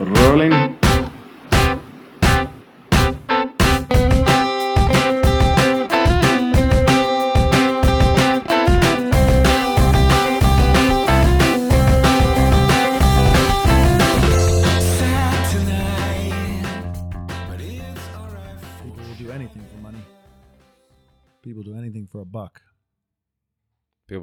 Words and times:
Rolling. 0.00 0.81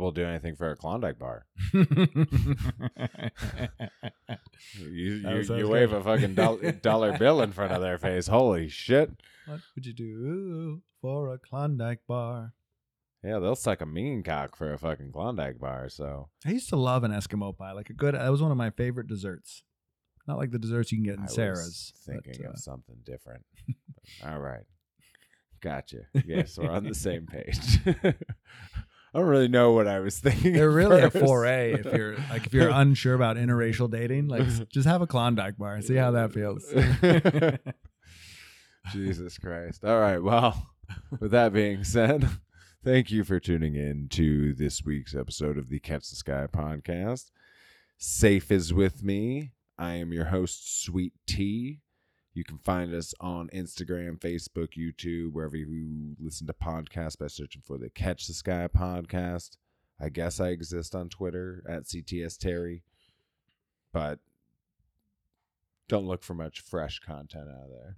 Will 0.10 0.23
do 0.23 0.26
anything 0.26 0.55
for 0.55 0.71
a 0.71 0.76
Klondike 0.76 1.20
bar. 1.20 1.46
You 4.78 5.14
you, 5.14 5.55
you 5.55 5.70
wave 5.70 5.94
a 5.94 6.04
fucking 6.04 6.36
dol- 6.36 6.59
dollar 6.81 7.17
bill 7.17 7.41
in 7.41 7.52
front 7.52 7.72
of 7.72 7.81
their 7.81 7.98
face. 7.98 8.27
Holy 8.27 8.67
shit! 8.67 9.09
what 9.48 9.62
would 9.76 9.86
you 9.86 9.94
do 9.94 10.81
for 11.02 11.34
a 11.34 11.38
Klondike 11.38 12.02
bar? 12.08 12.53
Yeah, 13.23 13.40
they'll 13.40 13.55
suck 13.55 13.81
a 13.81 13.86
mean 13.86 14.22
cock 14.23 14.55
for 14.55 14.73
a 14.73 14.77
fucking 14.77 15.12
Klondike 15.12 15.59
bar. 15.59 15.90
So 15.90 16.30
I 16.45 16.52
used 16.52 16.70
to 16.70 16.76
love 16.76 17.03
an 17.03 17.12
Eskimo 17.12 17.58
pie, 17.58 17.72
like 17.72 17.89
a 17.89 17.94
good. 17.94 18.16
That 18.16 18.30
was 18.30 18.41
one 18.41 18.52
of 18.52 18.58
my 18.58 18.70
favorite 18.70 19.08
desserts. 19.08 19.64
Not 20.28 20.38
like 20.38 20.52
the 20.52 20.59
desserts 20.59 20.91
you 20.91 20.98
can 20.98 21.05
get 21.05 21.16
in 21.16 21.22
I 21.22 21.23
was 21.23 21.34
Sarah's. 21.34 21.94
thinking 22.05 22.36
but, 22.39 22.48
uh, 22.48 22.52
of 22.52 22.59
something 22.59 22.98
different. 23.05 23.45
All 24.26 24.39
right, 24.39 24.66
gotcha. 25.62 26.02
Yes, 26.26 26.58
we're 26.58 26.70
on 26.70 26.84
the 26.84 26.94
same 26.94 27.26
page. 27.26 27.80
I 29.13 29.20
don't 29.20 29.27
really 29.27 29.48
know 29.48 29.72
what 29.72 29.88
I 29.88 29.99
was 29.99 30.20
thinking. 30.20 30.54
they're 30.54 30.70
really 30.70 31.02
a 31.02 31.09
foray 31.09 31.73
if 31.73 31.86
you're 31.86 32.16
like 32.30 32.45
if 32.45 32.54
you're 32.54 32.70
unsure 32.73 33.16
about 33.16 33.38
interracial 33.38 33.90
dating. 33.90 34.27
Like 34.27 34.70
just 34.70 34.88
have 34.88 35.02
a 35.02 35.08
Klondike 35.08 35.58
bar 35.58 35.76
and 35.76 35.84
see 35.84 35.95
how 35.95 36.12
that 36.12 36.31
feels. 36.31 36.66
Jesus 38.92 39.38
Christ. 39.38 39.83
All 39.83 40.00
right. 40.00 40.22
Well, 40.22 40.70
with 41.20 41.31
that 41.31 41.53
being 41.53 41.83
said, 41.83 42.28
thank 42.83 43.11
you 43.11 43.23
for 43.23 43.39
tuning 43.39 43.75
in 43.75 44.08
to 44.09 44.53
this 44.53 44.83
week's 44.83 45.16
episode 45.16 45.58
of 45.58 45.70
the 45.70 45.80
Catch 45.80 46.09
the 46.09 46.16
Sky 46.16 46.48
podcast. 46.52 47.31
Saif 48.00 48.52
is 48.52 48.73
with 48.73 49.03
me. 49.03 49.52
I 49.78 49.94
am 49.94 50.14
your 50.14 50.26
host, 50.26 50.83
Sweet 50.83 51.14
T. 51.28 51.80
You 52.40 52.45
can 52.45 52.59
find 52.59 52.94
us 52.94 53.14
on 53.20 53.50
Instagram, 53.50 54.18
Facebook, 54.18 54.70
YouTube, 54.78 55.34
wherever 55.34 55.58
you 55.58 56.16
listen 56.22 56.48
to 56.48 56.54
podcasts 56.54 57.20
by 57.20 57.28
searching 57.28 57.62
for 57.66 57.78
the 57.78 57.90
Catch 57.90 58.28
the 58.28 58.34
Sky 58.34 58.70
podcast. 58.73 59.58
I 60.00 60.08
guess 60.08 60.40
I 60.40 60.48
exist 60.48 60.95
on 60.95 61.10
Twitter 61.10 61.62
at 61.67 61.84
CTS 61.84 62.38
Terry, 62.38 62.84
but 63.92 64.20
don't 65.90 66.06
look 66.06 66.23
for 66.23 66.34
much 66.34 66.62
fresh 66.62 67.02
content 67.02 67.50
out 67.50 67.66
of 67.66 67.72
there. 67.72 67.98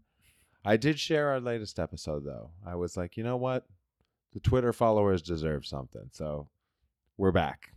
I 0.65 0.75
did 0.75 0.99
share 0.99 1.29
our 1.29 1.39
latest 1.39 1.77
episode 1.77 2.25
though. 2.25 2.49
I 2.65 2.73
was 2.73 2.97
like, 2.97 3.17
you 3.17 3.23
know 3.23 3.37
what? 3.37 3.67
The 4.33 4.39
Twitter 4.39 4.73
followers 4.73 5.21
deserve 5.21 5.67
something. 5.67 6.09
So 6.13 6.49
we're 7.15 7.31
back. 7.31 7.73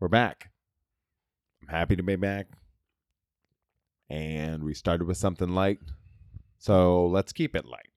We're 0.00 0.08
back. 0.08 0.50
I'm 1.62 1.68
happy 1.68 1.94
to 1.94 2.02
be 2.02 2.16
back. 2.16 2.48
And 4.12 4.62
we 4.62 4.74
started 4.74 5.06
with 5.06 5.16
something 5.16 5.48
light. 5.48 5.78
So 6.58 7.06
let's 7.06 7.32
keep 7.32 7.56
it 7.56 7.64
light. 7.64 7.88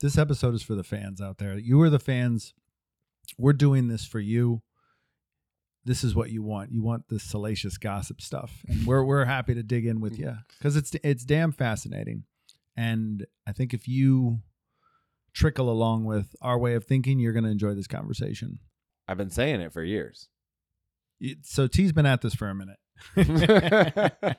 this 0.00 0.16
episode 0.16 0.54
is 0.54 0.62
for 0.62 0.76
the 0.76 0.84
fans 0.84 1.20
out 1.20 1.38
there. 1.38 1.58
You 1.58 1.82
are 1.82 1.90
the 1.90 1.98
fans. 1.98 2.54
We're 3.36 3.52
doing 3.52 3.88
this 3.88 4.04
for 4.06 4.20
you. 4.20 4.62
This 5.84 6.04
is 6.04 6.14
what 6.14 6.30
you 6.30 6.44
want. 6.44 6.70
You 6.70 6.80
want 6.80 7.08
this 7.08 7.24
salacious 7.24 7.76
gossip 7.76 8.20
stuff, 8.20 8.62
and 8.68 8.86
we're 8.86 9.02
we're 9.02 9.24
happy 9.24 9.54
to 9.54 9.64
dig 9.64 9.84
in 9.84 10.00
with 10.00 10.16
you 10.16 10.36
because 10.58 10.76
it's 10.76 10.94
it's 11.02 11.24
damn 11.24 11.50
fascinating. 11.50 12.22
And 12.76 13.26
I 13.48 13.52
think 13.52 13.74
if 13.74 13.88
you 13.88 14.42
trickle 15.34 15.68
along 15.68 16.04
with 16.04 16.36
our 16.40 16.56
way 16.56 16.74
of 16.74 16.84
thinking, 16.84 17.18
you're 17.18 17.32
going 17.32 17.44
to 17.44 17.50
enjoy 17.50 17.74
this 17.74 17.88
conversation. 17.88 18.60
I've 19.08 19.16
been 19.18 19.30
saying 19.30 19.60
it 19.60 19.72
for 19.72 19.82
years. 19.82 20.28
So 21.42 21.66
T's 21.66 21.90
been 21.92 22.06
at 22.06 22.20
this 22.20 22.34
for 22.34 22.48
a 22.48 22.54
minute. 22.54 22.78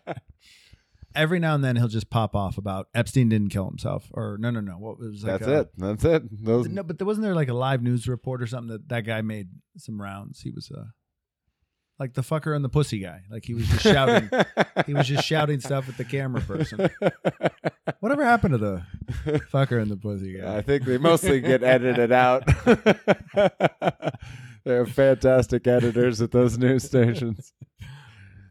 Every 1.16 1.40
now 1.40 1.56
and 1.56 1.64
then 1.64 1.76
he'll 1.76 1.88
just 1.88 2.10
pop 2.12 2.36
off 2.36 2.58
about 2.60 2.88
Epstein 2.94 3.30
didn't 3.30 3.50
kill 3.50 3.68
himself, 3.68 4.06
or 4.14 4.38
no, 4.40 4.52
no, 4.52 4.60
no. 4.60 4.74
What 4.74 5.00
was 5.00 5.24
like 5.24 5.40
That's 5.40 5.48
a- 5.52 5.60
it. 5.62 5.72
That's 5.78 6.06
it. 6.06 6.46
Those 6.46 6.68
No, 6.68 6.84
but 6.84 7.00
there 7.00 7.08
wasn't 7.08 7.24
there 7.24 7.34
like 7.34 7.50
a 7.50 7.54
live 7.54 7.82
news 7.82 8.08
report 8.08 8.44
or 8.44 8.48
something 8.48 8.70
that 8.72 8.88
that 8.90 9.02
guy 9.02 9.22
made 9.22 9.50
some 9.78 10.00
rounds. 10.00 10.42
He 10.42 10.52
was 10.52 10.72
uh, 10.72 10.84
like 11.98 12.14
the 12.14 12.22
fucker 12.22 12.56
and 12.56 12.64
the 12.64 12.70
pussy 12.70 13.00
guy. 13.00 13.22
Like 13.30 13.44
he 13.44 13.56
was 13.56 13.68
just 13.68 13.82
shouting. 13.82 14.30
he 14.86 14.94
was 14.94 15.08
just 15.08 15.26
shouting 15.26 15.60
stuff 15.60 15.90
at 15.90 15.98
the 15.98 16.06
camera 16.06 16.42
person. 16.42 16.90
Whatever 18.00 18.24
happened 18.24 18.54
to 18.54 18.58
the 18.60 18.84
fucker 19.52 19.82
and 19.82 19.90
the 19.92 19.98
pussy 19.98 20.38
guy? 20.40 20.58
I 20.58 20.62
think 20.62 20.86
they 20.86 20.98
mostly 21.00 21.42
get 21.42 21.64
edited 21.64 22.12
out. 22.12 22.44
They're 24.64 24.86
fantastic 24.86 25.66
editors 25.68 26.22
at 26.22 26.32
those 26.32 26.58
news 26.58 26.84
stations. 26.84 27.52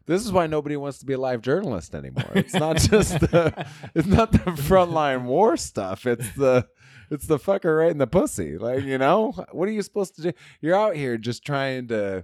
This 0.09 0.25
is 0.25 0.31
why 0.31 0.47
nobody 0.47 0.75
wants 0.75 0.97
to 0.99 1.05
be 1.05 1.13
a 1.13 1.19
live 1.19 1.43
journalist 1.43 1.93
anymore. 1.93 2.31
It's 2.33 2.55
not 2.55 2.77
just 2.79 3.19
the 3.19 3.67
it's 3.93 4.07
not 4.07 4.31
the 4.31 4.39
frontline 4.39 5.25
war 5.25 5.55
stuff. 5.55 6.07
It's 6.07 6.31
the 6.31 6.67
it's 7.11 7.27
the 7.27 7.37
fucker 7.37 7.77
right 7.77 7.91
in 7.91 7.99
the 7.99 8.07
pussy. 8.07 8.57
Like, 8.57 8.83
you 8.85 8.97
know, 8.97 9.33
what 9.51 9.69
are 9.69 9.71
you 9.71 9.83
supposed 9.83 10.15
to 10.15 10.23
do? 10.23 10.31
You're 10.61 10.75
out 10.75 10.95
here 10.95 11.19
just 11.19 11.45
trying 11.45 11.89
to 11.89 12.23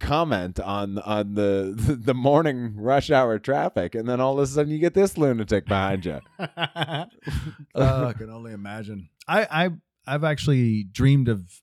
comment 0.00 0.58
on 0.60 0.98
on 1.00 1.34
the 1.34 1.74
the 2.02 2.14
morning 2.14 2.72
rush 2.74 3.10
hour 3.10 3.38
traffic 3.38 3.94
and 3.94 4.08
then 4.08 4.20
all 4.22 4.32
of 4.32 4.38
a 4.38 4.46
sudden 4.46 4.72
you 4.72 4.78
get 4.78 4.94
this 4.94 5.18
lunatic 5.18 5.66
behind 5.66 6.06
you. 6.06 6.20
oh, 6.38 6.46
I 7.74 8.14
can 8.16 8.30
only 8.30 8.52
imagine. 8.52 9.10
I 9.28 9.46
I 9.50 9.70
I've 10.06 10.24
actually 10.24 10.84
dreamed 10.84 11.28
of 11.28 11.44
like 11.44 11.61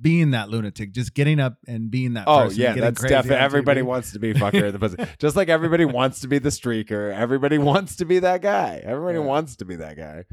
being 0.00 0.32
that 0.32 0.48
lunatic, 0.48 0.92
just 0.92 1.14
getting 1.14 1.38
up 1.40 1.58
and 1.66 1.90
being 1.90 2.14
that. 2.14 2.24
Oh 2.26 2.44
person, 2.44 2.60
yeah, 2.60 2.74
that's 2.74 3.00
definitely 3.02 3.36
everybody 3.44 3.80
TV. 3.82 3.86
wants 3.86 4.12
to 4.12 4.18
be 4.18 4.34
fucker 4.34 4.64
in 4.64 4.72
the 4.72 4.78
pussy. 4.78 4.96
Just 5.18 5.36
like 5.36 5.48
everybody 5.48 5.84
wants 5.84 6.20
to 6.20 6.28
be 6.28 6.38
the 6.38 6.48
streaker, 6.50 7.12
everybody 7.14 7.58
wants 7.58 7.96
to 7.96 8.04
be 8.04 8.18
that 8.20 8.42
guy. 8.42 8.80
Everybody 8.84 9.18
Yeah. 9.18 9.24
wants 9.24 9.56
to 9.56 9.64
be 9.64 9.76
that 9.76 9.96
guy. 9.96 10.24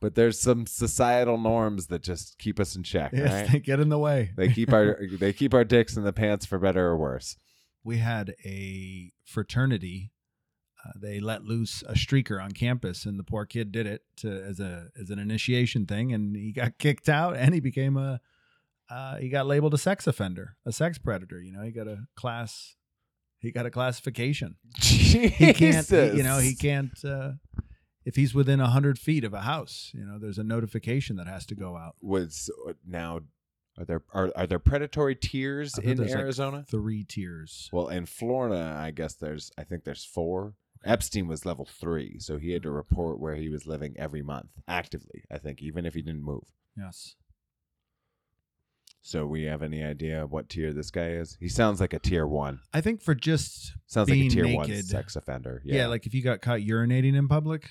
But 0.00 0.14
there's 0.14 0.40
some 0.40 0.66
societal 0.66 1.38
norms 1.38 1.88
that 1.88 2.02
just 2.02 2.38
keep 2.38 2.60
us 2.60 2.76
in 2.76 2.84
check, 2.84 3.10
Yes, 3.12 3.32
right? 3.32 3.50
they 3.52 3.58
get 3.60 3.80
in 3.80 3.88
the 3.88 3.98
way. 3.98 4.30
They 4.36 4.48
keep 4.48 4.72
our 4.72 4.98
they 5.18 5.32
keep 5.32 5.54
our 5.54 5.64
dicks 5.64 5.96
in 5.96 6.04
the 6.04 6.12
pants 6.12 6.46
for 6.46 6.58
better 6.58 6.86
or 6.86 6.96
worse. 6.96 7.36
we 7.84 7.98
had 7.98 8.34
a 8.44 9.12
fraternity. 9.24 10.12
Uh, 10.84 10.92
they 10.96 11.18
let 11.18 11.42
loose 11.44 11.82
a 11.88 11.94
streaker 11.94 12.40
on 12.42 12.52
campus, 12.52 13.04
and 13.04 13.18
the 13.18 13.24
poor 13.24 13.44
kid 13.44 13.72
did 13.72 13.86
it 13.86 14.02
to, 14.18 14.30
as 14.30 14.60
a 14.60 14.88
as 15.00 15.10
an 15.10 15.18
initiation 15.18 15.86
thing, 15.86 16.12
and 16.12 16.36
he 16.36 16.52
got 16.52 16.78
kicked 16.78 17.08
out, 17.08 17.36
and 17.36 17.52
he 17.54 17.58
became 17.60 17.96
a 17.96 18.20
uh, 18.90 19.16
he 19.16 19.28
got 19.28 19.46
labeled 19.46 19.74
a 19.74 19.78
sex 19.78 20.06
offender, 20.06 20.56
a 20.66 20.72
sex 20.72 20.98
predator. 20.98 21.40
You 21.40 21.52
know, 21.52 21.62
he 21.62 21.70
got 21.70 21.86
a 21.88 22.06
class, 22.16 22.76
he 23.38 23.50
got 23.50 23.66
a 23.66 23.70
classification. 23.70 24.56
Jesus. 24.78 25.32
He 25.36 25.52
can't, 25.52 25.86
he- 25.88 26.16
you 26.16 26.22
know, 26.22 26.38
he 26.38 26.54
can't. 26.54 26.92
Uh, 27.04 27.32
if 28.04 28.16
he's 28.16 28.34
within 28.34 28.60
a 28.60 28.68
hundred 28.68 28.98
feet 28.98 29.24
of 29.24 29.34
a 29.34 29.42
house, 29.42 29.90
you 29.94 30.04
know, 30.04 30.18
there's 30.18 30.38
a 30.38 30.44
notification 30.44 31.16
that 31.16 31.26
has 31.26 31.44
to 31.46 31.54
go 31.54 31.76
out. 31.76 31.94
was 32.00 32.50
now 32.86 33.20
are 33.78 33.84
there 33.84 34.02
are, 34.12 34.32
are 34.34 34.46
there 34.46 34.58
predatory 34.58 35.14
tiers 35.14 35.76
in 35.78 35.96
there's, 35.98 36.10
like, 36.12 36.20
Arizona? 36.20 36.64
Three 36.68 37.04
tiers. 37.04 37.68
Well, 37.72 37.88
in 37.88 38.06
Florida, 38.06 38.74
I 38.78 38.90
guess 38.92 39.14
there's 39.14 39.50
I 39.58 39.64
think 39.64 39.84
there's 39.84 40.04
four. 40.04 40.54
Epstein 40.84 41.26
was 41.26 41.44
level 41.44 41.64
three, 41.66 42.18
so 42.20 42.38
he 42.38 42.52
had 42.52 42.62
to 42.62 42.70
report 42.70 43.18
where 43.20 43.34
he 43.34 43.48
was 43.48 43.66
living 43.66 43.94
every 43.98 44.22
month 44.22 44.50
actively. 44.68 45.24
I 45.30 45.38
think 45.38 45.60
even 45.60 45.84
if 45.84 45.94
he 45.94 46.02
didn't 46.02 46.22
move. 46.24 46.44
Yes. 46.76 47.14
So 49.02 49.26
we 49.26 49.44
have 49.44 49.62
any 49.62 49.82
idea 49.82 50.26
what 50.26 50.48
tier 50.48 50.72
this 50.72 50.90
guy 50.90 51.10
is? 51.10 51.36
He 51.40 51.48
sounds 51.48 51.80
like 51.80 51.92
a 51.94 51.98
tier 51.98 52.26
one. 52.26 52.60
I 52.74 52.80
think 52.80 53.00
for 53.00 53.14
just 53.14 53.72
Sounds 53.86 54.08
like 54.10 54.18
Being 54.18 54.26
a 54.26 54.34
tier 54.34 54.54
one 54.56 54.68
naked. 54.68 54.84
sex 54.86 55.16
offender. 55.16 55.62
yeah. 55.64 55.76
Yeah, 55.76 55.86
like 55.86 56.04
if 56.06 56.12
you 56.14 56.22
got 56.22 56.42
caught 56.42 56.60
urinating 56.60 57.14
in 57.16 57.26
public, 57.28 57.70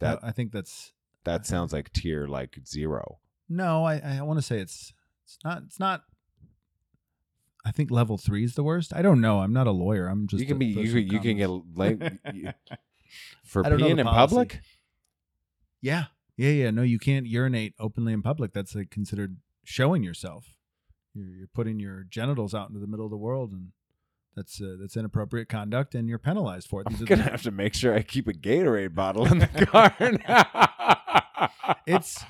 that. 0.00 0.18
I 0.22 0.32
think 0.32 0.50
that's 0.52 0.92
That 1.24 1.46
sounds 1.46 1.72
like 1.72 1.92
tier 1.92 2.26
like 2.26 2.58
zero. 2.66 3.18
no. 3.48 3.84
I 3.84 3.98
I 4.18 4.22
want 4.22 4.38
to 4.38 4.42
say 4.42 4.58
it's 4.58 4.92
it's 5.24 5.38
not 5.44 5.62
it's 5.64 5.78
not. 5.78 6.02
I 7.64 7.70
think 7.70 7.92
level 7.92 8.18
three 8.18 8.42
is 8.42 8.54
the 8.56 8.64
worst. 8.64 8.92
I 8.92 9.02
don't 9.02 9.20
know. 9.20 9.38
I'm 9.40 9.52
not 9.52 9.68
a 9.68 9.70
lawyer. 9.70 10.08
I'm 10.08 10.26
just 10.26 10.40
you 10.40 10.46
can 10.46 10.56
a 10.56 10.58
be 10.58 10.66
you, 10.66 10.98
you 10.98 11.20
can 11.20 11.36
get 11.36 11.48
like 11.76 12.00
you- 12.34 12.50
for 13.44 13.64
I 13.64 13.68
don't 13.68 13.78
know 13.78 13.86
peeing 13.86 13.94
the 13.96 14.00
in 14.00 14.06
policy. 14.06 14.34
public. 14.34 14.60
Yeah, 15.80 16.06
yeah, 16.36 16.50
yeah. 16.50 16.70
No, 16.70 16.82
you 16.82 16.98
can't 16.98 17.26
urinate 17.26 17.74
openly 17.78 18.12
in 18.12 18.22
public. 18.22 18.52
That's 18.52 18.74
like 18.74 18.90
considered 18.90 19.36
showing 19.64 20.02
yourself. 20.02 20.46
You're, 21.14 21.26
you're 21.28 21.48
putting 21.54 21.78
your 21.78 22.04
genitals 22.08 22.54
out 22.54 22.68
into 22.68 22.80
the 22.80 22.86
middle 22.86 23.04
of 23.04 23.10
the 23.10 23.16
world, 23.18 23.52
and 23.52 23.68
that's 24.34 24.60
uh, 24.62 24.76
that's 24.80 24.96
inappropriate 24.96 25.48
conduct, 25.48 25.94
and 25.94 26.08
you're 26.08 26.18
penalized 26.18 26.68
for 26.68 26.80
it. 26.80 26.86
I'm 26.88 26.96
gonna 27.04 27.22
the- 27.24 27.30
have 27.30 27.42
to 27.42 27.50
make 27.50 27.74
sure 27.74 27.94
I 27.94 28.02
keep 28.02 28.28
a 28.28 28.32
Gatorade 28.32 28.94
bottle 28.94 29.26
in 29.26 29.38
the 29.54 29.66
car 29.66 29.94
now. 30.00 31.48
it's 31.86 32.24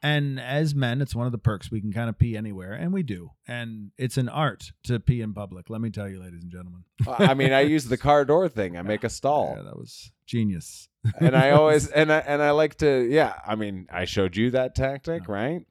And 0.00 0.38
as 0.38 0.72
men, 0.76 1.00
it's 1.02 1.14
one 1.16 1.26
of 1.26 1.32
the 1.32 1.38
perks 1.38 1.70
we 1.72 1.80
can 1.80 1.92
kind 1.92 2.08
of 2.08 2.16
pee 2.18 2.36
anywhere, 2.36 2.72
and 2.72 2.92
we 2.92 3.02
do. 3.02 3.32
And 3.48 3.90
it's 3.98 4.16
an 4.16 4.28
art 4.28 4.70
to 4.84 5.00
pee 5.00 5.20
in 5.20 5.34
public. 5.34 5.68
Let 5.68 5.80
me 5.80 5.90
tell 5.90 6.08
you, 6.08 6.20
ladies 6.20 6.42
and 6.44 6.52
gentlemen. 6.52 6.84
I 7.08 7.34
mean, 7.34 7.52
I 7.52 7.62
use 7.62 7.86
the 7.86 7.96
car 8.08 8.24
door 8.24 8.48
thing. 8.48 8.76
I 8.76 8.82
make 8.82 9.02
a 9.02 9.08
stall. 9.10 9.54
Yeah, 9.56 9.64
that 9.64 9.76
was 9.76 10.12
genius. 10.26 10.88
and 11.20 11.34
I 11.34 11.50
always 11.50 11.88
and 11.88 12.12
I 12.12 12.18
and 12.18 12.40
I 12.40 12.52
like 12.52 12.76
to 12.76 13.08
yeah. 13.10 13.34
I 13.44 13.56
mean, 13.56 13.86
I 13.92 14.04
showed 14.04 14.36
you 14.36 14.52
that 14.52 14.76
tactic, 14.76 15.26
right? 15.28 15.62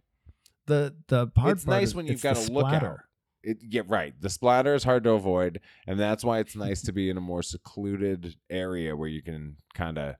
The 0.67 0.95
the 1.07 1.31
hard 1.35 1.57
It's 1.57 1.65
part 1.65 1.79
nice 1.79 1.89
is 1.89 1.95
when 1.95 2.07
you've 2.07 2.21
got 2.21 2.35
to 2.35 2.51
look 2.51 2.65
out. 2.65 2.69
splatter. 2.69 3.03
It, 3.43 3.57
yeah, 3.61 3.83
right. 3.87 4.13
The 4.19 4.29
splatter 4.29 4.75
is 4.75 4.83
hard 4.83 5.03
to 5.05 5.11
avoid, 5.11 5.61
and 5.87 5.99
that's 5.99 6.23
why 6.23 6.39
it's 6.39 6.55
nice 6.55 6.81
to 6.83 6.91
be 6.91 7.09
in 7.09 7.17
a 7.17 7.21
more 7.21 7.41
secluded 7.41 8.35
area 8.49 8.95
where 8.95 9.07
you 9.07 9.21
can 9.21 9.57
kind 9.73 9.97
of 9.97 10.15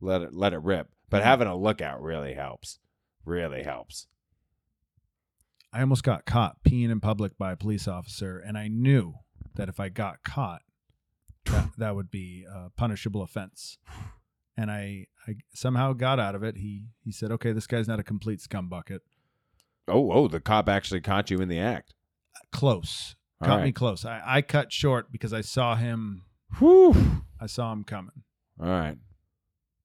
let 0.00 0.22
it 0.22 0.34
let 0.34 0.52
it 0.52 0.62
rip. 0.62 0.88
But 1.08 1.18
mm-hmm. 1.18 1.26
having 1.26 1.48
a 1.48 1.56
lookout 1.56 2.02
really 2.02 2.34
helps. 2.34 2.78
Really 3.24 3.62
helps. 3.62 4.06
I 5.72 5.80
almost 5.80 6.02
got 6.02 6.24
caught 6.24 6.56
peeing 6.66 6.90
in 6.90 7.00
public 7.00 7.38
by 7.38 7.52
a 7.52 7.56
police 7.56 7.86
officer, 7.86 8.38
and 8.38 8.58
I 8.58 8.68
knew 8.68 9.14
that 9.54 9.68
if 9.68 9.78
I 9.78 9.88
got 9.88 10.22
caught, 10.24 10.62
that, 11.44 11.70
that 11.78 11.94
would 11.94 12.10
be 12.10 12.44
a 12.50 12.70
punishable 12.70 13.22
offense. 13.22 13.78
And 14.56 14.70
I, 14.70 15.06
I 15.26 15.36
somehow 15.54 15.92
got 15.92 16.18
out 16.18 16.34
of 16.34 16.42
it. 16.42 16.56
He 16.56 16.86
he 17.02 17.12
said, 17.12 17.30
"Okay, 17.32 17.52
this 17.52 17.66
guy's 17.66 17.88
not 17.88 18.00
a 18.00 18.04
complete 18.04 18.40
scumbucket. 18.40 19.00
Oh, 19.88 20.12
oh, 20.12 20.28
the 20.28 20.40
cop 20.40 20.68
actually 20.68 21.00
caught 21.00 21.30
you 21.30 21.38
in 21.40 21.48
the 21.48 21.58
act. 21.58 21.94
Close, 22.52 23.16
All 23.40 23.48
caught 23.48 23.62
me 23.62 23.72
close. 23.72 24.04
I, 24.04 24.22
I 24.24 24.42
cut 24.42 24.72
short 24.72 25.10
because 25.12 25.32
I 25.32 25.40
saw 25.40 25.74
him. 25.76 26.22
Whew. 26.58 27.22
I 27.40 27.46
saw 27.46 27.72
him 27.72 27.84
coming, 27.84 28.22
All 28.60 28.68
right. 28.68 28.96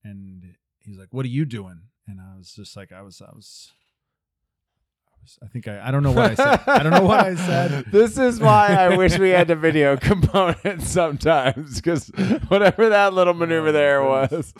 and 0.03 0.55
he's 0.79 0.97
like, 0.97 1.07
"What 1.11 1.25
are 1.25 1.29
you 1.29 1.45
doing?" 1.45 1.81
And 2.07 2.19
I 2.19 2.37
was 2.37 2.53
just 2.53 2.75
like, 2.75 2.91
"I 2.91 3.01
was, 3.01 3.21
I 3.21 3.31
was." 3.33 3.71
I 3.71 5.17
was- 5.21 5.39
I 5.41 5.47
think 5.47 5.67
I, 5.67 5.87
I 5.87 5.91
don't 5.91 6.03
know 6.03 6.11
what 6.11 6.31
I 6.31 6.35
said. 6.35 6.59
I 6.67 6.83
don't 6.83 6.91
know 6.91 7.01
what 7.05 7.19
I 7.19 7.33
said. 7.35 7.85
This 7.91 8.17
is 8.17 8.39
why 8.39 8.67
I 8.75 8.95
wish 8.95 9.17
we 9.17 9.29
had 9.29 9.47
the 9.47 9.55
video 9.55 9.97
component 10.11 10.83
sometimes, 10.83 11.77
because 11.77 12.09
whatever 12.47 12.89
that 12.89 13.13
little 13.13 13.33
maneuver 13.33 13.69
Oh, 13.69 13.71
there 13.71 14.03
was. 14.03 14.53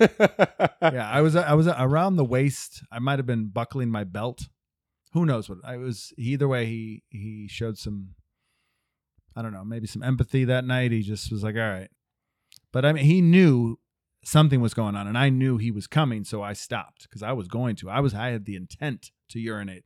yeah, 0.80 1.08
I 1.10 1.20
was 1.20 1.36
I 1.36 1.52
was 1.54 1.66
around 1.68 2.16
the 2.16 2.24
waist. 2.24 2.82
I 2.90 2.98
might 2.98 3.18
have 3.18 3.26
been 3.26 3.48
buckling 3.48 3.90
my 3.90 4.04
belt. 4.04 4.48
Who 5.16 5.24
knows 5.24 5.48
what 5.48 5.58
I 5.64 5.78
was? 5.78 6.12
Either 6.18 6.46
way, 6.46 6.66
he 6.66 7.02
he 7.08 7.48
showed 7.48 7.78
some. 7.78 8.10
I 9.34 9.40
don't 9.40 9.54
know, 9.54 9.64
maybe 9.64 9.86
some 9.86 10.02
empathy 10.02 10.44
that 10.44 10.66
night. 10.66 10.92
He 10.92 11.00
just 11.00 11.32
was 11.32 11.42
like, 11.42 11.54
"All 11.54 11.62
right," 11.62 11.88
but 12.70 12.84
I 12.84 12.92
mean, 12.92 13.06
he 13.06 13.22
knew 13.22 13.78
something 14.22 14.60
was 14.60 14.74
going 14.74 14.94
on, 14.94 15.06
and 15.06 15.16
I 15.16 15.30
knew 15.30 15.56
he 15.56 15.70
was 15.70 15.86
coming, 15.86 16.22
so 16.24 16.42
I 16.42 16.52
stopped 16.52 17.04
because 17.04 17.22
I 17.22 17.32
was 17.32 17.48
going 17.48 17.76
to. 17.76 17.88
I 17.88 18.00
was 18.00 18.12
I 18.12 18.28
had 18.28 18.44
the 18.44 18.56
intent 18.56 19.10
to 19.30 19.40
urinate. 19.40 19.84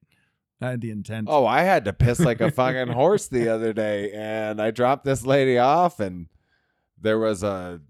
I 0.60 0.70
had 0.70 0.80
the 0.80 0.90
intent. 0.90 1.28
Oh, 1.30 1.46
I 1.46 1.62
had 1.62 1.84
to 1.84 1.92
piss 1.92 2.18
like 2.18 2.40
a 2.40 2.50
fucking 2.50 2.92
horse 2.92 3.28
the 3.28 3.48
other 3.48 3.72
day, 3.72 4.10
and 4.10 4.60
I 4.60 4.72
dropped 4.72 5.04
this 5.04 5.24
lady 5.24 5.58
off, 5.58 6.00
and 6.00 6.26
there 7.00 7.20
was 7.20 7.44
a 7.44 7.80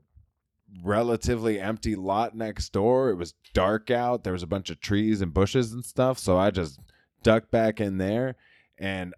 relatively 0.85 1.59
empty 1.59 1.97
lot 1.97 2.37
next 2.37 2.75
door. 2.75 3.09
It 3.09 3.17
was 3.17 3.33
dark 3.55 3.91
out. 3.91 4.25
There 4.25 4.35
was 4.35 4.43
a 4.43 4.47
bunch 4.47 4.69
of 4.69 4.79
trees 4.79 5.23
and 5.23 5.33
bushes 5.33 5.73
and 5.73 5.83
stuff, 5.83 6.19
so 6.19 6.37
I 6.37 6.51
just 6.51 6.79
ducked 7.23 7.51
back 7.51 7.81
in 7.81 7.99
there, 7.99 8.37
and 8.79 9.15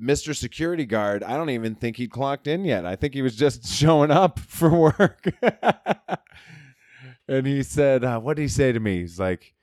Mr. 0.00 0.34
Security 0.34 0.84
Guard, 0.84 1.22
I 1.22 1.36
don't 1.36 1.50
even 1.50 1.74
think 1.74 1.96
he'd 1.96 2.10
clocked 2.10 2.46
in 2.46 2.64
yet. 2.64 2.84
I 2.84 2.96
think 2.96 3.14
he 3.14 3.22
was 3.22 3.36
just 3.36 3.66
showing 3.72 4.10
up 4.10 4.38
for 4.38 4.70
work. 4.70 5.24
and 7.28 7.46
he 7.46 7.62
said, 7.62 8.04
uh, 8.04 8.20
"What 8.20 8.36
did 8.36 8.42
he 8.42 8.48
say 8.48 8.72
to 8.72 8.80
me?" 8.80 9.00
He's 9.00 9.20
like, 9.20 9.54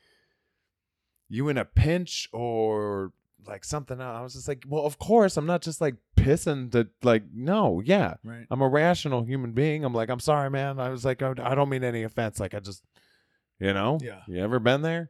"You 1.29 1.49
in 1.49 1.57
a 1.57 1.65
pinch 1.65 2.29
or 2.31 3.11
like 3.45 3.65
something?" 3.65 3.99
Else? 3.99 4.17
I 4.17 4.21
was 4.21 4.33
just 4.33 4.47
like, 4.47 4.63
"Well, 4.67 4.85
of 4.85 4.97
course, 4.99 5.37
I'm 5.37 5.45
not 5.45 5.61
just 5.61 5.81
like 5.81 5.95
pissing 6.15 6.71
to 6.71 6.87
like 7.03 7.23
no, 7.33 7.81
yeah, 7.83 8.15
right. 8.23 8.45
I'm 8.49 8.61
a 8.61 8.67
rational 8.69 9.23
human 9.23 9.51
being. 9.51 9.83
I'm 9.83 9.93
like, 9.93 10.09
I'm 10.09 10.19
sorry, 10.19 10.49
man. 10.49 10.79
I 10.79 10.89
was 10.89 11.03
like, 11.03 11.21
I 11.21 11.33
I 11.41 11.55
don't 11.55 11.69
mean 11.69 11.83
any 11.83 12.03
offense. 12.03 12.39
Like, 12.39 12.53
I 12.53 12.59
just, 12.59 12.83
you 13.59 13.73
know, 13.73 13.99
Yeah. 14.01 14.21
You 14.27 14.41
ever 14.43 14.59
been 14.59 14.81
there? 14.81 15.09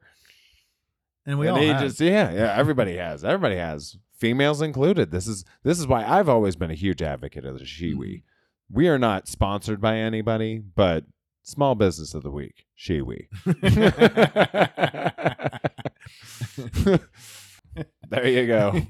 And 1.25 1.37
we 1.39 1.47
and 1.47 1.55
all 1.57 1.61
he 1.61 1.67
have. 1.69 1.99
yeah, 1.99 2.31
yeah. 2.31 2.55
Everybody 2.57 2.95
has. 2.97 3.23
Everybody 3.23 3.55
has. 3.57 3.97
Females 4.17 4.61
included. 4.61 5.11
This 5.11 5.27
is 5.27 5.43
this 5.63 5.79
is 5.79 5.87
why 5.87 6.03
I've 6.05 6.29
always 6.29 6.55
been 6.55 6.71
a 6.71 6.75
huge 6.75 7.01
advocate 7.01 7.45
of 7.45 7.57
the 7.59 7.65
Mm-hmm. 7.65 7.99
Shewee. 8.01 8.23
We 8.71 8.87
are 8.87 8.99
not 8.99 9.27
sponsored 9.27 9.81
by 9.81 9.97
anybody, 9.97 10.59
but 10.59 11.05
small 11.43 11.75
business 11.75 12.13
of 12.13 12.23
the 12.23 12.31
week, 12.31 12.65
Shewee. 12.77 13.27
there 18.09 18.27
you 18.27 18.47
go. 18.47 18.81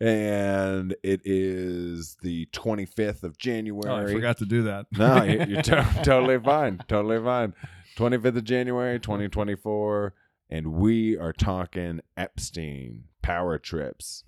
and 0.00 0.94
it 1.02 1.20
is 1.24 2.16
the 2.22 2.46
25th 2.52 3.22
of 3.22 3.38
January. 3.38 3.90
oh, 3.90 4.08
I 4.08 4.12
forgot 4.12 4.38
to 4.38 4.46
do 4.46 4.62
that. 4.64 4.86
No, 4.92 5.22
you- 5.22 5.44
you're 5.48 5.62
to- 5.62 6.00
totally 6.02 6.38
fine. 6.38 6.80
Totally 6.88 7.22
fine. 7.22 7.54
25th 7.96 8.36
of 8.36 8.44
January, 8.44 8.98
2024. 9.00 10.14
And 10.50 10.72
we 10.74 11.16
are 11.16 11.32
talking 11.32 12.00
Epstein 12.16 13.04
power 13.22 13.58
trips. 13.58 14.24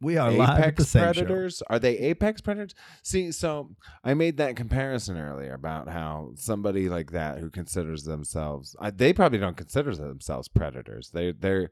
we 0.00 0.16
are 0.16 0.30
live 0.30 0.60
at 0.60 0.76
the 0.76 0.82
Apex 0.82 0.88
same 0.88 1.00
show. 1.00 1.12
predators? 1.12 1.62
Are 1.68 1.78
they 1.78 1.98
apex 1.98 2.40
predators? 2.40 2.74
See, 3.02 3.32
so 3.32 3.70
I 4.04 4.14
made 4.14 4.36
that 4.36 4.56
comparison 4.56 5.16
earlier 5.18 5.54
about 5.54 5.88
how 5.88 6.32
somebody 6.36 6.88
like 6.88 7.10
that 7.12 7.38
who 7.38 7.50
considers 7.50 8.04
themselves 8.04 8.76
I, 8.80 8.90
they 8.90 9.12
probably 9.12 9.38
don't 9.38 9.56
consider 9.56 9.94
themselves 9.94 10.48
predators. 10.48 11.10
They 11.10 11.32
they're 11.32 11.70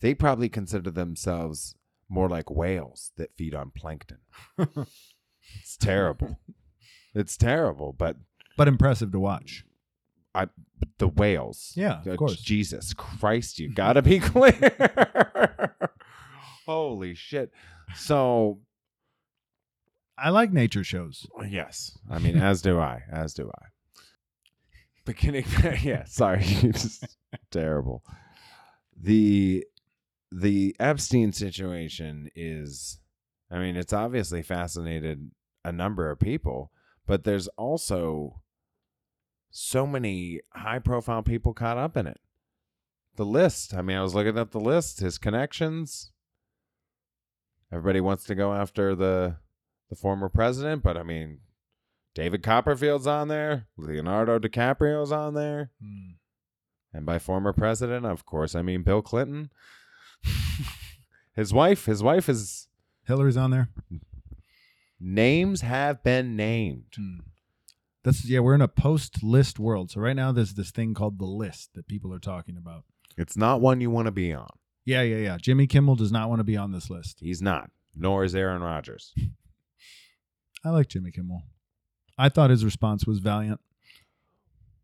they 0.00 0.14
probably 0.14 0.48
consider 0.48 0.90
themselves 0.90 1.76
more 2.08 2.28
like 2.28 2.50
whales 2.50 3.12
that 3.16 3.36
feed 3.36 3.54
on 3.54 3.70
plankton. 3.70 4.18
it's 4.58 5.76
terrible. 5.78 6.38
It's 7.14 7.36
terrible, 7.36 7.92
but 7.92 8.16
but 8.56 8.68
impressive 8.68 9.12
to 9.12 9.20
watch. 9.20 9.66
I 10.34 10.48
the 10.98 11.08
whales. 11.08 11.72
Yeah, 11.76 12.00
of 12.00 12.08
Uh, 12.08 12.16
course. 12.16 12.36
Jesus 12.40 12.94
Christ, 12.94 13.58
you 13.58 13.68
gotta 13.72 14.02
be 14.02 14.18
clear. 14.32 15.74
Holy 16.66 17.14
shit. 17.14 17.52
So 17.94 18.60
I 20.16 20.30
like 20.30 20.52
nature 20.52 20.84
shows. 20.84 21.26
yes, 21.48 21.98
I 22.10 22.18
mean, 22.18 22.36
as 22.38 22.62
do 22.62 22.78
I. 22.78 23.02
As 23.10 23.34
do 23.34 23.50
I. 23.60 23.66
Beginning, 25.04 25.44
yeah. 25.82 26.04
Sorry, 26.04 26.42
just 26.44 27.16
terrible. 27.50 28.04
The 28.96 29.66
the 30.30 30.74
Epstein 30.78 31.32
situation 31.32 32.30
is, 32.36 33.00
I 33.50 33.58
mean, 33.58 33.76
it's 33.76 33.92
obviously 33.92 34.42
fascinated 34.42 35.30
a 35.64 35.72
number 35.72 36.08
of 36.10 36.20
people, 36.20 36.70
but 37.06 37.24
there's 37.24 37.48
also 37.48 38.41
so 39.52 39.86
many 39.86 40.40
high 40.54 40.78
profile 40.78 41.22
people 41.22 41.52
caught 41.52 41.76
up 41.78 41.96
in 41.96 42.06
it. 42.06 42.18
The 43.16 43.26
list. 43.26 43.74
I 43.74 43.82
mean, 43.82 43.98
I 43.98 44.02
was 44.02 44.14
looking 44.14 44.38
at 44.38 44.50
the 44.50 44.58
list, 44.60 45.00
his 45.00 45.18
connections. 45.18 46.10
Everybody 47.70 48.00
wants 48.00 48.24
to 48.24 48.34
go 48.34 48.52
after 48.54 48.94
the 48.94 49.36
the 49.90 49.96
former 49.96 50.30
president, 50.30 50.82
but 50.82 50.96
I 50.96 51.02
mean, 51.02 51.38
David 52.14 52.42
Copperfield's 52.42 53.06
on 53.06 53.28
there, 53.28 53.66
Leonardo 53.76 54.38
DiCaprio's 54.38 55.12
on 55.12 55.34
there, 55.34 55.70
Hmm. 55.80 56.12
and 56.94 57.04
by 57.04 57.18
former 57.18 57.52
president, 57.52 58.06
of 58.06 58.24
course, 58.24 58.54
I 58.54 58.62
mean 58.62 58.82
Bill 58.82 59.02
Clinton. 59.02 59.50
his 61.34 61.52
wife, 61.52 61.84
his 61.84 62.02
wife 62.02 62.28
is 62.30 62.68
Hillary's 63.06 63.36
on 63.36 63.50
there. 63.50 63.68
names 64.98 65.60
have 65.60 66.02
been 66.02 66.36
named. 66.36 66.94
Hmm. 66.96 67.18
That's 68.04 68.24
yeah. 68.24 68.40
We're 68.40 68.54
in 68.54 68.60
a 68.60 68.68
post 68.68 69.22
list 69.22 69.58
world. 69.58 69.90
So 69.90 70.00
right 70.00 70.16
now 70.16 70.32
there's 70.32 70.54
this 70.54 70.70
thing 70.70 70.94
called 70.94 71.18
the 71.18 71.24
list 71.26 71.70
that 71.74 71.86
people 71.86 72.12
are 72.12 72.18
talking 72.18 72.56
about. 72.56 72.84
It's 73.16 73.36
not 73.36 73.60
one 73.60 73.80
you 73.80 73.90
want 73.90 74.06
to 74.06 74.12
be 74.12 74.32
on. 74.32 74.48
Yeah, 74.84 75.02
yeah, 75.02 75.16
yeah. 75.18 75.36
Jimmy 75.40 75.66
Kimmel 75.66 75.94
does 75.96 76.10
not 76.10 76.28
want 76.28 76.40
to 76.40 76.44
be 76.44 76.56
on 76.56 76.72
this 76.72 76.90
list. 76.90 77.18
He's 77.20 77.40
not. 77.42 77.70
Nor 77.94 78.24
is 78.24 78.34
Aaron 78.34 78.62
Rodgers. 78.62 79.14
I 80.64 80.70
like 80.70 80.88
Jimmy 80.88 81.10
Kimmel. 81.12 81.42
I 82.18 82.28
thought 82.28 82.50
his 82.50 82.64
response 82.64 83.06
was 83.06 83.18
valiant. 83.18 83.60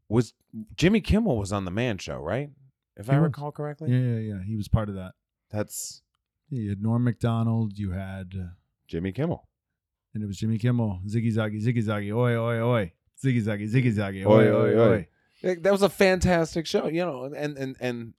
Was 0.08 0.32
Jimmy 0.76 1.00
Kimmel 1.00 1.36
was 1.36 1.52
on 1.52 1.64
the 1.64 1.70
Man 1.70 1.98
Show, 1.98 2.16
right? 2.18 2.50
If 2.96 3.06
He 3.06 3.12
I 3.12 3.18
was. 3.18 3.24
recall 3.24 3.52
correctly. 3.52 3.90
Yeah, 3.90 3.98
yeah, 4.18 4.34
yeah. 4.34 4.42
He 4.46 4.56
was 4.56 4.68
part 4.68 4.88
of 4.88 4.94
that. 4.94 5.12
That's 5.50 6.02
Yeah, 6.48 6.62
you 6.62 6.68
had 6.70 6.82
Norm 6.82 7.04
Macdonald. 7.04 7.78
You 7.78 7.90
had, 7.92 8.32
uh, 8.38 8.46
Jimmy 8.86 9.12
Kimmel. 9.12 9.48
and 10.14 10.22
it 10.22 10.26
was 10.26 10.38
Jimmy 10.38 10.58
Kimmel. 10.58 11.00
Ziggy 11.06 11.32
Zaggy, 11.34 11.62
Ziggy 11.62 11.84
Zaggy, 11.84 12.14
oi, 12.14 12.34
oi, 12.36 12.60
oi. 12.60 12.92
Ziggy 13.24 13.42
Zaggy, 13.42 13.68
Ziggy 13.70 13.92
Zaggy, 13.94 14.24
Oi, 14.26 14.48
oi, 14.52 14.78
oi, 14.78 15.54
That 15.60 15.72
was 15.72 15.82
a 15.82 15.88
fantastic 15.88 16.66
show, 16.66 16.86
you 16.86 17.04
know, 17.04 17.24
and 17.24 17.56
and 17.58 17.76
and 17.80 18.14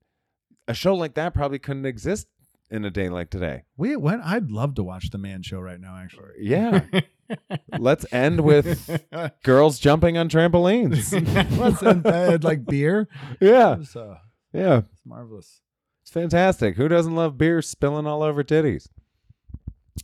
a 0.67 0.73
show 0.73 0.93
like 0.95 1.13
that 1.15 1.33
probably 1.33 1.59
couldn't 1.59 1.85
exist 1.85 2.27
in 2.69 2.85
a 2.85 2.89
day 2.91 3.09
like 3.09 3.29
today. 3.29 3.63
We 3.77 3.95
went. 3.95 4.21
I'd 4.23 4.51
love 4.51 4.75
to 4.75 4.83
watch 4.83 5.09
the 5.09 5.17
Man 5.17 5.41
Show 5.41 5.59
right 5.59 5.79
now. 5.79 5.97
Actually, 5.97 6.31
Yeah. 6.39 6.85
Let's 7.77 8.05
end 8.11 8.41
with 8.41 9.05
girls 9.43 9.77
jumping 9.79 10.17
on 10.17 10.29
trampolines. 10.29 11.13
What's 11.57 11.81
in 11.83 12.01
bed 12.01 12.43
like 12.43 12.65
beer? 12.65 13.07
Yeah. 13.39 13.75
was, 13.75 13.95
uh, 13.95 14.17
Yeah. 14.51 14.81
it's 14.91 15.05
marvelous. 15.05 15.61
It's 16.01 16.11
fantastic. 16.11 16.75
Who 16.75 16.87
doesn't 16.87 17.13
love 17.15 17.37
beer 17.37 17.61
spilling 17.61 18.07
all 18.07 18.23
over 18.23 18.43
titties? 18.43 18.89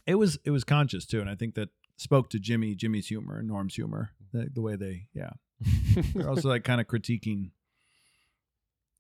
It 0.06 0.16
was 0.16 0.38
it 0.44 0.52
was 0.52 0.64
conscious 0.64 1.06
too, 1.06 1.20
and 1.20 1.30
I 1.30 1.36
think 1.36 1.56
that 1.56 1.70
spoke 1.98 2.30
to 2.32 2.40
Jimmy 2.40 2.76
Jimmy's 2.76 3.08
humor 3.08 3.40
and 3.40 3.48
Norm's 3.48 3.76
humor, 3.76 4.12
the, 4.36 4.50
the 4.54 4.62
way 4.62 4.76
they 4.76 5.08
yeah. 5.14 5.32
They're 6.14 6.30
also 6.30 6.50
like 6.50 6.64
kind 6.64 6.82
of 6.82 6.88
critiquing. 6.88 7.52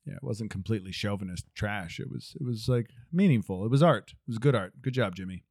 Yeah, 0.05 0.15
it 0.15 0.23
wasn't 0.23 0.51
completely 0.51 0.91
chauvinist 0.91 1.45
trash. 1.55 1.99
It 1.99 2.11
was 2.11 2.35
it 2.39 2.45
was 2.45 2.69
like 2.69 2.89
meaningful. 3.11 3.65
It 3.65 3.71
was 3.71 3.83
art. 3.83 4.11
It 4.11 4.29
was 4.29 4.37
good 4.37 4.55
art. 4.55 4.73
Good 4.81 4.93
job, 4.93 5.15
Jimmy. 5.15 5.43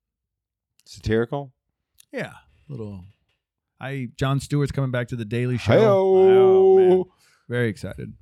Satirical. 0.87 1.53
Yeah, 2.13 2.33
little. 2.69 3.05
I 3.81 4.09
Jon 4.17 4.41
Stewart's 4.41 4.73
coming 4.73 4.91
back 4.91 5.09
to 5.09 5.17
the 5.17 5.25
Daily 5.25 5.59
Show. 5.59 5.73
Hey-o. 5.73 5.89
Oh, 5.89 6.77
man. 6.77 7.05
Very 7.49 7.69
excited. 7.69 8.15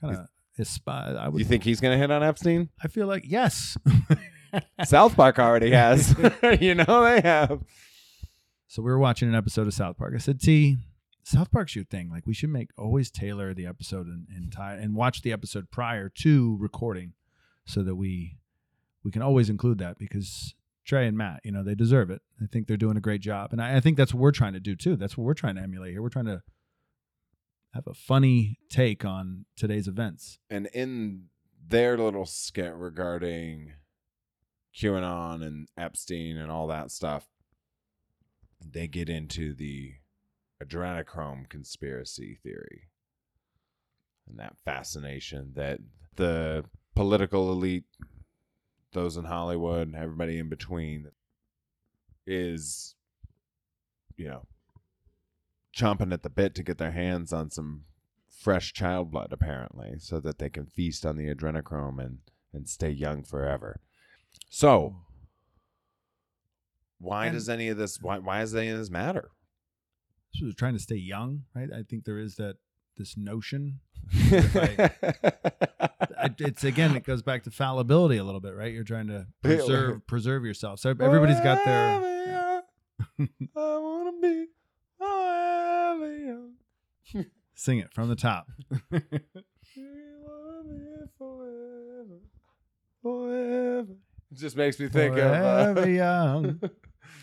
Kind 0.00 0.16
of 0.16 0.28
aspire. 0.58 1.16
I 1.18 1.28
would. 1.28 1.38
You 1.38 1.44
think 1.44 1.64
he's 1.64 1.80
gonna 1.80 1.98
hit 1.98 2.10
on 2.10 2.22
Epstein? 2.22 2.68
I 2.82 2.88
feel 2.88 3.06
like 3.06 3.24
yes. 3.26 3.76
South 4.84 5.16
Park 5.16 5.38
already 5.38 5.70
has. 5.70 6.14
you 6.60 6.74
know 6.74 7.04
they 7.04 7.20
have. 7.20 7.60
So 8.74 8.82
we 8.82 8.90
were 8.90 8.98
watching 8.98 9.28
an 9.28 9.36
episode 9.36 9.68
of 9.68 9.72
South 9.72 9.96
Park. 9.96 10.14
I 10.16 10.18
said, 10.18 10.40
"T, 10.40 10.78
South 11.22 11.52
Park's 11.52 11.76
your 11.76 11.84
thing. 11.84 12.10
Like 12.10 12.26
we 12.26 12.34
should 12.34 12.50
make 12.50 12.70
always 12.76 13.08
tailor 13.08 13.54
the 13.54 13.66
episode 13.66 14.08
and 14.08 14.26
and 14.34 14.50
tie 14.50 14.74
and 14.74 14.96
watch 14.96 15.22
the 15.22 15.30
episode 15.30 15.70
prior 15.70 16.08
to 16.08 16.56
recording, 16.58 17.12
so 17.64 17.84
that 17.84 17.94
we 17.94 18.36
we 19.04 19.12
can 19.12 19.22
always 19.22 19.48
include 19.48 19.78
that 19.78 19.96
because 19.96 20.56
Trey 20.84 21.06
and 21.06 21.16
Matt, 21.16 21.42
you 21.44 21.52
know, 21.52 21.62
they 21.62 21.76
deserve 21.76 22.10
it. 22.10 22.22
I 22.42 22.46
think 22.46 22.66
they're 22.66 22.76
doing 22.76 22.96
a 22.96 23.00
great 23.00 23.20
job, 23.20 23.52
and 23.52 23.62
I, 23.62 23.76
I 23.76 23.80
think 23.80 23.96
that's 23.96 24.12
what 24.12 24.20
we're 24.20 24.32
trying 24.32 24.54
to 24.54 24.60
do 24.60 24.74
too. 24.74 24.96
That's 24.96 25.16
what 25.16 25.22
we're 25.22 25.34
trying 25.34 25.54
to 25.54 25.62
emulate 25.62 25.92
here. 25.92 26.02
We're 26.02 26.08
trying 26.08 26.24
to 26.24 26.42
have 27.74 27.86
a 27.86 27.94
funny 27.94 28.58
take 28.70 29.04
on 29.04 29.44
today's 29.54 29.86
events. 29.86 30.40
And 30.50 30.68
in 30.74 31.26
their 31.64 31.96
little 31.96 32.26
skit 32.26 32.74
regarding 32.74 33.74
QAnon 34.76 35.46
and 35.46 35.68
Epstein 35.78 36.36
and 36.36 36.50
all 36.50 36.66
that 36.66 36.90
stuff, 36.90 37.28
they 38.60 38.86
get 38.86 39.08
into 39.08 39.54
the 39.54 39.94
adrenochrome 40.62 41.48
conspiracy 41.48 42.38
theory 42.42 42.88
and 44.28 44.38
that 44.38 44.56
fascination 44.64 45.52
that 45.54 45.78
the 46.16 46.64
political 46.94 47.50
elite, 47.50 47.84
those 48.92 49.16
in 49.16 49.24
Hollywood, 49.24 49.94
everybody 49.94 50.38
in 50.38 50.48
between, 50.48 51.10
is, 52.26 52.94
you 54.16 54.28
know, 54.28 54.46
chomping 55.76 56.12
at 56.12 56.22
the 56.22 56.30
bit 56.30 56.54
to 56.54 56.62
get 56.62 56.78
their 56.78 56.92
hands 56.92 57.32
on 57.32 57.50
some 57.50 57.84
fresh 58.30 58.72
child 58.72 59.10
blood, 59.10 59.32
apparently, 59.32 59.94
so 59.98 60.20
that 60.20 60.38
they 60.38 60.48
can 60.48 60.66
feast 60.66 61.04
on 61.04 61.16
the 61.16 61.32
adrenochrome 61.34 61.98
and, 61.98 62.18
and 62.52 62.68
stay 62.68 62.90
young 62.90 63.24
forever. 63.24 63.80
So, 64.48 64.96
why 67.04 67.26
And- 67.26 67.34
does 67.34 67.48
any 67.48 67.68
of 67.68 67.76
this? 67.76 68.00
Why 68.00 68.18
why 68.18 68.40
does 68.40 68.54
any 68.54 68.68
of 68.70 68.78
this 68.78 68.90
matter? 68.90 69.30
So 70.34 70.46
we're 70.46 70.52
trying 70.52 70.74
to 70.74 70.80
stay 70.80 70.96
young, 70.96 71.44
right? 71.54 71.68
I 71.72 71.82
think 71.88 72.04
there 72.04 72.18
is 72.18 72.36
that 72.36 72.56
this 72.96 73.16
notion. 73.16 73.80
I, 74.12 74.90
I- 75.80 76.34
It's 76.38 76.64
again, 76.64 76.96
it 76.96 77.04
goes 77.04 77.22
back 77.22 77.44
to 77.44 77.50
fallibility 77.50 78.16
a 78.16 78.24
little 78.24 78.40
bit, 78.40 78.54
right? 78.54 78.72
You're 78.72 78.82
trying 78.84 79.06
to 79.08 79.26
preserve 79.42 80.06
preserve 80.06 80.44
yourself. 80.44 80.80
So 80.80 80.90
everybody's 80.90 81.40
got 81.40 81.64
their. 81.64 82.00
yeah. 82.26 82.60
I 83.56 83.78
wanna 83.78 84.12
be 84.20 84.46
forever 84.98 86.16
young. 86.18 86.52
Sing 87.54 87.78
it 87.78 87.92
from 87.94 88.08
the 88.08 88.16
top. 88.16 88.48
We 88.90 89.00
wanna 90.26 90.64
be 90.64 91.06
forever, 91.18 92.20
forever. 93.02 93.92
It 94.32 94.38
just 94.38 94.56
makes 94.56 94.78
me 94.80 94.88
think 94.88 95.14
forever 95.14 95.70
of 95.80 95.84
uh, 95.86 95.88
young. 95.88 96.60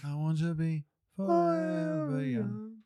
I 0.03 0.15
want 0.15 0.39
to 0.39 0.53
be 0.53 0.84
forever 1.15 2.24
young. 2.24 2.77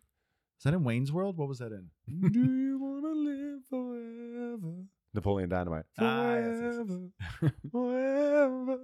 Is 0.57 0.63
that 0.63 0.73
in 0.73 0.83
Wayne's 0.83 1.11
World? 1.11 1.37
What 1.37 1.47
was 1.47 1.59
that 1.59 1.71
in? 1.71 1.89
Do 2.31 2.39
you 2.39 2.77
wanna 2.79 3.13
live 3.13 3.59
forever? 3.69 4.83
Napoleon 5.13 5.49
Dynamite. 5.49 5.85
Ah, 5.97 6.35
yes, 6.35 6.57
yes, 6.61 6.75
Forever, 6.75 7.53
forever. 7.71 8.77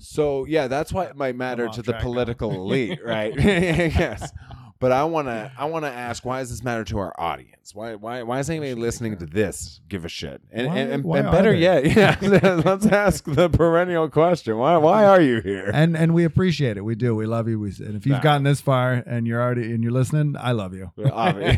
So 0.00 0.44
yeah, 0.46 0.66
that's 0.66 0.92
why 0.92 1.04
it 1.04 1.16
might 1.16 1.36
matter 1.36 1.68
off 1.68 1.76
to 1.76 1.82
the 1.82 1.92
track 1.92 2.02
now. 2.02 2.08
political 2.08 2.50
elite, 2.52 2.98
right? 3.04 3.32
yes. 3.38 4.32
But 4.80 4.90
I 4.92 5.04
wanna 5.04 5.50
I 5.56 5.64
wanna 5.66 5.86
ask 5.88 6.24
why 6.26 6.40
does 6.40 6.50
this 6.50 6.62
matter 6.62 6.84
to 6.84 6.98
our 6.98 7.14
audience? 7.18 7.74
Why 7.74 7.94
why 7.94 8.22
why 8.22 8.40
is 8.40 8.50
anybody 8.50 8.74
listening 8.74 9.16
to 9.18 9.24
this 9.26 9.80
give 9.88 10.04
a 10.04 10.08
shit? 10.08 10.42
And 10.52 10.66
Why- 10.66 10.76
and, 10.78 10.92
and, 10.92 11.04
why 11.04 11.18
and 11.20 11.28
are 11.28 11.32
better 11.32 11.52
they? 11.52 11.58
yet, 11.60 11.84
yeah, 11.96 12.60
let's 12.64 12.84
ask 12.84 13.24
the 13.24 13.48
perennial 13.48 14.10
question. 14.10 14.58
Why 14.58 14.76
why 14.76 15.06
are 15.06 15.20
you 15.22 15.40
here? 15.40 15.70
And 15.72 15.96
and 15.96 16.12
we 16.12 16.24
appreciate 16.24 16.76
it. 16.76 16.84
We 16.84 16.96
do. 16.96 17.14
We 17.14 17.24
love 17.24 17.48
you. 17.48 17.58
We, 17.60 17.68
and 17.78 17.94
if 17.96 18.04
you've 18.04 18.16
Nah. 18.16 18.22
gotten 18.22 18.42
this 18.42 18.60
far 18.60 18.92
and 19.06 19.26
you're 19.26 19.40
already 19.40 19.72
and 19.72 19.82
you're 19.82 19.92
listening, 19.92 20.34
I 20.38 20.52
love 20.52 20.74
you. 20.74 20.90
Obvi- 20.98 21.54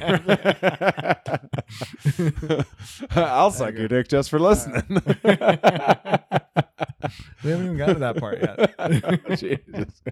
I'll 3.16 3.50
suck 3.50 3.74
your 3.74 3.88
dick 3.88 4.08
just 4.08 4.30
for 4.30 4.38
listening. 4.38 4.84
We 7.44 7.50
haven't 7.50 7.66
even 7.66 7.76
gotten 7.78 7.94
to 7.94 8.00
that 8.00 8.16
part 8.16 8.40
yet. 8.40 9.38
Jesus. 9.38 10.02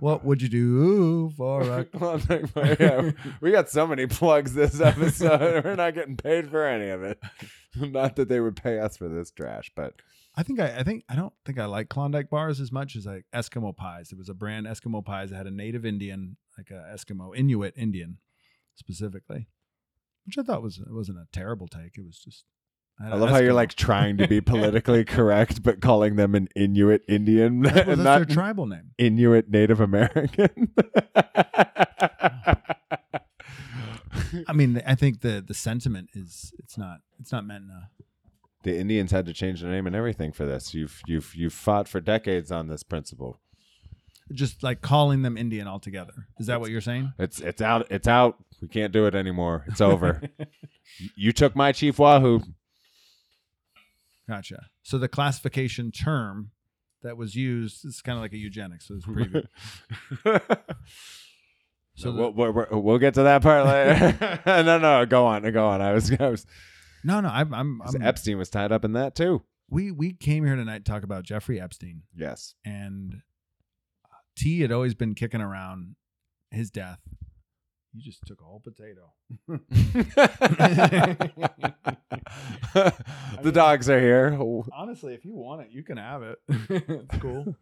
What 0.00 0.24
would 0.24 0.42
you 0.42 0.48
do 0.48 1.30
for 1.36 1.62
a 1.62 1.86
yeah, 2.80 3.10
we 3.40 3.50
got 3.50 3.68
so 3.68 3.86
many 3.86 4.06
plugs 4.06 4.54
this 4.54 4.80
episode. 4.80 5.64
We're 5.64 5.76
not 5.76 5.94
getting 5.94 6.16
paid 6.16 6.50
for 6.50 6.64
any 6.64 6.88
of 6.90 7.02
it. 7.02 7.20
Not 7.76 8.16
that 8.16 8.28
they 8.28 8.40
would 8.40 8.56
pay 8.56 8.78
us 8.78 8.96
for 8.96 9.08
this 9.08 9.30
trash, 9.30 9.70
but 9.76 9.94
I 10.34 10.42
think 10.42 10.58
I, 10.58 10.78
I 10.78 10.82
think 10.82 11.04
I 11.08 11.14
don't 11.14 11.34
think 11.44 11.58
I 11.58 11.66
like 11.66 11.88
Klondike 11.88 12.30
bars 12.30 12.60
as 12.60 12.72
much 12.72 12.96
as 12.96 13.06
like 13.06 13.26
Eskimo 13.34 13.76
pies. 13.76 14.08
There 14.08 14.18
was 14.18 14.30
a 14.30 14.34
brand 14.34 14.66
Eskimo 14.66 15.04
pies 15.04 15.30
that 15.30 15.36
had 15.36 15.46
a 15.46 15.50
native 15.50 15.84
Indian, 15.84 16.38
like 16.56 16.70
a 16.70 16.92
Eskimo 16.92 17.36
Inuit 17.36 17.74
Indian, 17.76 18.18
specifically, 18.74 19.48
which 20.24 20.38
I 20.38 20.42
thought 20.42 20.62
was 20.62 20.78
it 20.78 20.92
wasn't 20.92 21.18
a 21.18 21.28
terrible 21.32 21.68
take. 21.68 21.96
It 21.98 22.04
was 22.04 22.18
just. 22.18 22.44
I 23.00 23.10
a 23.10 23.16
love 23.16 23.30
how 23.30 23.38
you're 23.38 23.52
like 23.52 23.74
trying 23.74 24.16
to 24.18 24.26
be 24.26 24.40
politically 24.42 25.04
correct, 25.04 25.62
but 25.62 25.80
calling 25.80 26.16
them 26.16 26.34
an 26.34 26.48
Inuit 26.56 27.02
Indian 27.08 27.62
Well, 27.62 27.76
and 27.76 27.88
that's 27.88 27.98
not 27.98 28.26
their 28.26 28.34
tribal 28.34 28.66
name. 28.66 28.90
Inuit 28.98 29.48
Native 29.48 29.80
American. 29.80 30.72
I 34.46 34.52
mean, 34.52 34.82
I 34.86 34.94
think 34.94 35.20
the 35.20 35.42
the 35.46 35.54
sentiment 35.54 36.10
is 36.14 36.52
it's 36.58 36.76
not 36.76 36.98
it's 37.20 37.32
not 37.32 37.46
meant 37.46 37.64
the 38.62 38.76
Indians 38.78 39.10
had 39.10 39.26
to 39.26 39.32
change 39.32 39.60
their 39.62 39.70
name 39.70 39.86
and 39.86 39.96
everything 39.96 40.32
for 40.32 40.44
this. 40.44 40.74
You've 40.74 41.00
you've 41.06 41.34
you've 41.34 41.52
fought 41.52 41.88
for 41.88 42.00
decades 42.00 42.50
on 42.52 42.68
this 42.68 42.82
principle. 42.82 43.40
just 44.32 44.62
like 44.62 44.82
calling 44.82 45.22
them 45.22 45.36
Indian 45.36 45.66
altogether. 45.66 46.26
Is 46.38 46.46
that 46.48 46.60
what 46.60 46.70
you're 46.70 46.80
saying? 46.80 47.12
It's 47.18 47.40
it's 47.40 47.62
out. 47.62 47.86
It's 47.90 48.08
out. 48.08 48.36
We 48.60 48.68
can't 48.68 48.92
do 48.92 49.06
it 49.06 49.14
anymore. 49.14 49.64
It's 49.68 49.80
over. 49.80 50.20
you 51.16 51.32
took 51.32 51.54
my 51.56 51.72
chief 51.72 51.98
wahoo. 51.98 52.42
Gotcha. 54.28 54.66
So 54.82 54.98
the 54.98 55.08
classification 55.08 55.90
term 55.90 56.50
that 57.02 57.16
was 57.16 57.34
used 57.34 57.84
is 57.86 58.00
kind 58.02 58.18
of 58.18 58.22
like 58.22 58.32
a 58.32 58.36
eugenics. 58.36 58.88
So 58.88 58.94
it's 58.94 59.06
preview. 59.06 59.46
So 61.96 62.10
So 62.10 62.12
the- 62.12 62.18
we'll, 62.20 62.32
we'll, 62.32 62.52
we'll- 62.70 62.82
we'll 62.82 62.98
get 62.98 63.14
to 63.14 63.24
that 63.24 63.42
part 63.42 63.66
later. 63.66 64.40
no, 64.62 64.78
no, 64.78 65.04
go 65.06 65.26
on, 65.26 65.50
go 65.50 65.66
on. 65.66 65.80
I 65.82 65.92
was, 65.92 66.12
I 66.12 66.28
was 66.28 66.46
no, 67.04 67.20
no, 67.20 67.28
I'm, 67.28 67.52
I'm, 67.52 67.82
I'm 67.82 68.02
Epstein 68.02 68.38
was 68.38 68.50
tied 68.50 68.70
up 68.72 68.84
in 68.84 68.92
that 68.92 69.14
too. 69.16 69.42
we 69.68 69.90
we 69.90 70.12
came 70.12 70.44
here 70.44 70.54
tonight 70.56 70.84
to 70.84 70.90
talk 70.92 71.02
about 71.02 71.24
Jeffrey 71.24 71.60
Epstein, 71.60 72.02
Yes. 72.16 72.54
and 72.64 73.22
uh, 74.04 74.14
T 74.36 74.60
had 74.60 74.70
always 74.72 74.94
been 74.94 75.14
kicking 75.14 75.40
around 75.40 75.96
his 76.52 76.70
death. 76.70 77.00
You 77.92 78.02
just 78.02 78.26
took 78.26 78.40
a 78.40 78.44
whole 78.44 78.60
potato. 78.60 79.12
the 83.42 83.52
dogs 83.52 83.88
are 83.88 84.00
here, 84.00 84.38
Honestly, 84.72 85.14
if 85.14 85.24
you 85.24 85.34
want 85.34 85.62
it, 85.62 85.68
you 85.70 85.82
can 85.82 85.96
have 85.96 86.22
it. 86.22 86.38
it's 86.48 87.18
cool. 87.18 87.56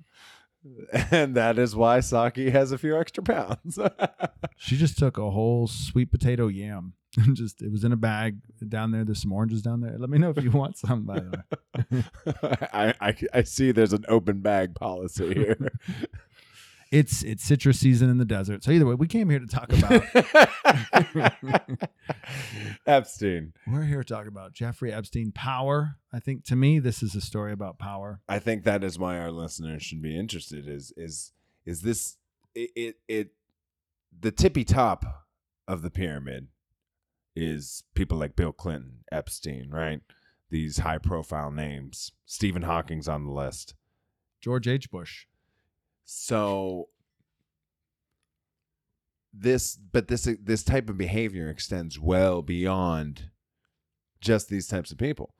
and 1.11 1.37
that 1.37 1.59
is 1.59 1.77
why 1.77 2.01
Saki 2.01 2.51
has 2.51 2.73
a 2.73 2.79
few 2.79 2.99
extra 2.99 3.23
pounds. 3.23 3.79
She 4.57 4.77
just 4.77 4.99
took 4.99 5.17
a 5.17 5.31
whole 5.31 5.69
sweet 5.69 6.11
potato 6.11 6.49
yam. 6.49 6.95
just 7.35 7.63
it 7.63 7.71
was 7.71 7.85
in 7.85 7.93
a 7.93 7.97
bag 7.97 8.39
down 8.69 8.91
there. 8.91 9.05
There's 9.05 9.23
some 9.23 9.33
oranges 9.33 9.63
down 9.63 9.81
there. 9.81 9.97
Let 9.97 10.11
me 10.11 10.19
know 10.19 10.31
if 10.37 10.43
you 10.43 10.51
want 10.51 10.77
some. 10.77 11.05
By 11.05 11.21
the 11.21 11.43
way, 11.93 12.05
I, 12.73 12.95
I 13.01 13.15
I 13.33 13.43
see 13.45 13.71
there's 13.73 13.93
an 13.93 14.05
open 14.09 14.41
bag 14.41 14.75
policy 14.75 15.33
here. 15.33 15.71
It's 16.93 17.23
it's 17.23 17.43
citrus 17.43 17.81
season 17.81 18.09
in 18.11 18.19
the 18.19 18.25
desert. 18.25 18.63
So 18.63 18.71
either 18.71 18.87
way, 18.87 18.95
we 18.95 19.09
came 19.09 19.29
here 19.29 19.41
to 19.41 19.47
talk 19.47 19.73
about. 19.73 20.03
Epstein. 22.87 23.53
we're 23.67 23.83
here 23.83 24.03
to 24.03 24.15
talk 24.15 24.27
about 24.27 24.53
Jeffrey 24.53 24.93
Epstein 24.93 25.33
power. 25.33 25.97
I 26.13 26.21
think 26.21 26.45
to 26.45 26.57
me, 26.57 26.79
this 26.79 27.03
is 27.03 27.15
a 27.15 27.21
story 27.21 27.53
about 27.53 27.79
power. 27.79 28.21
I 28.29 28.39
think 28.39 28.65
that 28.65 28.85
is 28.85 28.99
why 28.99 29.19
our 29.19 29.33
listeners 29.33 29.83
should 29.83 30.03
be 30.03 30.17
interested. 30.19 30.69
Is 30.69 30.93
is 30.97 31.33
is 31.65 31.83
this 31.83 32.19
it? 32.55 32.71
It, 32.77 32.97
it 33.09 33.29
the 34.19 34.31
tippy 34.31 34.65
top 34.65 35.05
of 35.67 35.83
the 35.83 35.91
pyramid 35.91 36.49
is 37.35 37.83
people 37.95 38.17
like 38.17 38.37
Bill 38.37 38.53
Clinton, 38.53 39.01
Epstein, 39.13 39.71
right? 39.71 40.01
These 40.51 40.79
high 40.79 40.99
profile 40.99 41.51
names. 41.51 42.13
Stephen 42.25 42.63
Hawking's 42.63 43.09
on 43.09 43.25
the 43.25 43.33
list. 43.33 43.75
George 44.41 44.69
H. 44.69 44.91
Bush. 44.91 45.27
So 46.07 46.89
this 49.35 49.77
but 49.77 50.09
this 50.09 50.29
this 50.41 50.63
type 50.63 50.89
of 50.89 50.97
behavior 50.97 51.51
extends 51.51 51.99
well 51.99 52.41
beyond 52.43 53.31
just 54.21 54.49
these 54.49 54.69
types 54.69 54.93
of 54.93 54.99
people. 54.99 55.35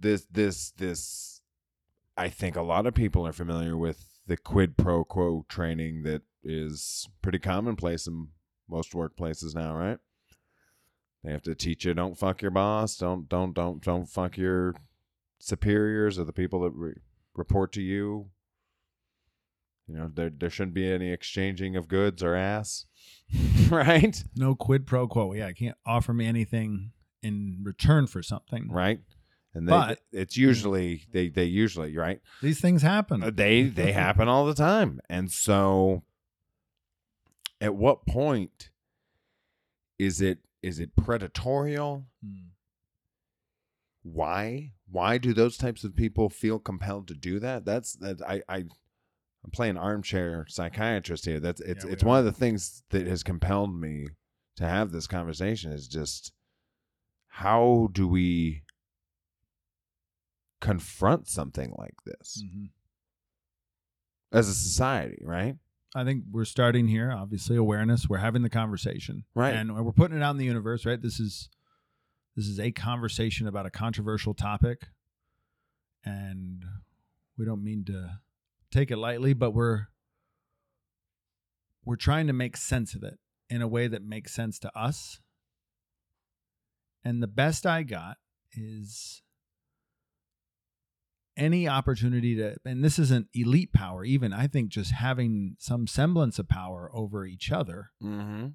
This 0.00 0.26
this 0.30 0.70
this 0.70 1.42
I 2.16 2.28
think 2.30 2.56
a 2.56 2.62
lot 2.62 2.86
of 2.86 2.94
people 2.94 3.26
are 3.26 3.32
familiar 3.32 3.76
with 3.76 4.20
the 4.26 4.38
quid 4.38 4.76
pro 4.76 5.04
quo 5.04 5.44
training 5.48 6.02
that 6.04 6.22
is 6.42 7.08
pretty 7.20 7.38
commonplace 7.38 8.06
in 8.06 8.28
most 8.68 8.92
workplaces 8.92 9.54
now, 9.54 9.76
right? 9.76 9.98
They 11.22 11.30
have 11.30 11.42
to 11.42 11.54
teach 11.54 11.84
you 11.84 11.92
don't 11.92 12.18
fuck 12.18 12.40
your 12.40 12.50
boss, 12.50 12.96
don't 12.96 13.28
don't 13.28 13.52
don't 13.52 13.82
don't 13.82 14.08
fuck 14.08 14.38
your 14.38 14.74
superiors 15.38 16.18
or 16.18 16.24
the 16.24 16.32
people 16.32 16.60
that 16.62 16.70
re- 16.70 16.94
report 17.34 17.70
to 17.72 17.82
you. 17.82 18.30
You 19.92 19.98
know, 19.98 20.10
there 20.14 20.30
there 20.30 20.48
shouldn't 20.48 20.72
be 20.74 20.90
any 20.90 21.10
exchanging 21.12 21.76
of 21.76 21.86
goods 21.86 22.22
or 22.22 22.34
ass, 22.34 22.86
right? 23.70 24.24
No 24.34 24.54
quid 24.54 24.86
pro 24.86 25.06
quo. 25.06 25.34
Yeah, 25.34 25.46
I 25.48 25.52
can't 25.52 25.76
offer 25.84 26.14
me 26.14 26.26
anything 26.26 26.92
in 27.22 27.58
return 27.62 28.06
for 28.06 28.22
something. 28.22 28.70
Right, 28.72 29.00
and 29.52 29.68
they, 29.68 29.70
But- 29.70 29.98
it's 30.10 30.34
usually 30.38 31.02
they 31.12 31.28
they 31.28 31.44
usually 31.44 31.94
right 31.94 32.22
These 32.40 32.58
things 32.58 32.80
happen. 32.80 33.22
Uh, 33.22 33.30
they 33.34 33.64
they 33.64 33.92
happen 34.06 34.28
all 34.28 34.46
the 34.46 34.54
time 34.54 34.98
and 35.10 35.30
so 35.30 36.04
at 37.60 37.74
what 37.74 38.06
point 38.06 38.70
is 39.98 40.22
it 40.22 40.38
is 40.62 40.78
it 40.80 40.96
predatorial 40.96 42.04
Hmm. 42.24 42.48
why 44.02 44.72
why 44.90 45.18
do 45.18 45.32
those 45.32 45.56
types 45.56 45.84
of 45.84 45.94
people 45.94 46.28
feel 46.28 46.58
compelled 46.58 47.08
to 47.08 47.14
do 47.14 47.38
that 47.40 47.64
that's 47.64 47.92
that 47.96 48.20
i 48.22 48.42
i 48.48 48.64
i'm 49.44 49.50
playing 49.50 49.76
armchair 49.76 50.46
psychiatrist 50.48 51.24
here 51.24 51.40
that's 51.40 51.60
it's 51.60 51.84
Yeah, 51.84 51.92
it's 51.92 52.04
one 52.04 52.18
of 52.18 52.24
the 52.24 52.32
things 52.32 52.82
that 52.90 53.06
has 53.06 53.22
compelled 53.22 53.74
me 53.74 54.06
to 54.56 54.66
have 54.66 54.90
this 54.92 55.06
conversation 55.06 55.72
is 55.72 55.88
just 55.88 56.32
how 57.28 57.88
do 57.92 58.06
we 58.06 58.62
confront 60.60 61.26
something 61.28 61.74
like 61.76 61.94
this 62.04 62.42
Mhm. 62.44 62.70
as 64.32 64.48
a 64.48 64.54
society 64.54 65.22
right 65.24 65.56
I 65.94 66.04
think 66.04 66.24
we're 66.30 66.46
starting 66.46 66.88
here. 66.88 67.12
Obviously, 67.12 67.54
awareness. 67.54 68.08
We're 68.08 68.16
having 68.16 68.40
the 68.40 68.48
conversation, 68.48 69.24
Right. 69.34 69.54
And 69.54 69.74
we're 69.84 69.92
putting 69.92 70.16
it 70.16 70.22
out 70.22 70.30
in 70.30 70.38
the 70.38 70.46
universe, 70.46 70.86
right? 70.86 70.98
This 70.98 71.20
is 71.20 71.50
this 72.34 72.46
is 72.46 72.58
a 72.58 72.72
conversation 72.72 73.46
about 73.46 73.66
a 73.66 73.70
controversial 73.70 74.32
topic, 74.32 74.88
and 76.02 76.64
we 77.36 77.44
don't 77.44 77.62
mean 77.62 77.84
to 77.84 78.20
take 78.72 78.90
it 78.90 78.96
lightly, 78.96 79.32
but 79.32 79.52
we're 79.52 79.86
we're 81.84 81.96
trying 81.96 82.26
to 82.28 82.32
make 82.32 82.56
sense 82.56 82.94
of 82.94 83.02
it 83.02 83.18
in 83.50 83.60
a 83.60 83.68
way 83.68 83.88
that 83.88 84.02
makes 84.02 84.32
sense 84.32 84.58
to 84.60 84.78
us. 84.78 85.20
And 87.04 87.22
the 87.22 87.28
best 87.28 87.66
I 87.66 87.82
got 87.82 88.18
is 88.52 89.22
any 91.36 91.66
opportunity 91.66 92.36
to 92.36 92.56
and 92.64 92.84
this 92.84 92.98
isn't 92.98 93.26
elite 93.32 93.72
power 93.72 94.04
even 94.04 94.34
i 94.34 94.46
think 94.46 94.68
just 94.68 94.92
having 94.92 95.56
some 95.58 95.86
semblance 95.86 96.38
of 96.38 96.46
power 96.46 96.90
over 96.92 97.24
each 97.24 97.50
other 97.50 97.90
mm-hmm. 98.02 98.48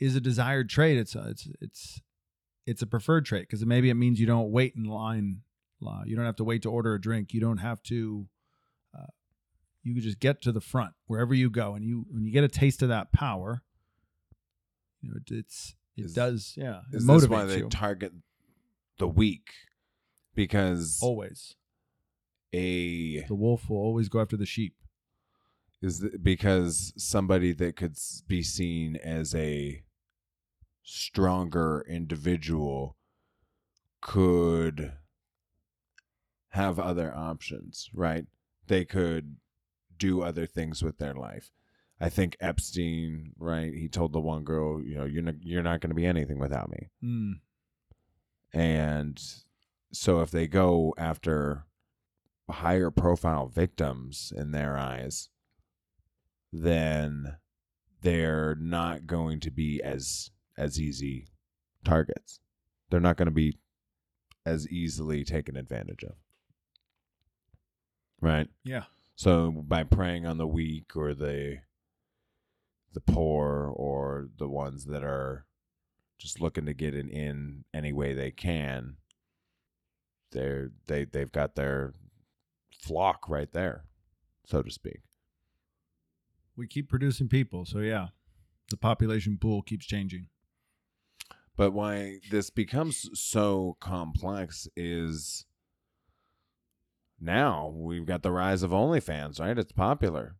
is 0.00 0.16
a 0.16 0.20
desired 0.20 0.68
trait 0.68 0.98
it's 0.98 1.14
a, 1.14 1.28
it's 1.28 1.48
it's 1.60 2.00
it's 2.66 2.82
a 2.82 2.86
preferred 2.88 3.24
trait 3.24 3.42
because 3.48 3.64
maybe 3.64 3.88
it 3.88 3.94
means 3.94 4.18
you 4.18 4.26
don't 4.26 4.50
wait 4.50 4.74
in 4.76 4.84
line 4.84 5.42
you 6.06 6.16
don't 6.16 6.24
have 6.24 6.34
to 6.34 6.44
wait 6.44 6.62
to 6.62 6.70
order 6.70 6.94
a 6.94 7.00
drink 7.00 7.32
you 7.32 7.40
don't 7.40 7.58
have 7.58 7.80
to 7.84 8.26
you 9.82 9.94
can 9.94 10.02
just 10.02 10.20
get 10.20 10.42
to 10.42 10.52
the 10.52 10.60
front 10.60 10.92
wherever 11.06 11.34
you 11.34 11.50
go 11.50 11.74
and 11.74 11.84
you 11.84 12.04
when 12.10 12.24
you 12.24 12.32
get 12.32 12.44
a 12.44 12.48
taste 12.48 12.82
of 12.82 12.88
that 12.88 13.12
power 13.12 13.62
you 15.00 15.10
know 15.10 15.16
it, 15.16 15.32
it's 15.34 15.74
it 15.96 16.04
Is- 16.06 16.14
does 16.14 16.54
yeah 16.56 16.80
it 16.92 16.96
is 16.96 17.06
this 17.06 17.26
why 17.28 17.44
they 17.44 17.58
you. 17.58 17.68
target 17.68 18.12
the 18.98 19.08
weak? 19.08 19.50
Because 20.34 20.98
always. 21.02 21.54
a 22.52 23.22
the 23.22 23.34
wolf 23.34 23.68
will 23.68 23.78
always 23.78 24.08
go 24.08 24.20
after 24.20 24.36
the 24.36 24.46
sheep. 24.46 24.74
Is 25.80 26.04
because 26.22 26.92
somebody 26.96 27.52
that 27.52 27.76
could 27.76 27.96
be 28.26 28.42
seen 28.42 28.96
as 28.96 29.34
a 29.34 29.82
stronger 30.82 31.84
individual 31.88 32.96
could 34.00 34.94
have 36.50 36.80
other 36.80 37.14
options, 37.14 37.90
right? 37.94 38.26
They 38.66 38.84
could 38.84 39.36
do 39.98 40.22
other 40.22 40.46
things 40.46 40.82
with 40.82 40.98
their 40.98 41.14
life. 41.14 41.50
I 42.00 42.08
think 42.08 42.36
Epstein, 42.40 43.32
right? 43.38 43.74
He 43.74 43.88
told 43.88 44.12
the 44.12 44.20
one 44.20 44.44
girl, 44.44 44.80
you 44.80 44.94
know, 44.94 45.04
you're 45.04 45.22
not, 45.22 45.34
you're 45.42 45.62
not 45.62 45.80
going 45.80 45.90
to 45.90 45.96
be 45.96 46.06
anything 46.06 46.38
without 46.38 46.70
me. 46.70 46.90
Mm. 47.02 47.40
And 48.52 49.22
so 49.92 50.20
if 50.20 50.30
they 50.30 50.46
go 50.46 50.94
after 50.96 51.64
higher 52.48 52.90
profile 52.90 53.48
victims 53.48 54.32
in 54.36 54.52
their 54.52 54.76
eyes, 54.76 55.28
then 56.52 57.36
they're 58.00 58.54
not 58.54 59.06
going 59.06 59.40
to 59.40 59.50
be 59.50 59.82
as 59.82 60.30
as 60.56 60.80
easy 60.80 61.28
targets. 61.84 62.40
They're 62.90 63.00
not 63.00 63.16
going 63.16 63.26
to 63.26 63.32
be 63.32 63.58
as 64.46 64.68
easily 64.68 65.24
taken 65.24 65.56
advantage 65.56 66.04
of. 66.04 66.14
Right? 68.20 68.48
yeah 68.64 68.84
So 69.18 69.50
by 69.50 69.82
preying 69.82 70.26
on 70.26 70.38
the 70.38 70.46
weak 70.46 70.96
or 70.96 71.12
the 71.12 71.58
the 72.92 73.00
poor 73.00 73.66
or 73.74 74.28
the 74.38 74.48
ones 74.48 74.84
that 74.86 75.02
are 75.02 75.44
just 76.18 76.40
looking 76.40 76.66
to 76.66 76.72
get 76.72 76.94
it 76.94 77.08
in 77.10 77.64
any 77.74 77.92
way 77.92 78.14
they 78.14 78.30
can, 78.30 78.96
they're 80.30 80.70
they 80.86 81.04
they've 81.04 81.32
got 81.32 81.56
their 81.56 81.94
flock 82.80 83.28
right 83.28 83.52
there, 83.52 83.86
so 84.46 84.62
to 84.62 84.70
speak. 84.70 85.00
we 86.56 86.66
keep 86.68 86.88
producing 86.88 87.28
people 87.28 87.64
so 87.64 87.78
yeah 87.80 88.08
the 88.70 88.76
population 88.76 89.38
pool 89.40 89.62
keeps 89.62 89.86
changing 89.86 90.28
But 91.56 91.72
why 91.72 92.20
this 92.30 92.50
becomes 92.50 93.10
so 93.14 93.76
complex 93.80 94.68
is 94.76 95.44
now 97.20 97.72
we've 97.74 98.06
got 98.06 98.22
the 98.22 98.30
rise 98.30 98.62
of 98.62 98.70
OnlyFans, 98.70 99.40
right? 99.40 99.58
It's 99.58 99.72
popular. 99.72 100.36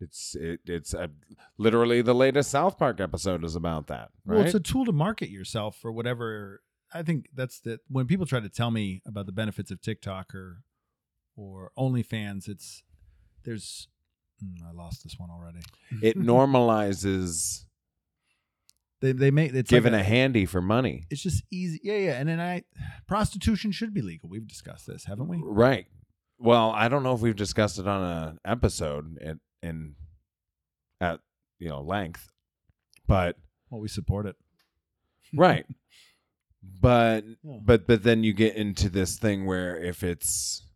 It's 0.00 0.36
it, 0.38 0.60
it's 0.66 0.92
uh 0.94 1.08
literally 1.56 2.02
the 2.02 2.14
latest 2.14 2.50
South 2.50 2.76
Park 2.78 3.00
episode 3.00 3.44
is 3.44 3.56
about 3.56 3.86
that, 3.86 4.10
right? 4.24 4.36
well 4.36 4.44
it's 4.44 4.54
a 4.54 4.60
tool 4.60 4.84
to 4.84 4.92
market 4.92 5.30
yourself 5.30 5.76
for 5.76 5.90
whatever 5.90 6.60
i 6.92 7.02
think 7.02 7.28
that's 7.34 7.60
the 7.60 7.78
when 7.88 8.06
people 8.06 8.26
try 8.26 8.40
to 8.40 8.48
tell 8.48 8.70
me 8.70 9.00
about 9.06 9.26
the 9.26 9.32
benefits 9.32 9.70
of 9.70 9.80
tiktok 9.80 10.34
or 10.34 10.62
or 11.36 11.72
onlyfans 11.78 12.48
it's 12.48 12.82
there's 13.44 13.88
mm, 14.44 14.56
i 14.68 14.72
lost 14.72 15.02
this 15.02 15.18
one 15.18 15.30
already 15.30 15.60
it 16.02 16.16
normalizes 16.32 17.64
they, 19.00 19.12
they 19.12 19.30
make 19.30 19.52
it's 19.54 19.70
given 19.70 19.92
like 19.92 20.02
a 20.02 20.04
handy 20.04 20.46
for 20.46 20.60
money, 20.62 21.04
it's 21.10 21.22
just 21.22 21.44
easy 21.50 21.80
yeah 21.82 21.96
yeah 21.96 22.12
and 22.18 22.28
then 22.28 22.40
i 22.40 22.62
prostitution 23.06 23.70
should 23.72 23.92
be 23.94 24.02
legal. 24.02 24.28
We've 24.28 24.46
discussed 24.46 24.86
this 24.86 25.04
haven't 25.04 25.28
we? 25.28 25.40
Right? 25.44 25.86
Well, 26.38 26.70
I 26.70 26.88
don't 26.88 27.02
know 27.02 27.14
if 27.14 27.20
we've 27.20 27.36
discussed 27.36 27.78
it 27.78 27.86
on 27.86 28.02
an 28.02 28.38
episode 28.44 29.16
in, 29.18 29.40
in 29.62 29.94
at 31.00 31.20
you 31.58 31.68
know 31.68 31.80
length, 31.82 32.30
but 33.06 33.36
well 33.70 33.80
we 33.80 33.88
support 33.88 34.26
it. 34.26 34.36
Right. 35.34 35.66
But 36.80 37.24
Yeah. 37.42 37.58
but 37.62 37.86
but 37.86 38.02
then 38.02 38.22
you 38.24 38.32
get 38.32 38.54
into 38.56 38.88
this 38.88 39.18
thing 39.18 39.44
where 39.46 39.76
if 39.76 40.02
it's 40.02 40.66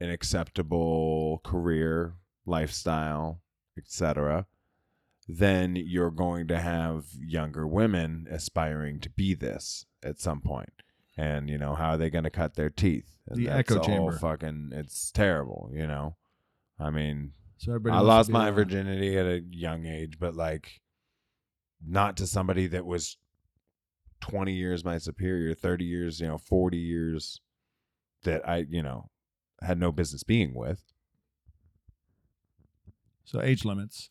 an 0.00 0.10
acceptable 0.10 1.40
career 1.44 2.14
lifestyle 2.46 3.40
etc 3.78 4.46
then 5.28 5.76
you're 5.76 6.10
going 6.10 6.48
to 6.48 6.58
have 6.58 7.06
younger 7.18 7.66
women 7.66 8.26
aspiring 8.30 9.00
to 9.00 9.10
be 9.10 9.34
this 9.34 9.86
at 10.02 10.20
some 10.20 10.40
point. 10.40 10.72
And 11.16 11.48
you 11.48 11.58
know 11.58 11.74
how 11.74 11.90
are 11.90 11.96
they 11.96 12.10
going 12.10 12.24
to 12.24 12.30
cut 12.30 12.54
their 12.56 12.70
teeth? 12.70 13.16
And 13.28 13.38
The 13.38 13.46
that's 13.46 13.70
echo 13.70 13.82
chamber. 13.82 14.12
fucking 14.18 14.70
it's 14.72 15.10
terrible 15.10 15.70
you 15.72 15.86
know? 15.86 16.16
I 16.78 16.90
mean 16.90 17.32
so 17.58 17.78
I 17.90 18.00
lost 18.00 18.30
my 18.30 18.50
virginity 18.50 19.16
at 19.16 19.24
a 19.24 19.42
young 19.50 19.86
age, 19.86 20.18
but 20.18 20.34
like 20.34 20.80
not 21.86 22.16
to 22.18 22.26
somebody 22.26 22.66
that 22.66 22.84
was 22.84 23.16
20 24.20 24.52
years 24.52 24.84
my 24.84 24.98
superior, 24.98 25.54
30 25.54 25.84
years, 25.84 26.20
you 26.20 26.26
know, 26.26 26.38
40 26.38 26.76
years 26.76 27.40
that 28.24 28.46
I, 28.48 28.66
you 28.68 28.82
know, 28.82 29.10
had 29.62 29.78
no 29.78 29.92
business 29.92 30.24
being 30.24 30.54
with. 30.54 30.82
so 33.24 33.40
age 33.40 33.64
limits 33.64 34.10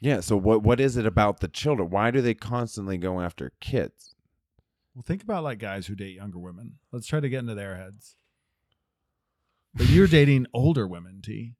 Yeah. 0.00 0.20
So 0.20 0.36
what 0.36 0.62
what 0.62 0.80
is 0.80 0.96
it 0.96 1.06
about 1.06 1.40
the 1.40 1.48
children? 1.48 1.90
Why 1.90 2.10
do 2.10 2.20
they 2.20 2.34
constantly 2.34 2.98
go 2.98 3.20
after 3.20 3.52
kids? 3.60 4.14
Well, 4.94 5.02
think 5.02 5.22
about 5.22 5.44
like 5.44 5.58
guys 5.58 5.86
who 5.86 5.94
date 5.94 6.14
younger 6.16 6.38
women. 6.38 6.78
Let's 6.92 7.06
try 7.06 7.20
to 7.20 7.28
get 7.28 7.40
into 7.40 7.54
their 7.54 7.76
heads. 7.76 8.14
But 9.74 9.88
you're 9.88 10.06
dating 10.08 10.46
older 10.52 10.86
women, 10.86 11.20
T. 11.22 11.54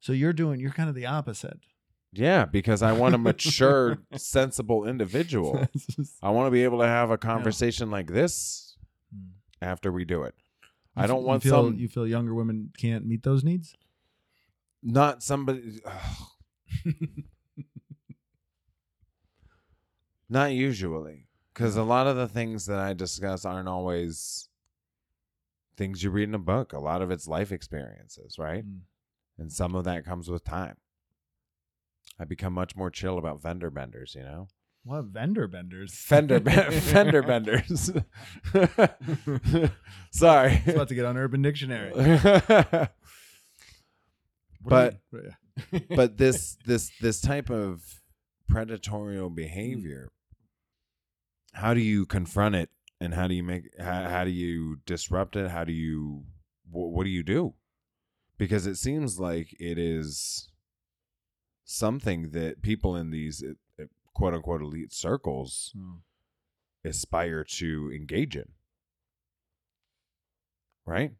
So 0.00 0.12
you're 0.12 0.32
doing 0.32 0.60
you're 0.60 0.72
kind 0.72 0.88
of 0.88 0.94
the 0.94 1.06
opposite. 1.06 1.60
Yeah, 2.12 2.44
because 2.44 2.82
I 2.82 2.92
want 2.92 3.14
a 3.14 3.18
mature, 3.18 3.98
sensible 4.16 4.84
individual. 4.86 5.64
I 6.22 6.30
want 6.30 6.48
to 6.48 6.50
be 6.50 6.64
able 6.64 6.80
to 6.80 6.86
have 6.86 7.10
a 7.10 7.18
conversation 7.18 7.90
like 7.90 8.08
this 8.08 8.76
Hmm. 9.14 9.30
after 9.62 9.90
we 9.92 10.04
do 10.04 10.22
it. 10.24 10.34
I 10.96 11.06
don't 11.06 11.18
f- 11.20 11.24
want 11.24 11.44
you 11.44 11.50
feel, 11.50 11.64
some 11.64 11.74
you 11.78 11.88
feel 11.88 12.06
younger 12.06 12.34
women 12.34 12.72
can't 12.78 13.06
meet 13.06 13.22
those 13.22 13.42
needs. 13.44 13.74
not 14.82 15.22
somebody 15.22 15.80
not 20.30 20.52
usually 20.52 21.26
because 21.52 21.76
a 21.76 21.82
lot 21.82 22.06
of 22.06 22.16
the 22.16 22.28
things 22.28 22.66
that 22.66 22.78
I 22.78 22.92
discuss 22.94 23.44
aren't 23.44 23.68
always 23.68 24.48
things 25.76 26.02
you 26.02 26.10
read 26.10 26.28
in 26.28 26.34
a 26.34 26.38
book. 26.38 26.72
A 26.72 26.78
lot 26.78 27.02
of 27.02 27.10
it's 27.10 27.26
life 27.28 27.52
experiences, 27.52 28.38
right? 28.38 28.64
Mm. 28.66 28.80
And 29.38 29.52
some 29.52 29.74
of 29.74 29.84
that 29.84 30.04
comes 30.04 30.30
with 30.30 30.44
time. 30.44 30.76
I 32.18 32.24
become 32.24 32.52
much 32.52 32.76
more 32.76 32.90
chill 32.90 33.18
about 33.18 33.40
vendor 33.42 33.70
benders, 33.70 34.14
you 34.14 34.22
know? 34.22 34.48
What 34.84 35.06
vendor 35.06 35.46
benders? 35.48 35.94
Fender 35.94 36.40
ben- 36.40 36.70
fender 36.80 37.22
benders. 37.22 37.90
Sorry. 40.10 40.62
It's 40.64 40.74
about 40.74 40.88
to 40.88 40.94
get 40.94 41.04
on 41.06 41.16
Urban 41.16 41.42
Dictionary. 41.42 41.92
but 41.94 42.92
What 44.62 44.94
do 45.10 45.18
you- 45.18 45.32
but 45.94 46.16
this 46.16 46.56
this 46.64 46.90
this 47.00 47.20
type 47.20 47.50
of 47.50 48.00
predatorial 48.50 49.34
behavior 49.34 50.08
how 51.52 51.74
do 51.74 51.80
you 51.80 52.06
confront 52.06 52.54
it 52.54 52.70
and 53.00 53.14
how 53.14 53.26
do 53.26 53.34
you 53.34 53.42
make 53.42 53.64
how, 53.78 54.08
how 54.08 54.24
do 54.24 54.30
you 54.30 54.78
disrupt 54.86 55.36
it? 55.36 55.50
How 55.50 55.64
do 55.64 55.72
you 55.72 56.24
wh- 56.70 56.92
what 56.92 57.04
do 57.04 57.10
you 57.10 57.22
do? 57.22 57.54
Because 58.38 58.66
it 58.66 58.76
seems 58.76 59.18
like 59.20 59.54
it 59.60 59.78
is 59.78 60.48
something 61.64 62.30
that 62.30 62.62
people 62.62 62.96
in 62.96 63.10
these 63.10 63.42
uh, 63.78 63.84
quote 64.14 64.34
unquote 64.34 64.62
elite 64.62 64.92
circles 64.92 65.72
Oh. 65.76 65.98
aspire 66.84 67.44
to 67.44 67.92
engage 67.94 68.36
in. 68.36 68.48
Right? 70.86 71.12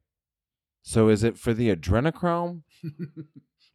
So 0.83 1.09
is 1.09 1.23
it 1.23 1.37
for 1.37 1.53
the 1.55 1.75
adrenochrome? 1.75 2.63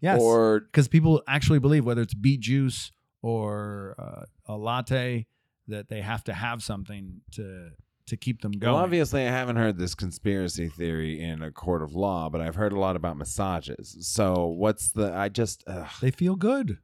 Yes, 0.02 0.20
or 0.22 0.60
because 0.60 0.88
people 0.89 1.24
actually 1.26 1.58
believe 1.58 1.86
whether 1.86 2.02
it's 2.02 2.13
beet 2.13 2.41
juice 2.41 2.91
or 3.24 3.96
uh, 3.98 4.26
a 4.46 4.56
latte 4.58 5.26
that 5.67 5.89
they 5.89 6.01
have 6.01 6.23
to 6.25 6.34
have 6.34 6.63
something 6.63 7.21
to 7.34 7.69
to 8.08 8.17
keep 8.17 8.41
them 8.41 8.51
going. 8.51 8.73
Well, 8.73 8.84
obviously, 8.84 9.21
I 9.25 9.32
haven't 9.32 9.56
heard 9.56 9.78
this 9.80 9.95
conspiracy 9.95 10.69
theory 10.69 11.19
in 11.19 11.41
a 11.41 11.51
court 11.51 11.82
of 11.82 11.93
law, 11.95 12.30
but 12.30 12.39
I've 12.39 12.54
heard 12.56 12.71
a 12.71 12.80
lot 12.80 12.95
about 12.95 13.17
massages. 13.17 13.97
So, 14.01 14.45
what's 14.45 14.91
the? 14.91 15.12
I 15.13 15.30
just. 15.30 15.63
Ugh. 15.65 15.88
they 16.01 16.12
feel 16.12 16.36
good. 16.36 16.78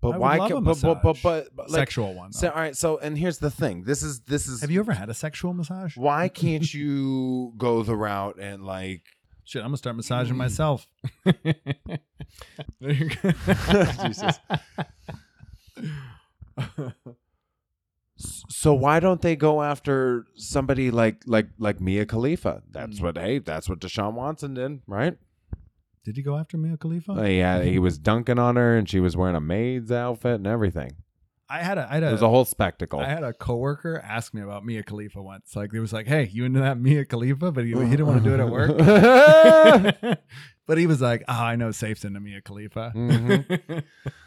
But 0.00 0.14
I 0.14 0.18
why? 0.18 0.36
love 0.38 0.50
ca- 0.50 0.56
a 0.56 0.60
but, 0.62 0.80
but 0.82 1.02
but 1.02 1.16
but 1.22 1.48
but 1.54 1.70
like. 1.70 1.78
Sexual 1.80 2.14
one. 2.14 2.32
So, 2.32 2.48
all 2.48 2.56
right. 2.56 2.76
So, 2.76 2.98
and 2.98 3.16
here's 3.18 3.38
the 3.38 3.50
thing. 3.50 3.84
This 3.84 4.02
is 4.02 4.20
this 4.22 4.48
is. 4.48 4.60
have 4.62 4.70
you 4.70 4.80
ever 4.80 4.92
had 4.94 5.08
a 5.10 5.14
sexual 5.14 5.52
massage? 5.52 5.96
Why 5.96 6.28
can't 6.42 6.72
you 6.72 7.52
go 7.58 7.82
the 7.82 7.94
route 7.96 8.38
and 8.40 8.64
like? 8.64 9.02
Shit, 9.44 9.60
I'm 9.60 9.68
gonna 9.68 9.76
start 9.76 9.94
Mm. 9.94 9.98
massaging 9.98 10.36
myself. 10.36 10.86
There 11.24 11.34
you 12.80 13.10
go. 13.10 13.32
Jesus. 14.06 14.38
So 18.48 18.72
why 18.74 19.00
don't 19.00 19.20
they 19.22 19.36
go 19.36 19.62
after 19.62 20.26
somebody 20.36 20.90
like 20.90 21.22
like 21.26 21.48
like 21.58 21.80
Mia 21.80 22.06
Khalifa? 22.06 22.62
That's 22.70 22.98
Mm. 22.98 23.02
what. 23.02 23.18
Hey, 23.18 23.38
that's 23.38 23.68
what 23.68 23.80
Deshaun 23.80 24.14
Watson 24.14 24.54
did, 24.54 24.80
right? 24.86 25.16
Did 26.04 26.16
he 26.16 26.22
go 26.22 26.36
after 26.36 26.56
Mia 26.58 26.76
Khalifa? 26.76 27.12
Uh, 27.12 27.22
yeah, 27.24 27.62
he 27.62 27.78
was 27.78 27.96
dunking 27.98 28.38
on 28.38 28.56
her, 28.56 28.76
and 28.76 28.88
she 28.88 28.98
was 29.00 29.16
wearing 29.16 29.36
a 29.36 29.40
maid's 29.40 29.92
outfit 29.92 30.34
and 30.36 30.46
everything. 30.46 30.92
I 31.48 31.62
had 31.62 31.76
a 31.76 31.86
I 31.88 31.94
had 31.94 32.02
It 32.02 32.06
a 32.08 32.12
was 32.12 32.22
a 32.22 32.28
whole 32.30 32.44
spectacle. 32.46 32.98
I 33.00 33.04
had 33.08 33.22
a 33.22 33.32
coworker 33.34 34.00
ask 34.02 34.32
me 34.32 34.40
about 34.40 34.64
Mia 34.64 34.82
Khalifa 34.82 35.20
once. 35.22 35.54
Like, 35.54 35.70
he 35.72 35.78
was 35.80 35.92
like, 35.92 36.06
"Hey, 36.06 36.28
you 36.32 36.44
into 36.46 36.60
that 36.60 36.78
Mia 36.80 37.04
Khalifa?" 37.04 37.52
But 37.52 37.64
he, 37.64 37.70
he 37.72 37.90
didn't 37.90 38.06
want 38.06 38.24
to 38.24 38.28
do 38.28 38.34
it 38.34 38.40
at 38.40 38.48
work. 38.48 38.70
but 40.66 40.78
he 40.78 40.86
was 40.86 41.00
like, 41.02 41.22
"Oh, 41.28 41.32
I 41.32 41.56
know 41.56 41.70
Saif's 41.70 42.04
into 42.04 42.20
Mia 42.20 42.40
Khalifa." 42.40 42.92
Mhm. 42.96 43.82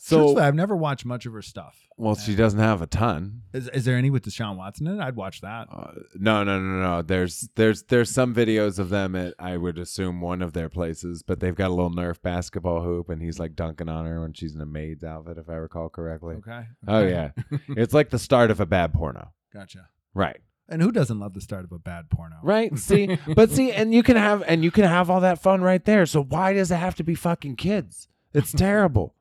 so 0.00 0.34
so, 0.34 0.40
I've 0.40 0.54
never 0.54 0.76
watched 0.76 1.04
much 1.04 1.26
of 1.26 1.32
her 1.32 1.42
stuff. 1.42 1.76
well, 1.96 2.14
she 2.14 2.34
doesn't 2.36 2.60
have 2.60 2.80
a 2.80 2.86
ton. 2.86 3.42
Is, 3.52 3.68
is 3.70 3.84
there 3.84 3.96
any 3.96 4.10
with 4.10 4.24
Deshaun 4.24 4.56
Watson 4.56 4.86
in 4.86 5.00
it? 5.00 5.02
I'd 5.02 5.16
watch 5.16 5.40
that. 5.40 5.66
Uh, 5.70 5.90
no, 6.14 6.44
no, 6.44 6.60
no, 6.60 6.80
no. 6.80 7.02
There's 7.02 7.48
there's 7.56 7.82
there's 7.84 8.10
some 8.10 8.34
videos 8.34 8.78
of 8.78 8.90
them 8.90 9.16
at 9.16 9.34
I 9.38 9.56
would 9.56 9.76
assume 9.78 10.20
one 10.20 10.40
of 10.40 10.52
their 10.52 10.68
places, 10.68 11.22
but 11.22 11.40
they've 11.40 11.54
got 11.54 11.68
a 11.68 11.74
little 11.74 11.90
Nerf 11.90 12.22
basketball 12.22 12.82
hoop, 12.82 13.08
and 13.10 13.20
he's 13.20 13.38
like 13.40 13.56
dunking 13.56 13.88
on 13.88 14.06
her 14.06 14.20
when 14.20 14.32
she's 14.32 14.54
in 14.54 14.60
a 14.60 14.66
maid's 14.66 15.02
outfit, 15.02 15.36
if 15.36 15.48
I 15.50 15.54
recall 15.54 15.88
correctly. 15.88 16.36
Okay. 16.36 16.62
Oh 16.86 16.98
Okay. 16.98 17.10
yeah, 17.50 17.58
it's 17.76 17.92
like 17.92 18.10
the 18.10 18.18
start 18.20 18.50
of 18.52 18.60
a 18.60 18.66
bad 18.66 18.92
porno. 18.92 19.32
Gotcha. 19.52 19.88
Right. 20.14 20.38
And 20.70 20.82
who 20.82 20.92
doesn't 20.92 21.18
love 21.18 21.32
the 21.34 21.40
start 21.40 21.64
of 21.64 21.72
a 21.72 21.78
bad 21.78 22.10
porno? 22.10 22.36
Right. 22.42 22.78
See, 22.78 23.16
but 23.34 23.50
see, 23.50 23.72
and 23.72 23.92
you 23.94 24.02
can 24.02 24.16
have 24.16 24.42
and 24.46 24.62
you 24.62 24.70
can 24.70 24.84
have 24.84 25.08
all 25.10 25.20
that 25.22 25.40
fun 25.40 25.62
right 25.62 25.82
there. 25.84 26.04
So 26.06 26.22
why 26.22 26.52
does 26.52 26.70
it 26.70 26.76
have 26.76 26.94
to 26.96 27.02
be 27.02 27.14
fucking 27.14 27.56
kids? 27.56 28.06
It's 28.34 28.52
terrible. 28.66 29.14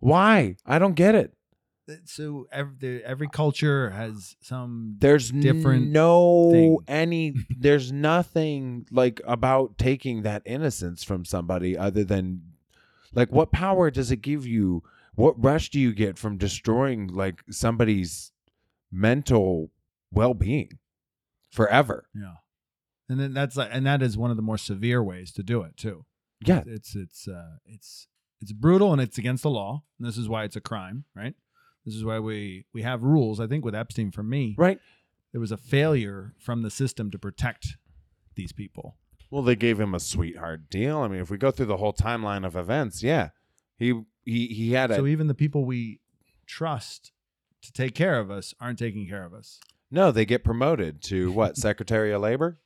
Why? 0.00 0.56
I 0.64 0.78
don't 0.78 0.94
get 0.94 1.14
it. 1.14 1.32
So 2.04 2.48
every 2.50 3.04
every 3.04 3.28
culture 3.28 3.90
has 3.90 4.34
some. 4.40 4.96
There's 4.98 5.30
Different 5.30 5.88
no 5.88 6.50
thing. 6.52 6.78
any. 6.88 7.34
There's 7.58 7.92
nothing 7.92 8.86
like 8.90 9.20
about 9.24 9.78
taking 9.78 10.22
that 10.22 10.42
innocence 10.44 11.04
from 11.04 11.24
somebody 11.24 11.78
other 11.78 12.02
than 12.02 12.42
like 13.14 13.30
what 13.30 13.52
power 13.52 13.90
does 13.92 14.10
it 14.10 14.16
give 14.22 14.44
you? 14.46 14.82
What 15.14 15.42
rush 15.42 15.70
do 15.70 15.78
you 15.80 15.92
get 15.94 16.18
from 16.18 16.36
destroying 16.38 17.06
like 17.06 17.42
somebody's 17.50 18.32
mental 18.90 19.70
well-being 20.12 20.78
forever? 21.50 22.06
Yeah. 22.14 22.34
And 23.08 23.20
then 23.20 23.32
that's 23.32 23.56
like, 23.56 23.70
and 23.72 23.86
that 23.86 24.02
is 24.02 24.18
one 24.18 24.30
of 24.32 24.36
the 24.36 24.42
more 24.42 24.58
severe 24.58 25.02
ways 25.02 25.30
to 25.34 25.42
do 25.44 25.62
it 25.62 25.76
too. 25.76 26.04
Yeah. 26.44 26.64
It's 26.66 26.96
it's 26.96 27.28
uh 27.28 27.58
it's 27.64 28.08
it's 28.40 28.52
brutal 28.52 28.92
and 28.92 29.00
it's 29.00 29.18
against 29.18 29.42
the 29.42 29.50
law. 29.50 29.82
And 29.98 30.06
this 30.06 30.16
is 30.18 30.28
why 30.28 30.44
it's 30.44 30.56
a 30.56 30.60
crime, 30.60 31.04
right? 31.14 31.34
This 31.84 31.94
is 31.94 32.04
why 32.04 32.18
we 32.18 32.66
we 32.72 32.82
have 32.82 33.02
rules. 33.02 33.40
I 33.40 33.46
think 33.46 33.64
with 33.64 33.74
Epstein, 33.74 34.10
for 34.10 34.22
me, 34.22 34.54
Right. 34.58 34.78
there 35.32 35.40
was 35.40 35.52
a 35.52 35.56
failure 35.56 36.34
from 36.38 36.62
the 36.62 36.70
system 36.70 37.10
to 37.12 37.18
protect 37.18 37.76
these 38.34 38.52
people. 38.52 38.96
Well, 39.30 39.42
they 39.42 39.56
gave 39.56 39.80
him 39.80 39.94
a 39.94 40.00
sweetheart 40.00 40.68
deal. 40.70 40.98
I 40.98 41.08
mean, 41.08 41.20
if 41.20 41.30
we 41.30 41.36
go 41.38 41.50
through 41.50 41.66
the 41.66 41.78
whole 41.78 41.92
timeline 41.92 42.46
of 42.46 42.54
events, 42.56 43.02
yeah, 43.02 43.30
he 43.76 44.02
he 44.24 44.46
he 44.48 44.72
had 44.72 44.90
a 44.90 44.96
So 44.96 45.06
even 45.06 45.26
the 45.28 45.34
people 45.34 45.64
we 45.64 46.00
trust 46.46 47.12
to 47.62 47.72
take 47.72 47.94
care 47.94 48.18
of 48.20 48.30
us 48.30 48.54
aren't 48.60 48.78
taking 48.78 49.08
care 49.08 49.24
of 49.24 49.32
us. 49.34 49.58
no. 49.90 50.10
They 50.12 50.24
get 50.26 50.44
promoted 50.44 51.02
to 51.04 51.32
what 51.32 51.56
Secretary 51.68 52.12
of 52.12 52.22
Labor. 52.22 52.58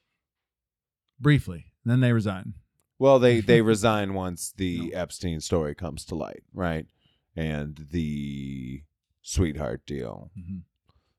Briefly, 1.18 1.66
and 1.85 1.90
then 1.90 2.00
they 2.00 2.12
resign. 2.12 2.54
Well, 3.00 3.18
they 3.18 3.40
they 3.40 3.60
resign 3.74 4.14
once 4.14 4.52
the 4.56 4.94
Epstein 4.94 5.40
story 5.40 5.74
comes 5.74 6.04
to 6.04 6.14
light, 6.14 6.44
right? 6.54 6.86
And 7.34 7.88
the 7.90 8.82
sweetheart 9.22 9.86
deal. 9.86 10.30
Mhm. 10.38 10.62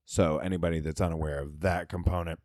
So 0.04 0.38
anybody 0.38 0.80
that's 0.80 1.00
unaware 1.00 1.40
of 1.40 1.60
that 1.60 1.88
component, 1.88 2.38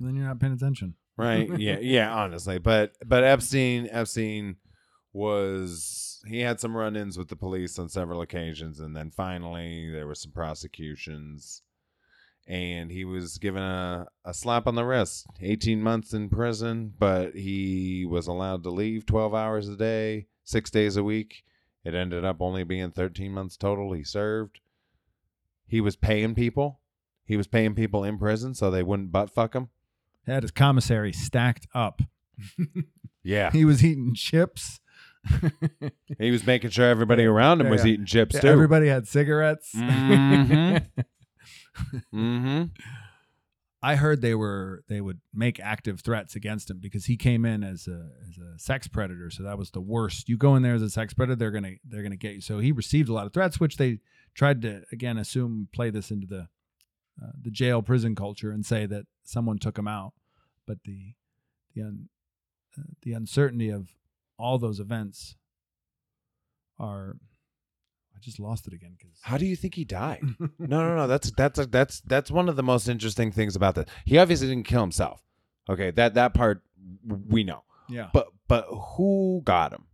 then 0.00 0.14
you're 0.16 0.26
not 0.26 0.38
paying 0.40 0.52
attention. 0.52 0.94
right? 1.16 1.48
yeah, 1.58 1.78
yeah. 1.80 2.14
Honestly, 2.14 2.58
but 2.58 2.92
but 3.04 3.24
Epstein 3.24 3.88
Epstein 3.90 4.56
was 5.12 6.20
he 6.26 6.40
had 6.40 6.60
some 6.60 6.76
run-ins 6.76 7.16
with 7.18 7.28
the 7.28 7.36
police 7.36 7.78
on 7.78 7.88
several 7.88 8.20
occasions, 8.20 8.78
and 8.80 8.94
then 8.96 9.10
finally 9.10 9.90
there 9.90 10.06
were 10.06 10.14
some 10.14 10.32
prosecutions, 10.32 11.62
and 12.50 12.90
he 12.90 13.04
was 13.04 13.38
given 13.38 13.62
a, 13.62 14.06
a 14.24 14.34
slap 14.34 14.66
on 14.66 14.74
the 14.74 14.84
wrist, 14.84 15.26
eighteen 15.40 15.80
months 15.82 16.12
in 16.12 16.28
prison, 16.28 16.92
but 16.98 17.34
he 17.34 18.04
was 18.04 18.26
allowed 18.26 18.64
to 18.64 18.70
leave 18.70 19.06
twelve 19.06 19.34
hours 19.34 19.68
a 19.68 19.76
day, 19.76 20.26
six 20.44 20.68
days 20.70 20.96
a 20.96 21.04
week. 21.04 21.44
It 21.84 21.94
ended 21.94 22.24
up 22.24 22.38
only 22.40 22.64
being 22.64 22.90
thirteen 22.90 23.32
months 23.32 23.56
total. 23.56 23.92
He 23.92 24.02
served. 24.04 24.60
He 25.66 25.80
was 25.80 25.94
paying 25.96 26.34
people. 26.34 26.80
He 27.24 27.36
was 27.36 27.46
paying 27.46 27.74
people 27.76 28.02
in 28.02 28.18
prison 28.18 28.54
so 28.54 28.70
they 28.70 28.82
wouldn't 28.82 29.12
butt 29.12 29.30
fuck 29.30 29.54
him. 29.54 29.68
Had 30.26 30.42
his 30.42 30.50
commissary 30.50 31.12
stacked 31.12 31.66
up. 31.74 32.02
Yeah. 33.22 33.50
He 33.50 33.66
was 33.66 33.84
eating 33.84 34.14
chips. 34.14 34.80
He 36.18 36.30
was 36.30 36.46
making 36.46 36.70
sure 36.70 36.86
everybody 36.88 37.24
around 37.26 37.60
him 37.60 37.66
Yeah, 37.66 37.70
was 37.72 37.84
yeah. 37.84 37.92
eating 37.92 38.06
chips 38.06 38.34
Yeah, 38.36 38.40
too. 38.40 38.48
Everybody 38.48 38.88
had 38.88 39.06
cigarettes. 39.06 39.74
Mhm. 39.76 40.86
mm-hmm. 42.14 42.64
I 43.82 43.96
heard 43.96 44.20
they 44.20 44.34
were 44.34 44.82
they 44.88 45.00
would 45.00 45.20
make 45.32 45.58
active 45.58 46.00
threats 46.00 46.36
against 46.36 46.70
him 46.70 46.78
because 46.80 47.06
he 47.06 47.16
came 47.16 47.46
in 47.46 47.64
as 47.64 47.88
a 47.88 48.10
as 48.28 48.36
a 48.36 48.58
sex 48.58 48.86
predator. 48.88 49.30
So 49.30 49.42
that 49.42 49.56
was 49.56 49.70
the 49.70 49.80
worst. 49.80 50.28
You 50.28 50.36
go 50.36 50.54
in 50.54 50.62
there 50.62 50.74
as 50.74 50.82
a 50.82 50.90
sex 50.90 51.14
predator, 51.14 51.36
they're 51.36 51.50
gonna 51.50 51.76
they're 51.84 52.02
gonna 52.02 52.16
get 52.16 52.34
you. 52.34 52.40
So 52.42 52.58
he 52.58 52.72
received 52.72 53.08
a 53.08 53.14
lot 53.14 53.26
of 53.26 53.32
threats, 53.32 53.58
which 53.58 53.78
they 53.78 54.00
tried 54.34 54.60
to 54.62 54.82
again 54.92 55.16
assume 55.16 55.68
play 55.72 55.88
this 55.88 56.10
into 56.10 56.26
the 56.26 56.48
uh, 57.22 57.32
the 57.40 57.50
jail 57.50 57.80
prison 57.80 58.14
culture 58.14 58.50
and 58.50 58.66
say 58.66 58.84
that 58.86 59.06
someone 59.24 59.58
took 59.58 59.78
him 59.78 59.88
out. 59.88 60.12
But 60.66 60.78
the 60.84 61.14
the 61.74 61.82
un, 61.82 62.08
uh, 62.78 62.82
the 63.02 63.14
uncertainty 63.14 63.70
of 63.70 63.94
all 64.38 64.58
those 64.58 64.78
events 64.78 65.36
are. 66.78 67.16
Just 68.20 68.38
lost 68.40 68.66
it 68.66 68.72
again 68.72 68.94
because 68.98 69.18
How 69.22 69.36
do 69.38 69.46
you 69.46 69.56
think 69.56 69.74
he 69.74 69.84
died? 69.84 70.22
No, 70.58 70.86
no, 70.86 70.96
no. 70.96 71.06
That's 71.06 71.30
that's 71.32 71.64
that's 71.66 72.00
that's 72.02 72.30
one 72.30 72.48
of 72.48 72.56
the 72.56 72.62
most 72.62 72.88
interesting 72.88 73.32
things 73.32 73.56
about 73.56 73.74
this. 73.74 73.86
He 74.04 74.18
obviously 74.18 74.48
didn't 74.48 74.66
kill 74.66 74.80
himself. 74.82 75.22
Okay, 75.68 75.90
that 75.92 76.14
that 76.14 76.34
part 76.34 76.62
we 77.28 77.44
know. 77.44 77.62
yeah. 77.88 78.08
But 78.12 78.28
but 78.48 78.66
who 78.96 79.42
got 79.44 79.72
him? 79.72 79.84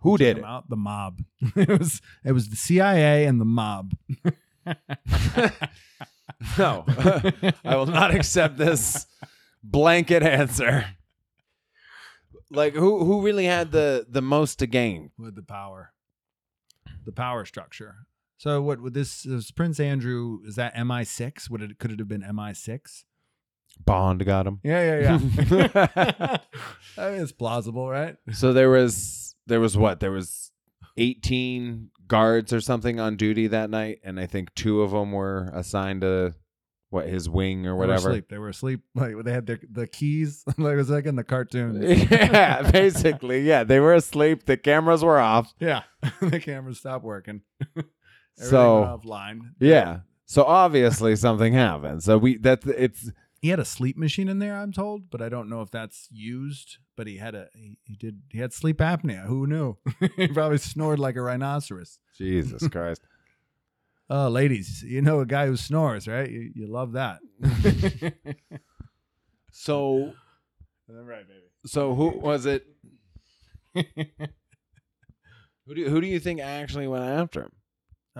Who 0.00 0.16
did 0.18 0.38
it? 0.38 0.44
out? 0.44 0.68
The 0.68 0.76
mob. 0.76 1.22
it 1.56 1.68
was 1.68 2.00
it 2.24 2.32
was 2.32 2.48
the 2.48 2.56
CIA 2.56 3.26
and 3.26 3.40
the 3.40 3.44
mob. 3.44 3.92
No, 6.58 6.84
I 7.64 7.76
will 7.76 7.86
not 7.86 8.12
accept 8.14 8.56
this 8.56 9.06
blanket 9.62 10.22
answer. 10.24 10.86
Like 12.50 12.74
who 12.74 13.04
who 13.04 13.22
really 13.22 13.44
had 13.44 13.70
the 13.72 14.06
the 14.08 14.22
most 14.22 14.58
to 14.58 14.66
gain? 14.66 15.10
with 15.18 15.36
the 15.36 15.42
power, 15.42 15.92
the 17.04 17.12
power 17.12 17.44
structure. 17.44 18.06
So 18.38 18.60
what 18.60 18.80
would 18.80 18.94
this 18.94 19.24
is 19.24 19.50
Prince 19.50 19.78
Andrew? 19.78 20.40
Is 20.46 20.56
that 20.56 20.74
MI 20.84 21.04
six? 21.04 21.48
Would 21.48 21.62
it 21.62 21.78
could 21.78 21.92
it 21.92 21.98
have 21.98 22.08
been 22.08 22.24
MI 22.34 22.54
six? 22.54 23.04
Bond 23.84 24.24
got 24.24 24.46
him. 24.46 24.60
Yeah, 24.62 25.00
yeah, 25.00 25.18
yeah. 25.46 26.36
I 26.98 27.10
mean, 27.10 27.22
it's 27.22 27.32
plausible, 27.32 27.88
right? 27.88 28.16
So 28.32 28.52
there 28.52 28.70
was 28.70 29.34
there 29.46 29.60
was 29.60 29.76
what 29.76 30.00
there 30.00 30.10
was 30.10 30.50
18 30.96 31.90
guards 32.06 32.52
or 32.52 32.60
something 32.60 33.00
on 33.00 33.16
duty 33.16 33.46
that 33.46 33.70
night, 33.70 34.00
and 34.04 34.20
I 34.20 34.26
think 34.26 34.54
two 34.54 34.82
of 34.82 34.90
them 34.90 35.12
were 35.12 35.50
assigned 35.54 36.02
to 36.02 36.34
what 36.92 37.08
his 37.08 37.28
wing 37.28 37.66
or 37.66 37.74
whatever. 37.74 38.00
They 38.00 38.04
were 38.04 38.10
asleep. 38.10 38.28
They 38.28 38.38
were 38.38 38.48
asleep. 38.48 38.80
Like 38.94 39.24
they 39.24 39.32
had 39.32 39.46
their 39.46 39.60
the 39.70 39.86
keys, 39.86 40.44
like 40.58 40.74
it 40.74 40.76
was 40.76 40.90
like 40.90 41.06
in 41.06 41.16
the 41.16 41.24
cartoon. 41.24 41.82
yeah, 42.10 42.70
basically, 42.70 43.40
yeah, 43.40 43.64
they 43.64 43.80
were 43.80 43.94
asleep. 43.94 44.44
The 44.44 44.56
cameras 44.56 45.02
were 45.02 45.18
off. 45.18 45.54
yeah, 45.58 45.82
the 46.20 46.38
cameras 46.38 46.78
stopped 46.78 47.04
working. 47.04 47.40
So- 48.36 49.00
offline. 49.02 49.52
Yeah. 49.58 50.00
So 50.26 50.44
obviously 50.44 51.16
something 51.16 51.52
happened. 51.52 52.02
So 52.02 52.16
we 52.16 52.38
that 52.38 52.64
it's 52.66 53.10
he 53.40 53.48
had 53.48 53.58
a 53.58 53.64
sleep 53.64 53.98
machine 53.98 54.28
in 54.28 54.38
there. 54.38 54.56
I'm 54.56 54.72
told, 54.72 55.10
but 55.10 55.20
I 55.20 55.28
don't 55.28 55.50
know 55.50 55.60
if 55.62 55.70
that's 55.70 56.08
used. 56.10 56.78
But 56.96 57.06
he 57.06 57.16
had 57.18 57.34
a 57.34 57.48
he, 57.54 57.78
he 57.84 57.96
did 57.96 58.22
he 58.30 58.38
had 58.38 58.52
sleep 58.52 58.78
apnea. 58.78 59.26
Who 59.26 59.46
knew? 59.46 59.76
he 60.16 60.28
probably 60.28 60.58
snored 60.58 60.98
like 60.98 61.16
a 61.16 61.22
rhinoceros. 61.22 61.98
Jesus 62.16 62.66
Christ. 62.68 63.02
Oh, 64.10 64.28
ladies, 64.28 64.82
you 64.82 65.00
know 65.00 65.20
a 65.20 65.26
guy 65.26 65.46
who 65.46 65.56
snores, 65.56 66.06
right? 66.06 66.30
You, 66.30 66.50
you 66.54 66.66
love 66.66 66.92
that. 66.92 67.20
So 69.54 70.14
right, 70.88 71.26
baby. 71.28 71.40
so 71.66 71.94
who 71.94 72.18
was 72.18 72.46
it? 72.46 72.66
Who 75.66 75.74
do 75.76 75.88
who 75.88 76.00
do 76.00 76.06
you 76.08 76.18
think 76.18 76.40
actually 76.40 76.88
went 76.88 77.04
after 77.04 77.42
him? 77.42 77.52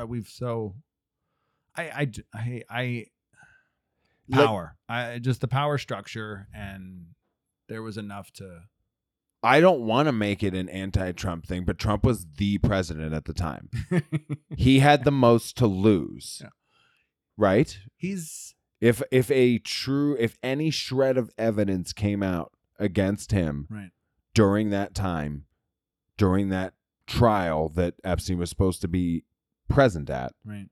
Uh, 0.01 0.07
we've 0.07 0.29
so, 0.29 0.77
I 1.77 2.09
I 2.37 2.62
I 2.71 3.07
power. 4.31 4.77
I 4.88 5.18
just 5.18 5.40
the 5.40 5.49
power 5.49 5.77
structure, 5.77 6.47
and 6.55 7.07
there 7.68 7.83
was 7.83 7.99
enough 7.99 8.31
to. 8.35 8.61
I 9.42 9.61
don't 9.61 9.81
want 9.81 10.07
to 10.07 10.12
make 10.12 10.42
it 10.42 10.55
an 10.55 10.68
anti-Trump 10.68 11.46
thing, 11.46 11.64
but 11.64 11.78
Trump 11.78 12.05
was 12.05 12.26
the 12.37 12.59
president 12.59 13.12
at 13.12 13.24
the 13.24 13.33
time. 13.33 13.68
he 14.57 14.78
had 14.78 15.05
the 15.05 15.11
most 15.11 15.57
to 15.59 15.66
lose. 15.66 16.38
Yeah. 16.40 16.50
Right? 17.37 17.78
He's 17.96 18.55
If 18.81 19.02
if 19.11 19.31
a 19.31 19.59
true 19.59 20.16
if 20.18 20.38
any 20.42 20.70
shred 20.70 21.16
of 21.16 21.31
evidence 21.38 21.92
came 21.92 22.22
out 22.22 22.52
against 22.78 23.33
him 23.33 23.66
right. 23.70 23.90
during 24.35 24.70
that 24.70 24.94
time, 24.94 25.46
during 26.16 26.48
that 26.50 26.74
trial 27.07 27.68
that 27.70 27.94
Epstein 28.05 28.38
was 28.38 28.50
supposed 28.50 28.81
to 28.83 28.88
be 28.88 29.24
present 29.68 30.09
at, 30.11 30.33
Right. 30.44 30.68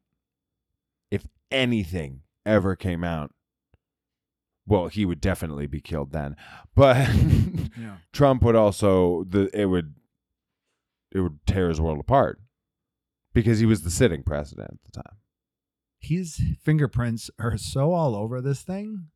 if 1.10 1.26
anything 1.50 2.20
ever 2.46 2.76
came 2.76 3.02
out, 3.04 3.32
well, 4.66 4.88
he 4.88 5.04
would 5.04 5.20
definitely 5.20 5.66
be 5.66 5.80
killed 5.80 6.12
then. 6.12 6.36
But 6.74 7.08
Yeah. 7.78 7.96
Trump 8.12 8.42
would 8.42 8.56
also 8.56 9.24
the 9.28 9.50
it 9.58 9.66
would 9.66 9.94
it 11.12 11.20
would 11.20 11.44
tear 11.46 11.68
his 11.68 11.80
world 11.80 11.98
apart 11.98 12.40
because 13.32 13.58
he 13.58 13.66
was 13.66 13.82
the 13.82 13.90
sitting 13.90 14.22
president 14.22 14.70
at 14.72 14.84
the 14.92 15.02
time. 15.02 15.16
his 15.98 16.40
fingerprints 16.62 17.30
are 17.38 17.56
so 17.58 17.92
all 17.92 18.14
over 18.14 18.40
this 18.40 18.62
thing 18.62 19.08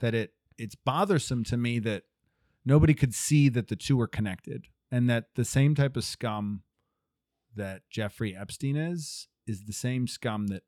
that 0.00 0.14
it 0.14 0.32
it's 0.58 0.74
bothersome 0.74 1.42
to 1.44 1.56
me 1.56 1.78
that 1.78 2.02
nobody 2.64 2.92
could 2.94 3.14
see 3.14 3.48
that 3.48 3.68
the 3.68 3.76
two 3.76 3.96
were 3.96 4.06
connected 4.06 4.66
and 4.90 5.08
that 5.08 5.26
the 5.34 5.44
same 5.44 5.74
type 5.74 5.96
of 5.96 6.04
scum 6.04 6.62
that 7.56 7.82
Jeffrey 7.90 8.36
Epstein 8.36 8.76
is 8.76 9.28
is 9.46 9.64
the 9.64 9.72
same 9.72 10.06
scum 10.06 10.48
that 10.48 10.62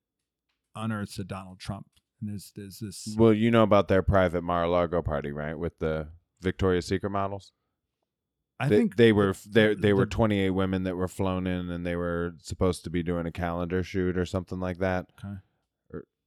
unearths 0.75 1.19
a 1.19 1.25
Donald 1.25 1.59
Trump. 1.61 1.87
And 2.23 2.31
there's 2.31 2.53
there's 2.57 2.79
this 2.79 3.15
Well, 3.19 3.35
you 3.35 3.51
know 3.51 3.65
about 3.65 3.89
their 3.89 4.03
private 4.03 4.43
Mar-a-Lago 4.43 5.03
party, 5.03 5.31
right? 5.33 5.59
With 5.59 5.79
the 5.81 6.09
Victoria's 6.41 6.87
Secret 6.87 7.11
models. 7.11 7.53
I 8.61 8.69
they, 8.69 8.79
think 8.79 8.97
they 8.97 9.13
were 9.13 9.35
they 9.47 9.75
the- 9.75 9.81
they 9.81 9.93
were 9.93 10.07
28 10.07 10.51
women 10.51 10.85
that 10.85 10.97
were 10.97 11.09
flown 11.09 11.47
in, 11.49 11.69
and 11.69 11.85
they 11.85 11.97
were 11.97 12.35
supposed 12.41 12.85
to 12.85 12.91
be 12.91 13.03
doing 13.03 13.27
a 13.27 13.33
calendar 13.33 13.83
shoot 13.83 14.17
or 14.17 14.25
something 14.25 14.61
like 14.61 14.79
that. 14.79 15.07
Okay. 15.23 15.39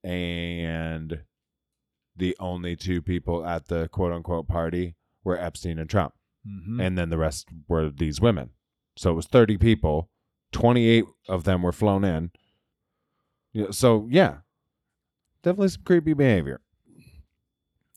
And 0.04 1.24
the 2.16 2.36
only 2.40 2.76
two 2.76 3.02
people 3.02 3.46
at 3.46 3.68
the 3.68 3.88
quote 3.88 4.12
unquote 4.14 4.48
party 4.48 4.96
were 5.24 5.38
Epstein 5.40 5.80
and 5.80 5.90
Trump. 5.90 6.14
Mhm. 6.48 6.80
and 6.80 6.96
then 6.96 7.10
the 7.10 7.18
rest 7.18 7.50
were 7.68 7.90
these 7.90 8.22
women. 8.22 8.52
So 8.96 9.10
it 9.10 9.16
was 9.16 9.26
30 9.26 9.58
people, 9.58 10.12
28 10.52 11.06
of 11.28 11.44
them 11.44 11.64
were 11.64 11.72
flown 11.72 12.04
in. 12.04 12.30
Yeah, 13.52 13.72
so 13.72 14.08
yeah, 14.12 14.42
definitely 15.46 15.70
some 15.70 15.84
creepy 15.84 16.14
behavior. 16.14 16.60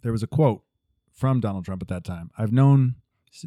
there 0.02 0.12
was 0.12 0.22
a 0.22 0.26
quote 0.26 0.62
from 1.12 1.40
Donald 1.40 1.64
Trump 1.64 1.82
at 1.82 1.88
that 1.88 2.04
time. 2.04 2.30
I've 2.36 2.52
known, 2.52 2.96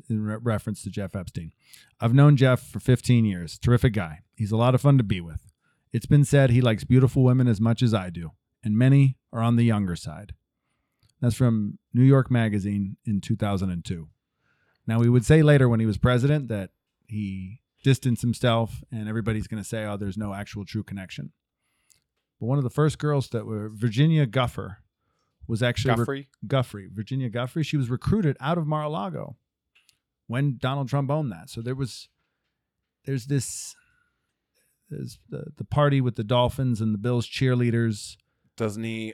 in 0.09 0.23
re- 0.23 0.37
reference 0.41 0.81
to 0.83 0.89
Jeff 0.89 1.15
Epstein, 1.15 1.53
I've 1.99 2.13
known 2.13 2.35
Jeff 2.35 2.61
for 2.61 2.79
15 2.79 3.23
years. 3.25 3.59
Terrific 3.59 3.93
guy. 3.93 4.21
He's 4.35 4.51
a 4.51 4.57
lot 4.57 4.73
of 4.75 4.81
fun 4.81 4.97
to 4.97 5.03
be 5.03 5.21
with. 5.21 5.51
It's 5.93 6.07
been 6.07 6.25
said 6.25 6.49
he 6.49 6.61
likes 6.61 6.83
beautiful 6.83 7.23
women 7.23 7.47
as 7.47 7.61
much 7.61 7.83
as 7.83 7.93
I 7.93 8.09
do, 8.09 8.31
and 8.63 8.75
many 8.75 9.17
are 9.31 9.41
on 9.41 9.55
the 9.55 9.63
younger 9.63 9.95
side. 9.95 10.33
That's 11.21 11.35
from 11.35 11.77
New 11.93 12.03
York 12.03 12.31
Magazine 12.31 12.97
in 13.05 13.21
2002. 13.21 14.09
Now, 14.87 14.99
we 14.99 15.09
would 15.09 15.25
say 15.25 15.43
later 15.43 15.69
when 15.69 15.79
he 15.79 15.85
was 15.85 15.99
president 15.99 16.47
that 16.47 16.71
he 17.07 17.61
distanced 17.83 18.23
himself, 18.23 18.83
and 18.91 19.07
everybody's 19.07 19.47
going 19.47 19.61
to 19.61 19.67
say, 19.67 19.85
oh, 19.85 19.95
there's 19.95 20.17
no 20.17 20.33
actual 20.33 20.65
true 20.65 20.83
connection. 20.83 21.33
But 22.41 22.47
one 22.47 22.57
of 22.57 22.63
the 22.63 22.71
first 22.71 22.97
girls 22.97 23.29
that 23.29 23.45
were 23.45 23.69
Virginia 23.69 24.25
Guffer 24.25 24.79
was 25.47 25.61
actually 25.61 25.93
rec- 25.93 26.27
Guffrey, 26.47 26.89
Virginia 26.91 27.29
Guffrey. 27.29 27.61
She 27.63 27.77
was 27.77 27.89
recruited 27.89 28.35
out 28.39 28.57
of 28.57 28.65
Mar-a-Lago 28.65 29.37
when 30.25 30.57
Donald 30.59 30.89
Trump 30.89 31.11
owned 31.11 31.31
that. 31.31 31.51
So 31.51 31.61
there 31.61 31.75
was, 31.75 32.09
there's 33.05 33.27
this, 33.27 33.75
there's 34.89 35.19
the 35.29 35.51
the 35.55 35.63
party 35.63 36.01
with 36.01 36.15
the 36.15 36.23
Dolphins 36.23 36.81
and 36.81 36.95
the 36.95 36.97
Bills 36.97 37.27
cheerleaders. 37.27 38.17
Doesn't 38.57 38.83
he 38.83 39.13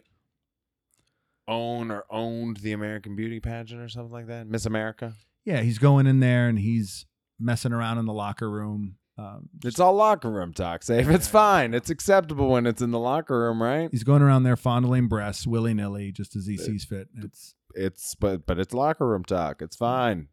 own 1.50 1.92
or 1.92 2.06
owned 2.10 2.58
the 2.58 2.72
American 2.72 3.16
Beauty 3.16 3.42
pageant 3.42 3.82
or 3.82 3.90
something 3.90 4.12
like 4.12 4.28
that? 4.28 4.48
Miss 4.48 4.66
America? 4.66 5.14
Yeah, 5.44 5.62
he's 5.62 5.80
going 5.80 6.08
in 6.08 6.22
there 6.22 6.48
and 6.48 6.60
he's 6.60 7.06
messing 7.40 7.74
around 7.74 7.98
in 7.98 8.06
the 8.06 8.14
locker 8.14 8.50
room. 8.50 8.96
Um, 9.18 9.50
It's 9.66 9.80
all 9.80 9.94
locker 9.96 10.30
room 10.30 10.54
talk, 10.54 10.82
Saif. 10.82 11.12
It's 11.14 11.28
fine. 11.28 11.74
It's 11.74 11.90
acceptable 11.90 12.50
when 12.50 12.68
it's 12.68 12.82
in 12.82 12.92
the 12.92 13.00
locker 13.00 13.40
room, 13.40 13.62
right? 13.64 13.90
he's 13.92 14.04
going 14.04 14.22
around 14.22 14.44
there 14.44 14.56
fondling 14.56 15.08
breasts 15.08 15.48
willy 15.48 15.74
nilly 15.74 16.12
just 16.12 16.36
as 16.36 16.46
he 16.46 16.56
sees 16.58 16.86
fit. 16.86 17.08
It's 17.16 17.56
It's 17.74 18.14
but 18.16 18.46
but 18.46 18.60
it's 18.60 18.74
locker 18.74 19.08
room 19.08 19.24
talk. 19.26 19.62
It's 19.62 19.76
fine. 19.76 20.28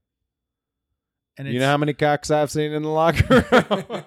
and 1.38 1.48
you 1.48 1.58
know 1.60 1.66
how 1.66 1.78
many 1.78 1.94
cocks 1.94 2.30
I've 2.30 2.50
seen 2.50 2.72
in 2.72 2.82
the 2.82 2.88
locker 2.90 3.46
room? 3.60 4.04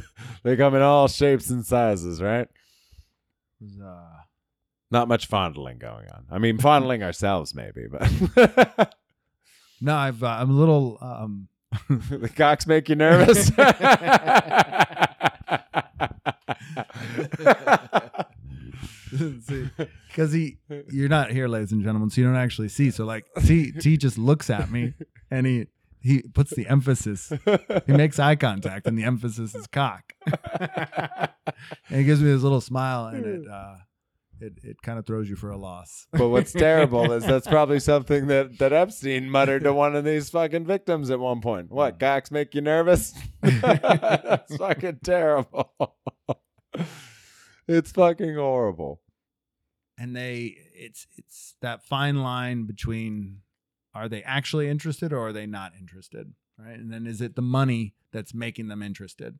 they 0.44 0.56
come 0.56 0.74
in 0.74 0.82
all 0.82 1.08
shapes 1.08 1.50
and 1.50 1.64
sizes, 1.66 2.22
right? 2.22 2.48
was, 3.60 3.78
uh, 3.80 4.20
Not 4.90 5.08
much 5.08 5.26
fondling 5.26 5.78
going 5.78 6.06
on. 6.08 6.26
I 6.30 6.38
mean, 6.38 6.58
fondling 6.68 7.02
ourselves 7.02 7.54
maybe, 7.54 7.86
but 7.90 8.94
no, 9.80 9.96
I've 9.96 10.22
uh, 10.22 10.26
I'm 10.40 10.50
a 10.50 10.54
little 10.54 10.98
um, 11.00 11.48
the 11.88 12.28
cocks 12.28 12.66
make 12.66 12.88
you 12.88 12.96
nervous. 12.96 13.50
because 20.08 20.32
he 20.32 20.58
you're 20.90 21.08
not 21.08 21.30
here, 21.30 21.48
ladies 21.48 21.72
and 21.72 21.82
gentlemen, 21.82 22.10
so 22.10 22.20
you 22.20 22.26
don't 22.26 22.36
actually 22.36 22.68
see. 22.68 22.90
So 22.90 23.04
like 23.04 23.24
T 23.44 23.72
T 23.72 23.96
just 23.96 24.18
looks 24.18 24.50
at 24.50 24.70
me 24.70 24.94
and 25.30 25.46
he 25.46 25.66
he 26.00 26.22
puts 26.22 26.54
the 26.54 26.66
emphasis. 26.66 27.32
He 27.86 27.92
makes 27.92 28.18
eye 28.18 28.36
contact 28.36 28.86
and 28.86 28.98
the 28.98 29.04
emphasis 29.04 29.54
is 29.54 29.66
cock. 29.66 30.14
and 30.26 31.98
he 31.98 32.04
gives 32.04 32.22
me 32.22 32.30
this 32.30 32.42
little 32.42 32.60
smile 32.60 33.06
and 33.06 33.26
it 33.26 33.48
uh 33.48 33.76
it, 34.40 34.58
it 34.62 34.82
kind 34.82 34.98
of 34.98 35.06
throws 35.06 35.28
you 35.28 35.36
for 35.36 35.50
a 35.50 35.56
loss. 35.56 36.06
But 36.12 36.28
what's 36.28 36.52
terrible 36.52 37.12
is 37.12 37.24
that's 37.24 37.46
probably 37.56 37.80
something 37.80 38.26
that, 38.28 38.58
that 38.58 38.72
Epstein 38.72 39.30
muttered 39.30 39.64
to 39.64 39.72
one 39.72 39.94
of 39.96 40.04
these 40.04 40.30
fucking 40.30 40.66
victims 40.66 41.10
at 41.10 41.20
one 41.20 41.40
point. 41.40 41.70
What, 41.70 41.98
cocks 41.98 42.30
make 42.30 42.54
you 42.54 42.60
nervous? 42.60 43.14
that's 43.40 44.56
fucking 44.56 45.00
terrible. 45.02 45.72
it's 47.68 47.92
fucking 47.92 48.34
horrible. 48.34 49.00
and 49.98 50.16
they 50.16 50.56
it's 50.74 51.06
it's 51.16 51.56
that 51.60 51.84
fine 51.84 52.22
line 52.22 52.66
between 52.66 53.40
are 53.94 54.08
they 54.08 54.22
actually 54.22 54.68
interested 54.68 55.12
or 55.12 55.28
are 55.28 55.32
they 55.32 55.46
not 55.46 55.72
interested 55.78 56.32
right 56.58 56.78
and 56.78 56.92
then 56.92 57.06
is 57.06 57.20
it 57.20 57.36
the 57.36 57.42
money 57.42 57.94
that's 58.12 58.32
making 58.32 58.68
them 58.68 58.82
interested 58.82 59.38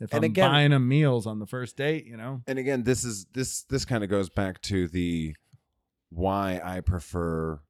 if 0.00 0.12
And 0.12 0.24
i'm 0.24 0.30
again- 0.30 0.50
buying 0.50 0.70
them 0.70 0.86
meals 0.88 1.26
on 1.26 1.38
the 1.38 1.46
first 1.46 1.76
date 1.76 2.04
you 2.06 2.16
know 2.16 2.42
And 2.46 2.58
again, 2.58 2.84
this 2.84 3.04
is 3.04 3.26
this 3.32 3.62
this 3.62 3.84
kind 3.84 4.02
of 4.04 4.10
goes 4.10 4.28
back 4.30 4.60
to 4.62 4.88
the 4.88 5.34
why 6.10 6.60
I 6.64 6.80
prefer 6.80 7.60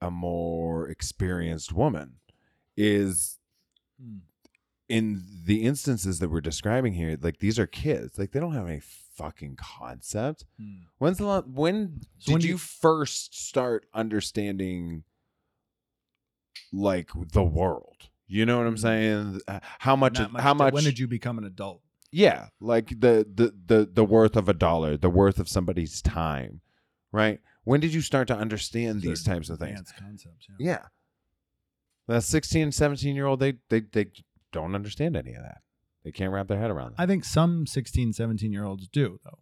a 0.00 0.10
more 0.10 0.88
experienced 0.88 1.72
woman 1.72 2.16
is 2.76 3.38
Hmm. 4.00 4.18
in 4.88 5.22
the 5.44 5.62
instances 5.64 6.18
that 6.18 6.28
we're 6.28 6.40
describing 6.42 6.92
here, 6.94 7.16
like 7.20 7.38
these 7.38 7.58
are 7.58 7.66
kids. 7.66 8.18
Like 8.18 8.32
they 8.32 8.40
don't 8.40 8.52
have 8.52 8.68
any 8.68 8.80
fucking 8.80 9.56
concept. 9.56 10.44
When's 10.98 11.16
the 11.18 11.24
la- 11.26 11.40
when 11.42 12.02
So 12.18 12.26
did 12.26 12.32
when 12.34 12.42
you, 12.42 12.48
you- 12.50 12.58
first 12.58 13.34
start 13.38 13.86
understanding 13.94 15.04
like 16.72 17.10
the 17.32 17.42
world? 17.44 18.08
You 18.28 18.44
know 18.46 18.58
what 18.58 18.66
I'm 18.66 18.74
Mhm. 18.74 18.78
saying? 18.80 19.40
How 19.78 19.94
much? 19.96 20.18
Not 20.18 20.40
how 20.40 20.52
much? 20.54 20.74
when 20.74 20.84
did 20.84 20.98
you 20.98 21.06
become 21.06 21.38
an 21.38 21.44
adult 21.44 21.82
yeah, 22.12 22.48
like 22.60 22.88
the 22.88 23.26
the 23.34 23.52
the 23.66 23.90
the 23.92 24.04
worth 24.04 24.36
of 24.36 24.48
a 24.48 24.54
dollar, 24.54 24.96
the 24.96 25.10
worth 25.10 25.38
of 25.38 25.48
somebody's 25.48 26.00
time, 26.00 26.60
right? 27.12 27.40
When 27.64 27.80
did 27.80 27.92
you 27.92 28.00
start 28.00 28.28
to 28.28 28.36
understand 28.36 29.02
these 29.02 29.22
types 29.24 29.50
of 29.50 29.58
things? 29.58 29.92
concepts 29.98 30.46
yeah. 30.58 30.66
Yeah. 30.72 30.82
That 32.08 32.22
16, 32.22 32.70
17 32.72 33.16
year 33.16 33.26
old, 33.26 33.40
they 33.40 33.54
they 33.68 33.80
they 33.80 34.06
don't 34.52 34.74
understand 34.74 35.16
any 35.16 35.34
of 35.34 35.42
that. 35.42 35.62
They 36.04 36.12
can't 36.12 36.32
wrap 36.32 36.46
their 36.46 36.58
head 36.60 36.70
around 36.70 36.92
that. 36.92 37.02
i 37.02 37.06
think 37.06 37.24
some 37.24 37.66
16 37.66 38.12
17 38.12 38.52
year 38.52 38.64
olds 38.64 38.86
do 38.86 39.18
though 39.24 39.40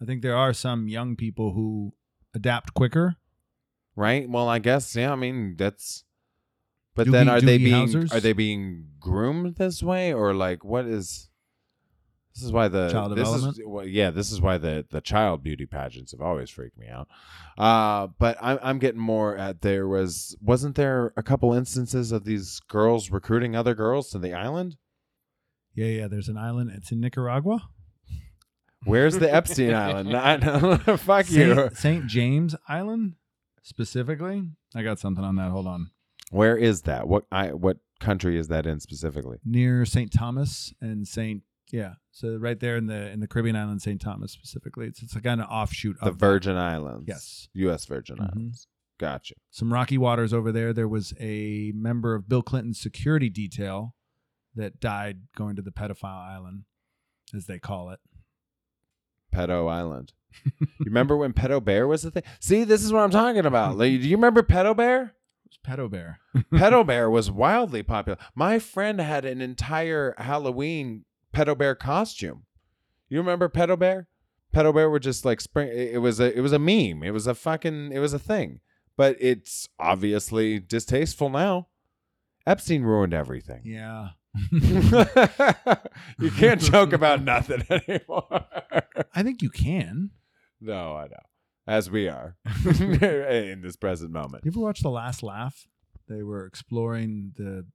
i 0.00 0.04
think 0.04 0.20
there 0.20 0.36
are 0.36 0.52
some 0.52 0.88
young 0.88 1.14
people 1.14 1.52
who 1.52 1.94
adapt 2.34 2.74
quicker 2.74 3.16
right? 3.94 4.28
Well, 4.28 4.48
I 4.48 4.58
guess 4.58 4.96
yeah. 4.96 5.12
I 5.12 5.16
mean, 5.16 5.54
that's. 5.56 6.04
But 6.94 7.06
Doogie- 7.06 7.12
then, 7.12 7.28
are 7.28 7.40
they 7.40 7.58
being 7.58 7.86
Howsers? 7.88 8.14
are 8.14 8.20
they 8.20 8.32
being 8.32 8.88
groomed 9.00 9.56
this 9.56 9.82
way, 9.82 10.12
or 10.12 10.34
like 10.34 10.64
what 10.64 10.86
is? 10.86 11.28
This 12.34 12.44
is 12.44 12.52
why 12.52 12.68
the 12.68 12.88
Child 12.90 13.12
this 13.12 13.18
development? 13.18 13.58
Is, 13.58 13.64
well, 13.66 13.86
yeah, 13.86 14.10
this 14.10 14.32
is 14.32 14.40
why 14.40 14.56
the 14.58 14.86
the 14.90 15.00
child 15.02 15.42
beauty 15.42 15.66
pageants 15.66 16.12
have 16.12 16.20
always 16.22 16.48
freaked 16.48 16.78
me 16.78 16.88
out. 16.88 17.08
Uh, 17.58 18.08
but 18.18 18.38
I'm 18.40 18.58
I'm 18.62 18.78
getting 18.78 19.00
more 19.00 19.36
at 19.36 19.60
there 19.60 19.86
was 19.86 20.36
wasn't 20.40 20.76
there 20.76 21.12
a 21.16 21.22
couple 21.22 21.52
instances 21.52 22.10
of 22.12 22.24
these 22.24 22.60
girls 22.68 23.10
recruiting 23.10 23.54
other 23.54 23.74
girls 23.74 24.10
to 24.10 24.18
the 24.18 24.32
island? 24.34 24.76
yeah 25.74 25.86
yeah 25.86 26.06
there's 26.06 26.28
an 26.28 26.36
island 26.36 26.70
it's 26.74 26.92
in 26.92 27.00
nicaragua 27.00 27.62
Where's 28.84 29.18
the 29.18 29.32
Epstein 29.34 29.72
Island? 29.74 30.10
Fuck 31.00 31.30
you. 31.30 31.54
Saint, 31.54 31.76
Saint 31.76 32.06
James 32.06 32.56
Island 32.68 33.14
specifically. 33.62 34.50
I 34.74 34.82
got 34.82 34.98
something 34.98 35.24
on 35.24 35.36
that. 35.36 35.50
Hold 35.50 35.66
on. 35.66 35.90
Where 36.32 36.56
is 36.56 36.82
that? 36.82 37.06
What 37.06 37.24
I 37.30 37.52
what 37.52 37.78
country 38.00 38.38
is 38.38 38.48
that 38.48 38.66
in 38.66 38.80
specifically? 38.80 39.38
Near 39.44 39.84
Saint 39.84 40.12
Thomas 40.12 40.72
and 40.80 41.06
Saint 41.06 41.42
yeah. 41.70 41.94
So 42.10 42.36
right 42.36 42.58
there 42.58 42.76
in 42.76 42.86
the 42.86 43.10
in 43.10 43.20
the 43.20 43.26
Caribbean 43.28 43.56
island, 43.56 43.80
Saint 43.82 44.00
Thomas 44.00 44.32
specifically. 44.32 44.86
It's 44.86 45.02
it's 45.02 45.14
a 45.16 45.20
kind 45.20 45.40
of 45.40 45.48
offshoot 45.48 45.98
The 46.00 46.06
of 46.08 46.18
that. 46.18 46.24
Virgin 46.26 46.56
Islands. 46.56 47.04
Yes. 47.06 47.48
U.S. 47.54 47.84
Virgin 47.86 48.16
Mhm. 48.16 48.30
Islands. 48.30 48.66
Gotcha. 48.98 49.34
Some 49.50 49.72
rocky 49.72 49.98
waters 49.98 50.32
over 50.32 50.52
there. 50.52 50.72
There 50.72 50.88
was 50.88 51.12
a 51.18 51.72
member 51.74 52.14
of 52.14 52.28
Bill 52.28 52.42
Clinton's 52.42 52.80
security 52.80 53.28
detail 53.30 53.94
that 54.54 54.80
died 54.80 55.22
going 55.36 55.56
to 55.56 55.62
the 55.62 55.70
pedophile 55.72 56.04
island, 56.34 56.64
as 57.34 57.46
they 57.46 57.58
call 57.58 57.90
it. 57.90 58.00
Pedo 59.34 59.68
Island. 59.70 60.12
you 60.56 60.66
remember 60.86 61.16
when 61.16 61.32
Pedo 61.32 61.62
Bear 61.64 61.86
was 61.88 62.02
the 62.02 62.10
thing? 62.10 62.22
See, 62.38 62.64
this 62.64 62.84
is 62.84 62.92
what 62.92 63.00
I'm 63.02 63.10
talking 63.10 63.46
about. 63.46 63.76
Like, 63.78 63.90
do 63.92 64.08
you 64.08 64.16
remember 64.16 64.42
Pedo 64.42 64.76
Bear? 64.76 65.14
Pedo 65.66 65.90
Bear. 65.90 66.18
Pedo 66.52 66.86
Bear 66.86 67.08
was 67.10 67.30
wildly 67.30 67.82
popular. 67.82 68.18
My 68.34 68.58
friend 68.58 69.00
had 69.00 69.24
an 69.24 69.40
entire 69.40 70.14
Halloween 70.18 71.04
Pedo 71.34 71.56
Bear 71.56 71.74
costume. 71.74 72.44
You 73.08 73.18
remember 73.18 73.48
Pedo 73.48 73.78
Bear? 73.78 74.08
Pedo 74.54 74.74
Bear 74.74 74.90
were 74.90 74.98
just 74.98 75.24
like 75.24 75.40
spring. 75.40 75.68
It 75.68 75.94
it 75.94 75.98
was 75.98 76.20
a 76.20 76.36
it 76.36 76.40
was 76.40 76.52
a 76.52 76.58
meme. 76.58 77.02
It 77.02 77.12
was 77.12 77.26
a 77.26 77.34
fucking 77.34 77.92
it 77.92 77.98
was 77.98 78.12
a 78.12 78.18
thing. 78.18 78.60
But 78.96 79.16
it's 79.20 79.68
obviously 79.78 80.58
distasteful 80.60 81.30
now. 81.30 81.68
Epstein 82.46 82.82
ruined 82.82 83.14
everything. 83.14 83.62
yeah. 83.64 84.08
you 84.50 86.30
can't 86.38 86.60
joke 86.60 86.92
about 86.92 87.22
nothing 87.24 87.62
anymore. 87.70 88.46
I 89.14 89.22
think 89.22 89.42
you 89.42 89.50
can. 89.50 90.10
No, 90.60 90.96
I 90.96 91.04
know. 91.04 91.16
As 91.66 91.90
we 91.90 92.08
are 92.08 92.36
in 92.64 93.60
this 93.62 93.76
present 93.76 94.10
moment. 94.10 94.44
You 94.44 94.50
ever 94.50 94.60
watch 94.60 94.80
The 94.80 94.90
Last 94.90 95.22
Laugh? 95.22 95.66
They 96.08 96.22
were 96.22 96.44
exploring 96.46 97.32
the 97.36 97.66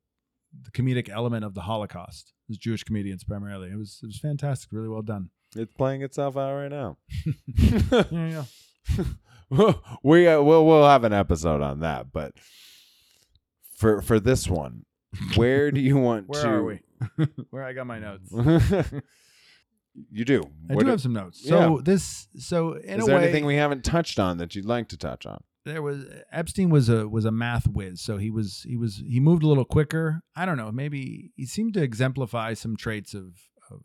the 0.64 0.72
comedic 0.72 1.10
element 1.10 1.46
of 1.46 1.54
the 1.54 1.62
Holocaust. 1.62 2.34
It 2.48 2.52
was 2.52 2.58
Jewish 2.58 2.84
comedians 2.84 3.24
primarily. 3.24 3.70
It 3.70 3.78
was 3.78 4.00
it 4.04 4.08
was 4.08 4.20
fantastic, 4.20 4.72
really 4.72 4.90
well 4.90 5.02
done. 5.02 5.30
It's 5.56 5.74
playing 5.74 6.02
itself 6.02 6.36
out 6.38 6.54
right 6.56 6.72
now. 6.72 6.98
Yeah, 8.12 8.44
yeah. 9.50 9.74
we 10.04 10.28
uh, 10.28 10.42
we'll 10.42 10.66
we'll 10.66 10.88
have 10.88 11.04
an 11.06 11.14
episode 11.14 11.62
on 11.62 11.80
that, 11.80 12.12
but 12.12 12.34
for 13.78 14.02
for 14.02 14.20
this 14.20 14.48
one, 14.50 14.86
where 15.36 15.72
do 15.72 15.80
you 15.80 15.98
want 15.98 16.28
Where 16.28 16.44
to? 16.44 16.50
are 16.50 16.64
we? 16.64 16.80
Where 17.50 17.64
I 17.64 17.72
got 17.74 17.88
my 17.88 18.00
notes. 18.00 18.30
You 20.12 20.26
do. 20.26 20.42
I 20.70 20.74
What 20.76 20.80
do 20.82 20.86
do- 20.86 20.92
have 20.92 21.02
some 21.02 21.14
notes. 21.14 21.44
So 21.48 21.76
Yeah. 21.78 21.82
this 21.84 22.28
so 22.38 22.74
in 22.74 23.00
Is 23.00 23.06
there 23.06 23.16
way 23.18 23.24
anything 23.24 23.46
we 23.46 23.56
haven't 23.56 23.84
touched 23.84 24.20
on 24.20 24.38
that 24.38 24.56
you'd 24.56 24.66
like 24.66 24.88
to 24.90 24.98
touch 24.98 25.26
on? 25.26 25.44
there 25.66 25.82
was 25.82 26.06
Epstein 26.32 26.70
was 26.70 26.88
a 26.88 27.08
was 27.10 27.26
a 27.26 27.32
math 27.32 27.68
whiz, 27.68 28.00
so 28.00 28.18
he 28.18 28.30
was 28.30 28.64
he 28.68 28.78
was 28.78 29.04
he 29.06 29.20
moved 29.20 29.44
a 29.44 29.48
little 29.48 29.66
quicker. 29.66 30.22
I 30.36 30.46
don't 30.46 30.56
know, 30.58 30.72
maybe 30.72 31.32
he 31.36 31.46
seemed 31.46 31.74
to 31.74 31.82
exemplify 31.82 32.54
some 32.54 32.78
traits 32.78 33.14
of 33.14 33.36
of 33.70 33.82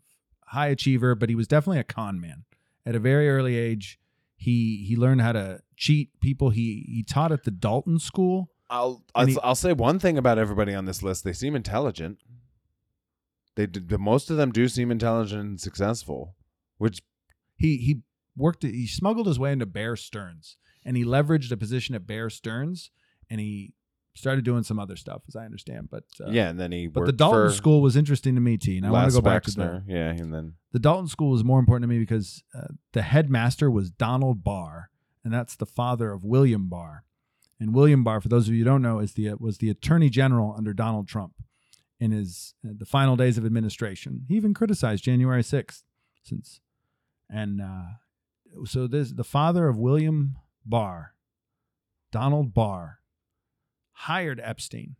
high 0.47 0.67
achiever, 0.67 1.13
but 1.15 1.27
he 1.29 1.35
was 1.35 1.47
definitely 1.47 1.79
a 1.79 1.83
con 1.83 2.21
man. 2.21 2.45
At 2.85 2.95
a 2.95 2.99
very 2.99 3.29
early 3.29 3.55
age, 3.57 3.99
he 4.37 4.85
he 4.87 4.95
learned 4.95 5.21
how 5.21 5.33
to 5.33 5.59
cheat 5.75 6.11
people. 6.21 6.51
He 6.51 6.85
he 6.87 7.03
taught 7.03 7.31
at 7.33 7.43
the 7.43 7.51
Dalton 7.51 7.99
School. 7.99 8.49
I'll 8.69 9.03
I'll, 9.13 9.25
he- 9.25 9.37
I'll 9.43 9.53
say 9.55 9.73
one 9.73 9.99
thing 9.99 10.17
about 10.17 10.37
everybody 10.37 10.73
on 10.73 10.85
this 10.85 11.03
list. 11.03 11.23
They 11.25 11.33
seem 11.33 11.53
intelligent. 11.55 12.19
They 13.55 13.67
did, 13.67 13.91
most 13.99 14.29
of 14.29 14.37
them 14.37 14.51
do 14.51 14.67
seem 14.67 14.91
intelligent 14.91 15.41
and 15.41 15.61
successful, 15.61 16.35
which 16.77 17.01
He 17.55 17.77
he 17.77 18.01
worked 18.35 18.63
he 18.63 18.87
smuggled 18.87 19.27
his 19.27 19.37
way 19.37 19.51
into 19.51 19.65
Bear 19.65 19.95
Stearns 19.95 20.57
and 20.83 20.97
he 20.97 21.05
leveraged 21.05 21.51
a 21.51 21.57
position 21.57 21.93
at 21.95 22.07
Bear 22.07 22.29
Stearns 22.29 22.89
and 23.29 23.39
he 23.39 23.73
started 24.15 24.43
doing 24.43 24.63
some 24.63 24.79
other 24.79 24.95
stuff 24.95 25.21
as 25.27 25.35
I 25.35 25.45
understand. 25.45 25.89
But 25.89 26.03
uh, 26.19 26.29
yeah, 26.29 26.49
and 26.49 26.59
then 26.59 26.71
he 26.71 26.87
But 26.87 27.05
the 27.05 27.11
Dalton 27.11 27.39
School 27.51 27.81
was 27.81 27.95
interesting 27.95 28.35
to 28.35 28.41
me, 28.41 28.57
T. 28.57 28.77
And 28.77 28.85
I 28.85 28.91
want 28.91 29.11
to 29.11 29.17
go 29.17 29.21
back 29.21 29.43
to 29.43 29.51
the, 29.51 29.83
yeah, 29.87 30.09
and 30.09 30.33
then 30.33 30.53
the 30.71 30.79
Dalton 30.79 31.07
School 31.07 31.31
was 31.31 31.43
more 31.43 31.59
important 31.59 31.83
to 31.83 31.87
me 31.87 31.99
because 31.99 32.43
uh, 32.55 32.67
the 32.93 33.01
headmaster 33.03 33.69
was 33.71 33.89
Donald 33.91 34.43
Barr, 34.43 34.89
and 35.23 35.33
that's 35.33 35.55
the 35.55 35.65
father 35.65 36.11
of 36.11 36.23
William 36.23 36.67
Barr. 36.69 37.05
And 37.59 37.73
William 37.73 38.03
Barr, 38.03 38.19
for 38.19 38.29
those 38.29 38.47
of 38.47 38.53
you 38.53 38.59
who 38.63 38.69
don't 38.69 38.81
know, 38.81 38.99
is 38.99 39.13
the 39.13 39.33
was 39.39 39.59
the 39.59 39.69
Attorney 39.69 40.09
General 40.09 40.53
under 40.57 40.73
Donald 40.73 41.07
Trump 41.07 41.33
in 41.99 42.11
his 42.11 42.53
uh, 42.65 42.73
the 42.77 42.85
final 42.85 43.15
days 43.15 43.37
of 43.37 43.45
administration. 43.45 44.25
He 44.27 44.35
even 44.35 44.53
criticized 44.53 45.03
January 45.03 45.43
sixth, 45.43 45.83
since 46.23 46.59
and 47.29 47.61
uh, 47.61 48.65
so 48.65 48.87
this 48.87 49.11
the 49.11 49.23
father 49.23 49.67
of 49.67 49.77
William 49.77 50.37
Barr, 50.65 51.15
Donald 52.11 52.53
Barr, 52.53 52.99
hired 53.93 54.39
Epstein 54.43 54.95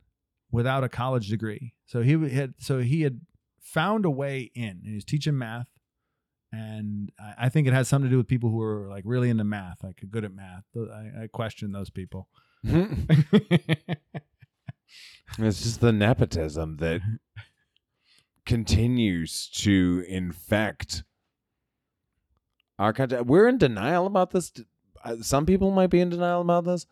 without 0.51 0.83
a 0.83 0.89
college 0.89 1.27
degree. 1.27 1.73
So 1.85 2.01
he 2.01 2.29
had 2.29 2.53
so 2.57 2.79
he 2.79 3.01
had 3.01 3.21
found 3.59 4.05
a 4.05 4.09
way 4.09 4.51
in. 4.53 4.67
And 4.67 4.87
he 4.87 4.95
was 4.95 5.05
teaching 5.05 5.37
math, 5.37 5.67
and 6.51 7.11
I, 7.19 7.45
I 7.45 7.49
think 7.49 7.67
it 7.67 7.73
has 7.73 7.87
something 7.87 8.09
to 8.09 8.13
do 8.13 8.17
with 8.17 8.27
people 8.27 8.49
who 8.49 8.61
are 8.61 8.87
like 8.89 9.03
really 9.05 9.29
into 9.29 9.43
math, 9.43 9.83
like 9.83 10.01
good 10.09 10.23
at 10.23 10.33
math. 10.33 10.63
I, 10.75 11.23
I 11.23 11.27
question 11.31 11.71
those 11.71 11.89
people. 11.89 12.29
it's 15.39 15.63
just 15.63 15.81
the 15.81 15.91
nepotism 15.91 16.77
that 16.77 17.01
continues 18.45 19.49
to 19.49 20.03
infect 20.07 21.03
our 22.77 22.93
country. 22.93 23.21
We're 23.21 23.47
in 23.47 23.57
denial 23.57 24.05
about 24.05 24.31
this. 24.31 24.51
Uh, 25.03 25.17
Some 25.21 25.45
people 25.45 25.71
might 25.71 25.89
be 25.89 26.01
in 26.01 26.09
denial 26.09 26.41
about 26.41 26.65
this, 26.65 26.85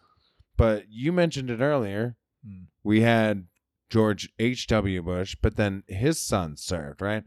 but 0.57 0.85
you 0.89 1.11
mentioned 1.11 1.49
it 1.49 1.61
earlier. 1.61 2.15
Hmm. 2.45 2.63
We 2.83 3.01
had 3.01 3.47
George 3.89 4.31
H. 4.39 4.67
W. 4.67 5.01
Bush, 5.01 5.35
but 5.41 5.57
then 5.57 5.83
his 5.87 6.19
son 6.19 6.55
served, 6.55 7.01
right? 7.01 7.23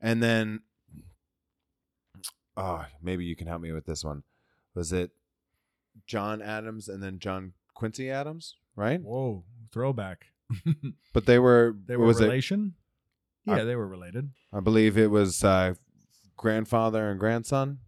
And 0.00 0.22
then, 0.22 0.60
oh, 2.56 2.84
maybe 3.00 3.24
you 3.24 3.36
can 3.36 3.46
help 3.46 3.62
me 3.62 3.72
with 3.72 3.86
this 3.86 4.04
one. 4.04 4.24
Was 4.74 4.92
it 4.92 5.12
John 6.06 6.42
Adams 6.42 6.88
and 6.88 7.02
then 7.02 7.18
John 7.18 7.52
Quincy 7.74 8.10
Adams, 8.10 8.56
right? 8.76 9.00
Whoa, 9.00 9.44
throwback. 9.72 10.26
But 11.14 11.26
they 11.26 11.38
were. 11.38 11.74
They 11.86 11.96
were 11.96 12.06
was 12.06 12.20
it? 12.20 12.24
relation. 12.24 12.74
Uh, 13.48 13.56
Yeah, 13.56 13.64
they 13.64 13.76
were 13.76 13.86
related. 13.88 14.30
I 14.52 14.60
believe 14.60 14.96
it 14.96 15.10
was 15.10 15.42
uh, 15.44 15.74
grandfather 16.36 17.10
and 17.10 17.18
grandson. 17.20 17.78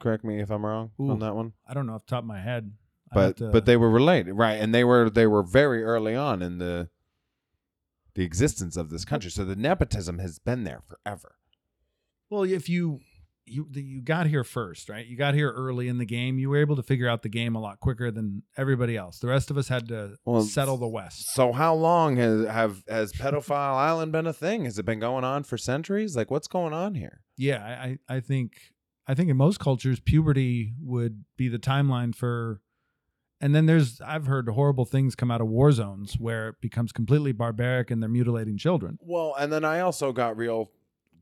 Correct 0.00 0.24
me 0.24 0.40
if 0.40 0.50
I'm 0.50 0.64
wrong 0.66 0.90
Ooh. 1.00 1.10
on 1.10 1.20
that 1.20 1.34
one. 1.36 1.52
I 1.66 1.74
don't 1.74 1.86
know 1.86 1.94
off 1.94 2.06
the 2.06 2.10
top 2.10 2.24
of 2.24 2.28
my 2.28 2.40
head. 2.40 2.72
I'd 3.12 3.14
But 3.14 3.36
to- 3.36 3.50
but 3.50 3.66
they 3.66 3.76
were 3.76 3.90
related, 3.90 4.34
right? 4.34 4.54
And 4.60 4.74
they 4.74 4.84
were 4.84 5.08
they 5.10 5.26
were 5.26 5.42
very 5.44 5.82
early 5.84 6.16
on 6.16 6.42
in 6.42 6.58
the 6.58 6.88
the 8.14 8.24
existence 8.24 8.76
of 8.76 8.90
this 8.90 9.04
country. 9.04 9.30
So 9.30 9.44
the 9.44 9.56
nepotism 9.56 10.18
has 10.18 10.38
been 10.38 10.64
there 10.64 10.82
forever. 10.88 11.36
well, 12.30 12.42
if 12.42 12.68
you 12.68 13.00
you 13.44 13.66
you 13.72 14.00
got 14.00 14.26
here 14.26 14.44
first, 14.44 14.88
right? 14.88 15.04
You 15.06 15.16
got 15.16 15.34
here 15.34 15.50
early 15.50 15.88
in 15.88 15.98
the 15.98 16.04
game. 16.06 16.38
You 16.38 16.48
were 16.50 16.58
able 16.58 16.76
to 16.76 16.82
figure 16.82 17.08
out 17.08 17.22
the 17.22 17.28
game 17.28 17.54
a 17.54 17.60
lot 17.60 17.80
quicker 17.80 18.10
than 18.10 18.42
everybody 18.56 18.96
else. 18.96 19.18
The 19.18 19.26
rest 19.28 19.50
of 19.50 19.58
us 19.58 19.68
had 19.68 19.88
to 19.88 20.16
Well, 20.24 20.42
settle 20.42 20.76
the 20.76 20.88
West. 20.88 21.32
So 21.32 21.52
how 21.52 21.74
long 21.74 22.16
has 22.16 22.46
have 22.46 22.82
has 22.88 23.12
pedophile 23.12 23.74
island 23.74 24.12
been 24.12 24.26
a 24.26 24.32
thing? 24.32 24.64
Has 24.64 24.78
it 24.78 24.84
been 24.84 25.00
going 25.00 25.24
on 25.24 25.42
for 25.42 25.58
centuries? 25.58 26.16
Like 26.16 26.30
what's 26.30 26.48
going 26.48 26.72
on 26.72 26.94
here? 26.94 27.20
Yeah, 27.36 27.64
I 27.64 27.98
I 28.10 28.16
I 28.16 28.20
think 28.20 28.52
I 29.06 29.14
think 29.14 29.28
in 29.30 29.36
most 29.36 29.58
cultures 29.58 29.98
puberty 30.00 30.74
would 30.80 31.24
be 31.36 31.48
the 31.48 31.58
timeline 31.58 32.14
for 32.14 32.60
and 33.40 33.56
then 33.56 33.66
there's 33.66 34.00
I've 34.00 34.26
heard 34.26 34.48
horrible 34.48 34.84
things 34.84 35.16
come 35.16 35.32
out 35.32 35.40
of 35.40 35.48
war 35.48 35.72
zones 35.72 36.14
where 36.14 36.50
it 36.50 36.60
becomes 36.60 36.92
completely 36.92 37.32
barbaric 37.32 37.90
and 37.90 38.00
they're 38.00 38.08
mutilating 38.08 38.56
children. 38.56 38.98
Well, 39.00 39.34
and 39.36 39.52
then 39.52 39.64
I 39.64 39.80
also 39.80 40.12
got 40.12 40.36
real 40.36 40.70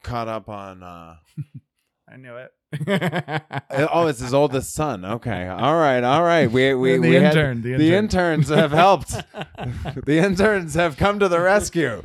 caught 0.02 0.28
up 0.28 0.48
on 0.50 0.82
uh 0.82 1.16
I 2.10 2.16
knew 2.16 2.36
it. 2.36 2.52
Uh, 2.88 3.86
oh, 3.92 4.06
it's 4.06 4.20
his 4.20 4.34
oldest 4.34 4.72
son. 4.74 5.04
Okay. 5.04 5.46
All 5.46 5.76
right. 5.76 6.02
All 6.02 6.22
right. 6.22 6.50
We 6.50 6.74
we, 6.74 6.92
the 6.94 6.98
we 6.98 7.14
had- 7.14 7.36
intern, 7.36 7.62
the 7.62 7.76
the 7.76 7.94
intern. 7.94 8.34
interns 8.34 8.48
have 8.48 8.72
helped. 8.72 9.10
the 10.06 10.18
interns 10.18 10.74
have 10.74 10.96
come 10.96 11.18
to 11.20 11.28
the 11.28 11.40
rescue. 11.40 12.02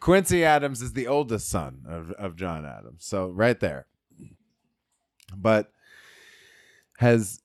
Quincy 0.00 0.44
Adams 0.44 0.80
is 0.82 0.92
the 0.94 1.06
oldest 1.06 1.48
son 1.48 1.84
of, 1.86 2.10
of 2.12 2.36
John 2.36 2.64
Adams. 2.64 3.04
So 3.04 3.28
right 3.28 3.58
there. 3.60 3.86
But 5.36 5.70
has 6.98 7.40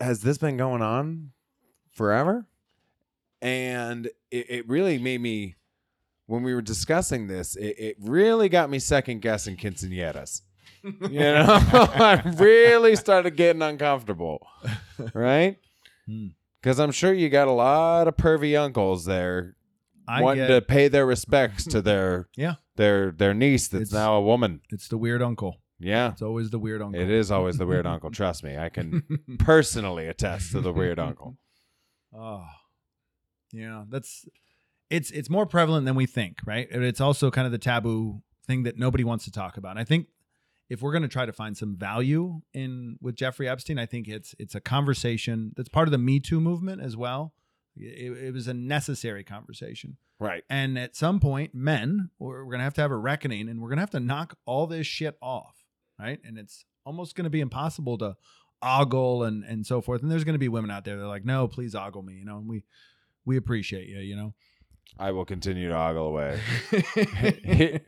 has 0.00 0.22
this 0.22 0.38
been 0.38 0.56
going 0.56 0.82
on 0.82 1.30
forever? 1.92 2.46
And 3.40 4.06
it, 4.30 4.46
it 4.50 4.68
really 4.68 4.98
made 4.98 5.20
me 5.20 5.56
when 6.26 6.42
we 6.42 6.54
were 6.54 6.62
discussing 6.62 7.26
this, 7.26 7.56
it, 7.56 7.76
it 7.78 7.96
really 8.00 8.48
got 8.48 8.70
me 8.70 8.78
second 8.78 9.20
guessing 9.22 9.56
quinceañeras. 9.56 10.42
You 11.02 11.20
know, 11.20 11.44
I 11.72 12.22
really 12.36 12.96
started 12.96 13.36
getting 13.36 13.62
uncomfortable. 13.62 14.46
Right? 15.14 15.58
Hmm. 16.06 16.28
Because 16.60 16.78
I'm 16.80 16.90
sure 16.92 17.12
you 17.12 17.28
got 17.28 17.48
a 17.48 17.52
lot 17.52 18.08
of 18.08 18.16
pervy 18.16 18.58
uncles 18.58 19.04
there 19.04 19.54
I 20.08 20.22
wanting 20.22 20.46
get 20.46 20.54
to 20.54 20.60
pay 20.62 20.88
their 20.88 21.06
respects 21.06 21.64
to 21.66 21.80
their 21.82 22.28
Yeah. 22.36 22.54
their 22.76 23.12
their 23.12 23.32
niece 23.34 23.68
that's 23.68 23.90
It's- 23.90 23.92
now 23.92 24.14
a 24.14 24.22
woman. 24.22 24.60
it's 24.70 24.88
the 24.88 24.98
weird 24.98 25.22
uncle. 25.22 25.56
Yeah, 25.80 26.10
It's 26.10 26.22
always 26.22 26.50
the 26.50 26.58
weird 26.58 26.82
uncle. 26.82 27.00
it 27.00 27.08
is 27.08 27.30
always 27.30 27.56
the 27.58 27.66
weird 27.66 27.86
uncle. 27.86 28.10
Trust 28.10 28.42
me, 28.42 28.56
I 28.56 28.68
can 28.68 29.04
personally 29.38 30.08
attest 30.08 30.50
to 30.50 30.60
the 30.60 30.72
weird 30.72 30.98
uncle. 30.98 31.36
Oh, 32.12 32.44
yeah, 33.52 33.84
that's 33.88 34.26
it's 34.90 35.10
it's 35.12 35.30
more 35.30 35.46
prevalent 35.46 35.86
than 35.86 35.94
we 35.94 36.06
think, 36.06 36.38
right? 36.44 36.66
It's 36.70 37.00
also 37.00 37.30
kind 37.30 37.46
of 37.46 37.52
the 37.52 37.58
taboo 37.58 38.22
thing 38.46 38.64
that 38.64 38.76
nobody 38.76 39.04
wants 39.04 39.24
to 39.26 39.30
talk 39.30 39.56
about. 39.56 39.70
And 39.72 39.78
I 39.78 39.84
think 39.84 40.06
if 40.68 40.82
we're 40.82 40.92
going 40.92 41.02
to 41.02 41.08
try 41.08 41.24
to 41.26 41.32
find 41.32 41.56
some 41.56 41.76
value 41.76 42.40
in 42.52 42.98
with 43.00 43.14
Jeffrey 43.16 43.48
Epstein, 43.48 43.78
I 43.78 43.86
think 43.86 44.08
it's 44.08 44.34
it's 44.38 44.54
a 44.54 44.60
conversation 44.60 45.52
that's 45.56 45.68
part 45.68 45.88
of 45.88 45.92
the 45.92 45.98
Me 45.98 46.20
Too 46.20 46.40
movement 46.40 46.82
as 46.82 46.96
well. 46.96 47.32
It, 47.76 48.12
it 48.24 48.34
was 48.34 48.48
a 48.48 48.54
necessary 48.54 49.22
conversation, 49.22 49.98
Right. 50.18 50.42
and 50.50 50.76
at 50.78 50.96
some 50.96 51.20
point, 51.20 51.54
men 51.54 52.10
we're, 52.18 52.38
we're 52.44 52.50
going 52.50 52.58
to 52.58 52.64
have 52.64 52.74
to 52.74 52.80
have 52.80 52.90
a 52.90 52.96
reckoning, 52.96 53.48
and 53.48 53.60
we're 53.60 53.68
going 53.68 53.76
to 53.76 53.82
have 53.82 53.90
to 53.90 54.00
knock 54.00 54.36
all 54.46 54.66
this 54.66 54.86
shit 54.86 55.16
off, 55.22 55.64
right? 55.98 56.18
And 56.24 56.38
it's 56.38 56.64
almost 56.84 57.14
going 57.14 57.24
to 57.24 57.30
be 57.30 57.40
impossible 57.40 57.96
to 57.98 58.16
ogle 58.60 59.22
and 59.22 59.44
and 59.44 59.64
so 59.64 59.80
forth. 59.80 60.02
And 60.02 60.10
there's 60.10 60.24
going 60.24 60.34
to 60.34 60.38
be 60.40 60.48
women 60.48 60.70
out 60.72 60.84
there 60.84 60.96
that 60.96 61.04
are 61.04 61.08
like, 61.08 61.24
no, 61.24 61.46
please 61.46 61.74
ogle 61.76 62.02
me, 62.02 62.14
you 62.14 62.24
know. 62.24 62.38
And 62.38 62.48
we 62.48 62.64
we 63.24 63.36
appreciate 63.36 63.88
you, 63.88 63.98
you 64.00 64.16
know. 64.16 64.34
I 64.98 65.10
will 65.12 65.24
continue 65.24 65.68
to 65.68 65.76
ogle 65.76 66.06
away. 66.08 66.40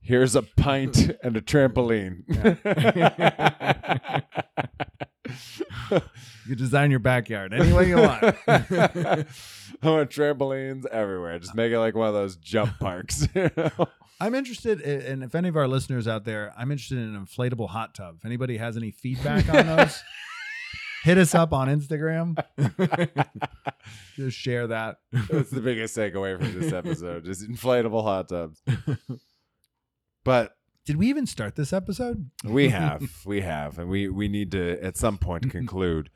Here's 0.00 0.34
a 0.36 0.42
pint 0.42 1.10
and 1.22 1.36
a 1.36 1.40
trampoline. 1.40 2.22
you 6.46 6.54
design 6.54 6.90
your 6.90 7.00
backyard 7.00 7.52
any 7.54 7.72
way 7.72 7.88
you 7.88 7.96
want. 7.96 8.22
I 8.48 9.24
want 9.82 10.10
trampolines 10.10 10.86
everywhere. 10.86 11.38
Just 11.38 11.54
make 11.54 11.72
it 11.72 11.78
like 11.78 11.94
one 11.94 12.08
of 12.08 12.14
those 12.14 12.36
jump 12.36 12.78
parks. 12.78 13.28
you 13.34 13.50
know? 13.56 13.70
I'm 14.20 14.34
interested, 14.34 14.80
i- 14.82 15.10
and 15.10 15.24
if 15.24 15.34
any 15.34 15.48
of 15.48 15.56
our 15.56 15.66
listeners 15.66 16.06
out 16.06 16.24
there, 16.24 16.52
I'm 16.56 16.70
interested 16.70 16.98
in 16.98 17.14
an 17.14 17.26
inflatable 17.26 17.68
hot 17.70 17.94
tub. 17.94 18.16
If 18.18 18.24
anybody 18.24 18.58
has 18.58 18.76
any 18.76 18.90
feedback 18.90 19.48
on 19.48 19.66
those, 19.66 20.02
hit 21.04 21.18
us 21.18 21.34
up 21.34 21.52
on 21.52 21.68
Instagram. 21.68 22.42
Just 24.16 24.38
share 24.38 24.66
that. 24.68 24.96
That's 25.12 25.50
the 25.50 25.60
biggest 25.60 25.94
takeaway 25.96 26.38
from 26.38 26.58
this 26.58 26.72
episode. 26.72 27.24
Just 27.26 27.48
inflatable 27.48 28.02
hot 28.02 28.30
tubs. 28.30 28.62
But 30.24 30.56
Did 30.86 30.96
we 30.96 31.08
even 31.08 31.26
start 31.26 31.54
this 31.54 31.72
episode? 31.74 32.30
we 32.44 32.70
have, 32.70 33.02
we 33.26 33.42
have, 33.42 33.78
and 33.78 33.90
we 33.90 34.08
we 34.08 34.28
need 34.28 34.50
to 34.52 34.82
at 34.82 34.96
some 34.96 35.18
point 35.18 35.50
conclude. 35.50 36.10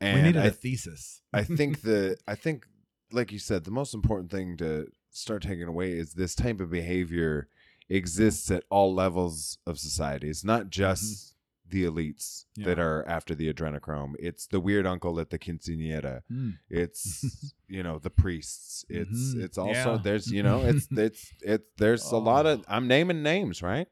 And 0.00 0.16
we 0.22 0.22
needed 0.22 0.42
I 0.42 0.46
a 0.46 0.50
thesis. 0.50 1.22
I 1.32 1.42
think 1.42 1.82
the 1.82 2.16
I 2.26 2.36
think 2.36 2.66
like 3.10 3.32
you 3.32 3.40
said, 3.40 3.64
the 3.64 3.72
most 3.72 3.94
important 3.94 4.30
thing 4.30 4.56
to 4.58 4.86
start 5.10 5.42
taking 5.42 5.66
away 5.66 5.92
is 5.92 6.12
this 6.12 6.36
type 6.36 6.60
of 6.60 6.70
behavior 6.70 7.48
exists 7.88 8.50
at 8.50 8.64
all 8.70 8.94
levels 8.94 9.58
of 9.66 9.78
society. 9.78 10.28
It's 10.28 10.44
not 10.44 10.70
just 10.70 11.04
mm-hmm. 11.04 11.37
The 11.70 11.84
elites 11.84 12.44
Yeah. 12.56 12.66
that 12.66 12.78
are 12.78 13.06
after 13.06 13.34
the 13.34 13.52
adrenochrome. 13.52 14.14
It's 14.18 14.46
the 14.46 14.60
weird 14.60 14.86
uncle 14.86 15.20
at 15.20 15.30
the 15.30 15.38
quinceanera. 15.38 16.22
Hmm. 16.28 16.50
It's 16.70 17.54
you 17.68 17.82
know 17.82 17.98
the 17.98 18.10
priests. 18.10 18.84
It's 18.88 19.34
Mhm. 19.34 19.42
it's 19.44 19.58
also 19.58 19.92
Yeah. 19.94 20.00
there's 20.02 20.30
you 20.30 20.42
know 20.48 20.60
it's 20.62 20.88
it's 20.90 21.32
it's 21.42 21.64
there's 21.76 22.10
a 22.12 22.16
lot 22.16 22.46
of 22.46 22.60
Oh. 22.60 22.64
I'm 22.68 22.86
naming 22.88 23.22
names 23.22 23.62
right. 23.62 23.88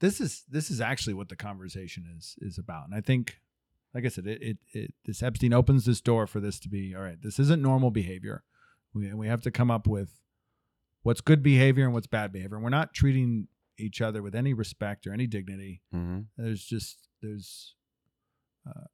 this 0.00 0.20
is 0.20 0.44
this 0.48 0.70
is 0.70 0.80
actually 0.80 1.14
what 1.14 1.28
the 1.28 1.36
conversation 1.36 2.04
is 2.18 2.34
is 2.40 2.58
about 2.58 2.86
and 2.86 2.94
i 2.94 3.00
think 3.00 3.38
like 3.94 4.04
i 4.04 4.08
said 4.08 4.26
it, 4.26 4.42
it, 4.42 4.58
it 4.72 4.94
this 5.04 5.22
epstein 5.22 5.52
opens 5.52 5.84
this 5.84 6.00
door 6.00 6.26
for 6.26 6.40
this 6.40 6.58
to 6.58 6.68
be 6.68 6.92
all 6.94 7.02
right 7.02 7.22
this 7.22 7.38
isn't 7.38 7.62
normal 7.62 7.90
behavior 7.90 8.42
we, 8.94 9.12
we 9.14 9.28
have 9.28 9.42
to 9.42 9.50
come 9.50 9.70
up 9.70 9.86
with 9.86 10.10
what's 11.04 11.20
good 11.20 11.42
behavior 11.42 11.84
and 11.84 11.94
what's 11.94 12.06
bad 12.08 12.32
behavior 12.32 12.56
and 12.56 12.64
we're 12.64 12.70
not 12.70 12.92
treating 12.94 13.46
each 13.78 14.00
other 14.00 14.22
with 14.22 14.34
any 14.34 14.52
respect 14.54 15.06
or 15.06 15.12
any 15.12 15.26
dignity 15.26 15.80
Mm-hmm. 15.94 16.20
there's 16.36 16.64
just 16.64 17.08
there's 17.20 17.74
uh, 18.68 18.86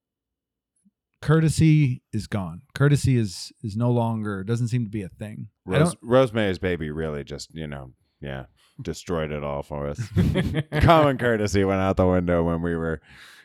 courtesy 1.20 2.03
is 2.12 2.26
gone 2.26 2.62
courtesy 2.74 3.16
is 3.16 3.53
is 3.62 3.76
no 3.76 3.91
longer 3.91 4.45
doesn't 4.45 4.68
seem 4.68 4.85
to 4.85 4.91
be 4.91 5.03
a 5.03 5.09
thing 5.09 5.49
Rose, 5.66 5.97
Rosemary's 6.03 6.59
Baby 6.59 6.91
really 6.91 7.24
just 7.24 7.53
you 7.55 7.66
know 7.66 7.93
yeah 8.20 8.45
destroyed 8.81 9.33
it 9.33 9.43
all 9.43 9.64
for 9.64 9.89
us. 9.89 10.01
Common 10.83 11.18
courtesy 11.18 11.64
went 11.64 11.81
out 11.81 11.97
the 11.97 12.07
window 12.07 12.45
when 12.45 12.62
we 12.62 12.76
were 12.76 13.01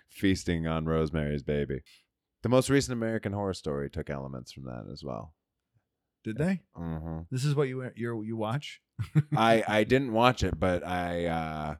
feasting 0.07 0.67
on 0.67 0.85
Rosemary's 0.85 1.41
Baby. 1.41 1.81
The 2.43 2.49
most 2.49 2.69
recent 2.69 2.93
American 2.93 3.33
Horror 3.33 3.55
Story 3.55 3.89
took 3.89 4.11
elements 4.11 4.51
from 4.51 4.65
that 4.65 4.85
as 4.93 5.03
well. 5.03 5.33
Did 6.23 6.37
they 6.37 6.61
hmm 6.75 7.21
this 7.31 7.43
is 7.45 7.55
what 7.55 7.67
you 7.67 7.89
you 7.95 8.21
you 8.23 8.37
watch 8.37 8.81
I 9.35 9.63
I 9.67 9.83
didn't 9.93 10.13
watch 10.13 10.43
it, 10.43 10.59
but 10.59 10.85
I 10.85 11.25
uh, 11.25 11.75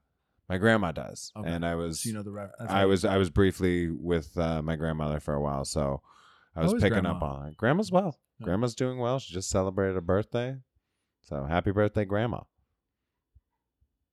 my 0.50 0.58
grandma 0.58 0.92
does, 0.92 1.32
Okay. 1.38 1.48
and 1.50 1.66
I 1.66 1.76
was 1.76 2.02
So 2.02 2.10
you 2.10 2.16
know 2.16 2.24
the 2.24 2.50
that's 2.60 2.72
I 2.72 2.86
was 2.86 3.06
I 3.06 3.18
was 3.18 3.30
briefly 3.30 3.90
with 3.90 4.38
uh, 4.38 4.62
my 4.62 4.76
grandmother 4.76 5.20
for 5.20 5.34
a 5.34 5.42
while, 5.42 5.64
so 5.66 6.02
I 6.56 6.64
was 6.64 6.74
picking 6.82 7.06
up 7.06 7.22
on 7.22 7.48
it. 7.50 7.58
Grandma's 7.58 7.92
well. 7.92 8.20
Yeah. 8.40 8.46
Grandma's 8.46 8.76
doing 8.76 8.98
well. 9.00 9.20
She 9.20 9.34
just 9.34 9.50
celebrated 9.50 9.96
a 9.98 10.02
birthday, 10.02 10.58
so 11.22 11.46
happy 11.46 11.72
birthday, 11.72 12.06
Grandma, 12.06 12.42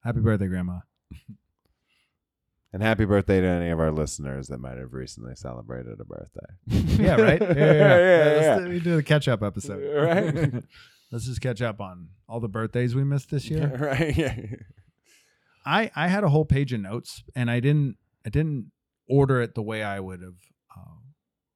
happy 0.04 0.20
birthday 0.20 0.46
grandma 0.46 0.80
and 2.72 2.82
happy 2.82 3.04
birthday 3.04 3.40
to 3.40 3.46
any 3.46 3.70
of 3.70 3.80
our 3.80 3.90
listeners 3.92 4.48
that 4.48 4.58
might 4.60 4.78
have 4.78 4.92
recently 4.92 5.34
celebrated 5.34 6.00
a 6.00 6.04
birthday. 6.04 6.46
yeah, 7.02 7.14
right. 7.20 7.40
Yeah, 7.40 7.48
yeah, 7.48 7.54
yeah, 7.54 7.98
yeah, 7.98 8.24
Let's 8.24 8.42
yeah. 8.42 8.58
do- 8.60 8.68
we 8.68 8.80
do 8.80 8.96
the 8.96 9.02
catch 9.02 9.28
up 9.28 9.42
episode, 9.42 9.82
Right. 9.96 10.62
Let's 11.12 11.24
just 11.26 11.40
catch 11.40 11.60
up 11.60 11.80
on 11.80 12.10
all 12.28 12.38
the 12.38 12.48
birthdays 12.48 12.94
we 12.94 13.02
missed 13.02 13.30
this 13.30 13.50
year. 13.50 13.76
right? 13.80 14.16
Yeah. 14.16 14.36
I 15.66 15.90
I 15.94 16.08
had 16.08 16.24
a 16.24 16.28
whole 16.28 16.44
page 16.44 16.72
of 16.72 16.80
notes, 16.80 17.22
and 17.34 17.50
I 17.50 17.60
didn't 17.60 17.96
I 18.24 18.30
didn't 18.30 18.70
order 19.08 19.40
it 19.42 19.54
the 19.54 19.62
way 19.62 19.82
I 19.82 19.98
would 20.00 20.22
have 20.22 20.36
uh, 20.76 20.94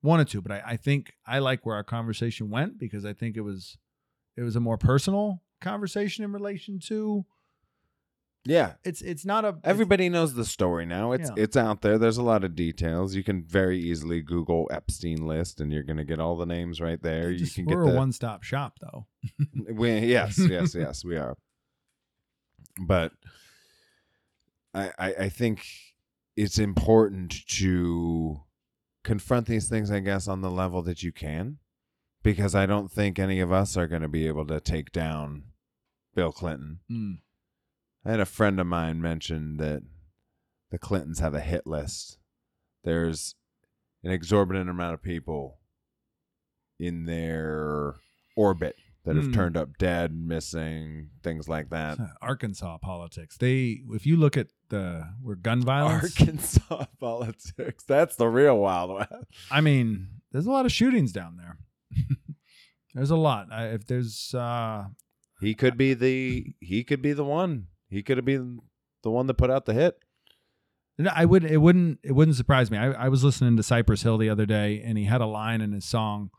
wanted 0.03 0.29
to, 0.29 0.43
but 0.43 0.53
I, 0.53 0.63
I 0.67 0.77
think 0.77 1.13
I 1.27 1.39
like 1.39 1.65
where 1.65 1.77
our 1.77 1.85
conversation 1.85 2.51
went 2.51 2.79
because 2.79 3.05
I 3.05 3.13
think 3.13 3.37
it 3.37 3.43
was 3.43 3.79
it 4.37 4.43
was 4.43 4.57
a 4.57 4.61
more 4.61 4.77
personal 4.77 5.43
conversation 5.61 6.25
in 6.25 6.33
relation 6.33 6.79
to 6.89 7.25
Yeah. 8.47 8.75
it's 8.85 9.01
it's 9.01 9.25
not 9.25 9.45
a 9.45 9.57
Everybody 9.65 10.09
knows 10.09 10.35
the 10.35 10.45
story 10.45 10.85
now. 10.87 11.13
It's 11.13 11.31
Yeah. 11.31 11.43
it's 11.45 11.57
out 11.57 11.81
there. 11.83 11.97
There's 11.99 12.19
a 12.19 12.23
lot 12.23 12.45
of 12.45 12.55
details. 12.55 13.15
You 13.15 13.25
can 13.25 13.43
very 13.43 13.79
easily 13.81 14.21
Google 14.21 14.69
Epstein 14.71 15.27
list, 15.27 15.61
and 15.61 15.73
you're 15.73 15.83
gonna 15.83 16.05
get 16.05 16.21
all 16.21 16.37
the 16.37 16.45
names 16.47 16.81
right 16.81 17.03
there. 17.03 17.31
You 17.31 17.39
just- 17.39 17.55
can 17.55 17.65
we're 17.65 17.83
get 17.85 17.89
a 17.89 17.93
the 17.93 17.99
one 17.99 18.13
stop 18.13 18.43
shop 18.43 18.79
though. 18.81 19.07
we, 19.73 19.99
yes, 20.01 20.39
yes, 20.39 20.75
yes, 20.75 21.05
we 21.05 21.17
are. 21.17 21.37
But 22.87 23.13
I, 24.75 24.91
I 24.99 25.15
I 25.15 25.29
think 25.29 25.65
it's 26.37 26.59
important 26.59 27.47
to 27.49 28.41
confront 29.05 29.47
these 29.47 29.69
things, 29.69 29.91
I 29.91 30.01
guess, 30.01 30.27
on 30.29 30.41
the 30.41 30.51
level 30.51 30.83
that 30.83 31.03
you 31.03 31.13
can, 31.13 31.59
because 32.23 32.55
I 32.55 32.67
don't 32.67 32.91
think 32.91 33.19
any 33.19 33.39
of 33.41 33.53
us 33.53 33.77
are 33.77 33.87
going 33.87 34.03
to 34.03 34.09
be 34.09 34.27
able 34.27 34.47
to 34.47 34.61
take 34.61 34.91
down 34.93 35.45
Bill 36.15 36.33
Clinton. 36.33 36.81
Mm. 36.91 37.19
I 38.05 38.11
had 38.11 38.21
a 38.21 38.27
friend 38.27 38.61
of 38.61 38.67
mine 38.67 39.01
mention 39.01 39.57
that 39.59 39.83
the 40.71 40.79
Clintons 40.79 41.21
have 41.21 41.35
a 41.35 41.41
hit 41.41 41.67
list. 41.67 42.19
There's 42.83 43.35
an 44.03 44.11
exorbitant 44.11 44.69
amount 44.69 44.95
of 44.95 45.03
people 45.03 45.59
in 46.79 47.07
their 47.07 47.95
orbit 48.37 48.77
that 49.05 49.17
have 49.17 49.27
Hmm. 49.27 49.33
turned 49.33 49.57
up 49.57 49.77
dead, 49.79 50.15
missing, 50.15 51.11
things 51.23 51.49
like 51.49 51.71
that. 51.71 51.99
Arkansas 52.21 52.79
politics. 52.79 53.37
They 53.39 53.83
if 53.91 54.07
you 54.07 54.17
look 54.17 54.37
at 54.37 54.49
the 54.71 55.15
where 55.23 55.37
gun 55.37 55.63
violence 55.65 56.19
Arkansas 56.21 56.87
politics. 57.01 57.85
That's 57.85 58.17
the 58.17 58.29
real 58.29 58.59
Wild 58.59 58.95
West. 58.95 59.13
I 59.51 59.61
mean, 59.61 60.09
there's 60.33 60.47
a 60.47 60.51
lot 60.51 60.67
of 60.67 60.73
shootings 60.73 61.13
down 61.13 61.37
there. 61.37 61.59
there's 62.95 63.11
a 63.11 63.17
lot. 63.17 63.49
I, 63.53 63.69
if 63.69 63.87
there's 63.87 64.35
uh 64.35 64.87
He 65.41 65.55
could 65.55 65.77
be 65.77 65.95
the 65.95 66.55
he 66.61 66.83
could 66.85 67.01
be 67.03 67.13
the 67.13 67.25
one. 67.25 67.69
He 67.95 68.03
could 68.03 68.19
have 68.19 68.25
been 68.25 68.61
the 69.03 69.11
one 69.11 69.27
that 69.29 69.35
put 69.35 69.51
out 69.51 69.67
the 69.67 69.73
hit. 69.73 69.99
No, 70.99 71.11
I 71.15 71.25
would. 71.25 71.45
It 71.45 71.59
wouldn't. 71.59 72.01
It 72.03 72.13
wouldn't 72.13 72.37
surprise 72.37 72.71
me. 72.71 72.79
I, 72.79 72.91
I 72.93 73.09
was 73.09 73.25
listening 73.25 73.57
to 73.57 73.63
Cypress 73.63 74.03
Hill 74.03 74.19
the 74.19 74.29
other 74.29 74.47
day, 74.47 74.83
and 74.85 74.99
he 74.99 75.05
had 75.05 75.21
a 75.21 75.27
line 75.27 75.61
in 75.61 75.73
his 75.73 75.85
song 75.85 76.31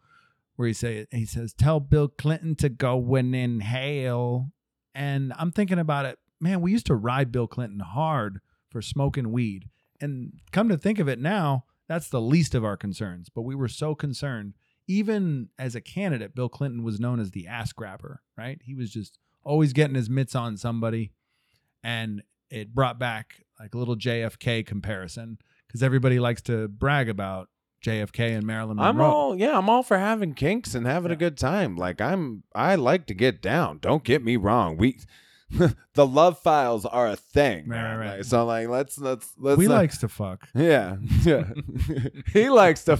where 0.55 0.67
he 0.67 0.73
say 0.73 1.07
he 1.11 1.25
says, 1.25 1.53
"Tell 1.53 1.79
Bill 1.79 2.07
Clinton 2.07 2.55
to 2.57 2.69
go 2.69 3.15
and 3.15 3.35
inhale." 3.35 4.51
And 4.93 5.33
I'm 5.37 5.51
thinking 5.51 5.79
about 5.79 6.05
it, 6.05 6.19
man. 6.39 6.61
We 6.61 6.71
used 6.71 6.85
to 6.85 6.95
ride 6.95 7.31
Bill 7.31 7.47
Clinton 7.47 7.81
hard 7.81 8.39
for 8.69 8.81
smoking 8.81 9.31
weed, 9.31 9.69
and 9.99 10.33
come 10.51 10.69
to 10.69 10.77
think 10.77 10.99
of 10.99 11.09
it 11.09 11.19
now, 11.19 11.65
that's 11.87 12.09
the 12.09 12.21
least 12.21 12.55
of 12.55 12.63
our 12.63 12.77
concerns. 12.77 13.29
But 13.29 13.43
we 13.43 13.55
were 13.55 13.67
so 13.67 13.95
concerned. 13.95 14.53
Even 14.87 15.49
as 15.57 15.75
a 15.75 15.81
candidate, 15.81 16.35
Bill 16.35 16.47
Clinton 16.47 16.83
was 16.83 16.99
known 16.99 17.19
as 17.19 17.31
the 17.31 17.47
ass 17.47 17.73
grabber. 17.73 18.21
Right? 18.37 18.61
He 18.63 18.73
was 18.73 18.91
just 18.91 19.19
always 19.43 19.73
getting 19.73 19.95
his 19.95 20.09
mitts 20.09 20.35
on 20.35 20.57
somebody, 20.57 21.11
and 21.85 22.23
it 22.49 22.73
brought 22.73 22.97
back 22.97 23.43
like 23.59 23.75
a 23.75 23.77
little 23.77 23.95
JFK 23.95 24.65
comparison 24.65 25.37
because 25.67 25.83
everybody 25.83 26.19
likes 26.19 26.41
to 26.43 26.67
brag 26.67 27.07
about 27.07 27.47
JFK 27.85 28.35
and 28.35 28.45
Marilyn 28.45 28.77
Monroe. 28.77 28.89
I'm 28.89 29.01
all 29.01 29.39
yeah, 29.39 29.57
I'm 29.57 29.69
all 29.69 29.83
for 29.83 29.97
having 29.99 30.33
kinks 30.33 30.73
and 30.73 30.87
having 30.87 31.11
a 31.11 31.15
good 31.15 31.37
time. 31.37 31.75
Like 31.77 32.01
I'm 32.01 32.43
I 32.55 32.73
like 32.73 33.05
to 33.05 33.13
get 33.13 33.39
down. 33.41 33.77
Don't 33.77 34.03
get 34.03 34.23
me 34.23 34.35
wrong. 34.35 34.77
We 34.77 34.97
the 35.93 36.07
love 36.07 36.39
files 36.39 36.87
are 36.87 37.07
a 37.07 37.15
thing. 37.15 37.67
Right, 37.67 37.83
right, 37.83 37.95
right. 37.97 38.17
Like, 38.17 38.23
so 38.25 38.45
like 38.45 38.67
let's 38.67 38.97
let's 38.97 39.31
let's 39.37 39.59
we 39.59 39.67
not- 39.67 39.75
uh, 39.75 39.77
likes 39.77 39.99
to 39.99 40.07
fuck. 40.09 40.47
Yeah. 40.55 40.97
Yeah. 41.23 41.43
he 42.33 42.49
likes 42.49 42.83
to 42.85 42.97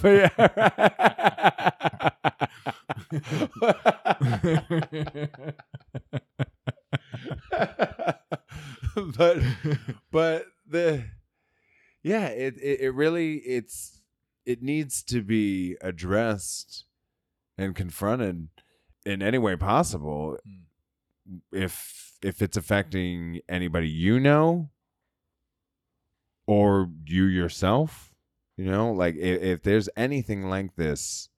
but 9.17 9.37
but 10.11 10.45
the 10.67 11.03
yeah 12.03 12.27
it, 12.27 12.55
it 12.61 12.81
it 12.81 12.89
really 12.91 13.35
it's 13.37 14.01
it 14.45 14.61
needs 14.61 15.03
to 15.03 15.21
be 15.21 15.75
addressed 15.81 16.85
and 17.57 17.75
confronted 17.75 18.47
in 19.05 19.21
any 19.21 19.37
way 19.37 19.55
possible 19.55 20.37
Mm. 21.27 21.39
if 21.51 22.17
if 22.21 22.41
it's 22.41 22.55
affecting 22.57 23.39
anybody 23.49 23.89
you 23.89 24.19
know 24.19 24.69
or 26.47 26.89
you 27.05 27.23
yourself 27.25 28.13
you 28.57 28.65
know 28.65 28.91
like 28.91 29.15
if, 29.15 29.41
if 29.41 29.63
there's 29.63 29.89
anything 29.97 30.43
like 30.49 30.75
this 30.75 31.29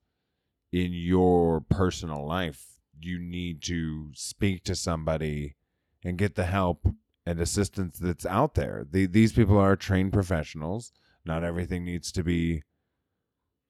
in 0.71 0.91
your 0.91 1.61
personal 1.61 2.27
life 2.27 2.65
you 2.99 3.17
need 3.19 3.61
to 3.61 4.09
speak 4.13 4.63
to 4.65 4.75
somebody 4.75 5.55
and 6.03 6.17
get 6.17 6.35
the 6.35 6.45
help 6.45 6.87
and 7.27 7.39
assistance 7.41 7.97
that's 7.99 8.25
out 8.25 8.55
there. 8.55 8.85
The, 8.89 9.05
these 9.05 9.33
people 9.33 9.57
are 9.57 9.75
trained 9.75 10.13
professionals. 10.13 10.91
Not 11.25 11.43
everything 11.43 11.83
needs 11.83 12.11
to 12.13 12.23
be, 12.23 12.63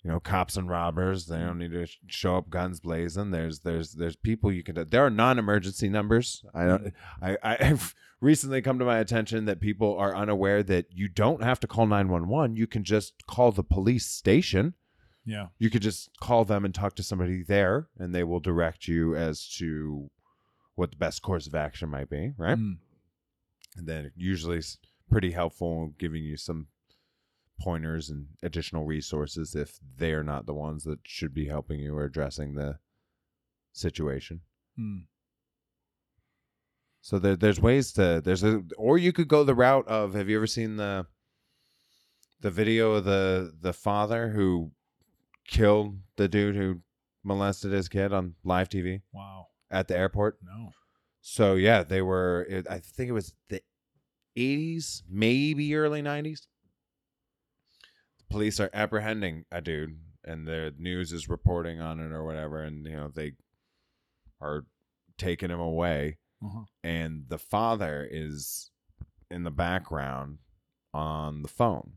you 0.04 0.12
know, 0.12 0.20
cops 0.20 0.56
and 0.58 0.70
robbers. 0.70 1.26
They 1.26 1.40
don't 1.40 1.58
need 1.58 1.72
to 1.72 1.88
show 2.06 2.38
up 2.38 2.50
guns 2.50 2.80
blazing. 2.80 3.32
There's 3.32 3.62
there's 3.62 3.94
there's 3.94 4.16
people 4.16 4.52
you 4.52 4.64
can. 4.64 4.88
There 4.90 5.06
are 5.06 5.10
non-emergency 5.10 5.90
numbers. 5.90 6.46
I 6.54 6.66
don't. 6.66 6.94
I 7.22 7.38
I've 7.42 7.96
recently 8.22 8.62
come 8.62 8.78
to 8.80 8.86
my 8.86 9.00
attention 9.00 9.46
that 9.46 9.60
people 9.60 9.98
are 9.98 10.16
unaware 10.16 10.62
that 10.64 10.86
you 10.92 11.08
don't 11.08 11.44
have 11.44 11.60
to 11.62 11.68
call 11.68 11.88
nine 11.88 12.10
one 12.10 12.28
one. 12.28 12.56
You 12.56 12.68
can 12.68 12.84
just 12.84 13.14
call 13.28 13.52
the 13.52 13.64
police 13.64 14.06
station 14.08 14.74
Yeah. 15.26 15.48
you 15.60 15.70
could 15.70 15.82
just 15.84 16.10
call 16.20 16.46
them 16.46 16.64
and 16.66 16.74
talk 16.74 16.96
to 16.96 17.04
somebody 17.04 17.44
there 17.44 17.88
and 18.00 18.14
they 18.16 18.24
will 18.24 18.40
direct 18.40 18.88
you 18.88 19.16
as 19.16 19.48
to 19.58 20.10
what 20.76 20.90
the 20.92 20.98
best 20.98 21.22
course 21.22 21.46
of 21.48 21.54
action 21.56 21.90
might 21.90 22.10
be 22.10 22.34
right 22.38 22.58
Mm. 22.58 22.78
And 23.78 23.88
then 23.88 24.12
usually 24.16 24.58
it's 24.58 24.78
pretty 25.10 25.32
helpful 25.32 25.94
giving 25.98 26.24
you 26.24 26.36
some 26.38 26.68
pointers 27.60 28.10
and 28.10 28.28
additional 28.44 28.86
resources 28.86 29.56
if 29.56 29.80
they're 29.98 30.24
not 30.24 30.46
the 30.46 30.54
ones 30.54 30.84
that 30.84 31.00
should 31.04 31.34
be 31.34 31.48
helping 31.48 31.80
you 31.80 31.96
or 31.96 32.04
addressing 32.06 32.54
the 32.56 32.78
situation 33.74 34.42
Mm. 34.80 35.06
so 37.02 37.18
there, 37.18 37.36
there's 37.36 37.60
ways 37.60 37.92
to 37.94 38.22
there's 38.24 38.44
a 38.44 38.62
or 38.78 38.98
you 39.00 39.12
could 39.12 39.28
go 39.28 39.44
the 39.44 39.56
route 39.56 39.88
of 39.88 40.14
have 40.14 40.30
you 40.30 40.38
ever 40.38 40.46
seen 40.48 40.76
the 40.78 41.06
the 42.42 42.52
video 42.52 42.94
of 42.94 43.06
the 43.06 43.54
the 43.60 43.74
father 43.74 44.30
who 44.30 44.72
killed 45.48 45.98
the 46.18 46.28
dude 46.28 46.56
who 46.56 46.82
molested 47.24 47.72
his 47.72 47.90
kid 47.90 48.14
on 48.14 48.36
live 48.44 48.70
TV 48.70 49.02
Wow. 49.12 49.48
at 49.72 49.88
the 49.88 49.98
airport? 49.98 50.38
No. 50.44 50.70
So 51.30 51.56
yeah, 51.56 51.84
they 51.84 52.02
were. 52.02 52.46
It, 52.50 52.68
I 52.70 52.80
think 52.80 53.10
it 53.10 53.12
was 53.12 53.34
the 53.50 53.62
80s, 54.38 55.04
maybe 55.10 55.76
early 55.76 56.02
90s. 56.02 56.48
The 58.20 58.24
police 58.30 58.62
are 58.62 58.70
apprehending 58.74 59.44
a 59.52 59.60
dude, 59.60 60.00
and 60.24 60.48
the 60.48 60.74
news 60.78 61.12
is 61.12 61.28
reporting 61.28 61.82
on 61.82 62.00
it 62.00 62.14
or 62.14 62.24
whatever, 62.24 62.64
and 62.64 62.86
you 62.86 62.96
know 62.96 63.10
they 63.14 63.34
are 64.40 64.64
taking 65.18 65.50
him 65.50 65.60
away 65.60 66.18
Uh-huh. 66.42 66.64
and 66.84 67.26
the 67.28 67.40
father 67.40 68.08
is 68.10 68.70
in 69.30 69.44
the 69.44 69.52
background 69.52 70.38
on 70.94 71.42
the 71.42 71.48
phone, 71.50 71.94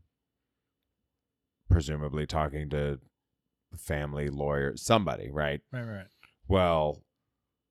presumably 1.69 2.25
talking 2.25 2.69
to 2.71 2.99
the 3.71 3.77
family 3.77 4.29
lawyer, 4.29 4.75
somebody, 4.75 5.29
right? 5.29 5.61
Right. 5.71 5.83
Right. 5.83 6.07
Well, 6.47 7.03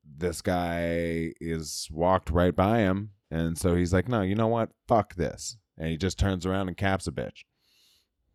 this 0.04 0.42
guy 0.42 1.32
is 1.40 1.88
walked 1.90 2.30
right 2.30 2.54
by 2.54 2.78
him, 2.80 3.10
and 3.30 3.56
so 3.58 3.74
he's 3.74 3.92
like, 3.92 4.08
"No, 4.08 4.22
you 4.22 4.34
know 4.34 4.48
what? 4.48 4.70
Fuck 4.88 5.14
this," 5.14 5.56
and 5.78 5.88
he 5.88 5.96
just 5.96 6.18
turns 6.18 6.44
around 6.46 6.68
and 6.68 6.76
caps 6.76 7.06
a 7.06 7.12
bitch. 7.12 7.44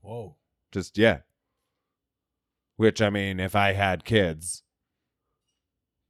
Whoa. 0.01 0.35
Just 0.71 0.97
yeah. 0.97 1.19
Which 2.77 3.01
I 3.01 3.09
mean, 3.09 3.39
if 3.39 3.55
I 3.55 3.71
had 3.73 4.03
kids, 4.05 4.63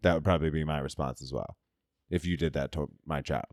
that 0.02 0.14
would 0.14 0.24
probably 0.24 0.50
be 0.50 0.64
my 0.64 0.80
response 0.80 1.22
as 1.22 1.32
well. 1.32 1.58
If 2.10 2.26
you 2.26 2.38
did 2.38 2.54
that 2.54 2.72
to 2.74 2.90
my 3.06 3.22
child, 3.22 3.46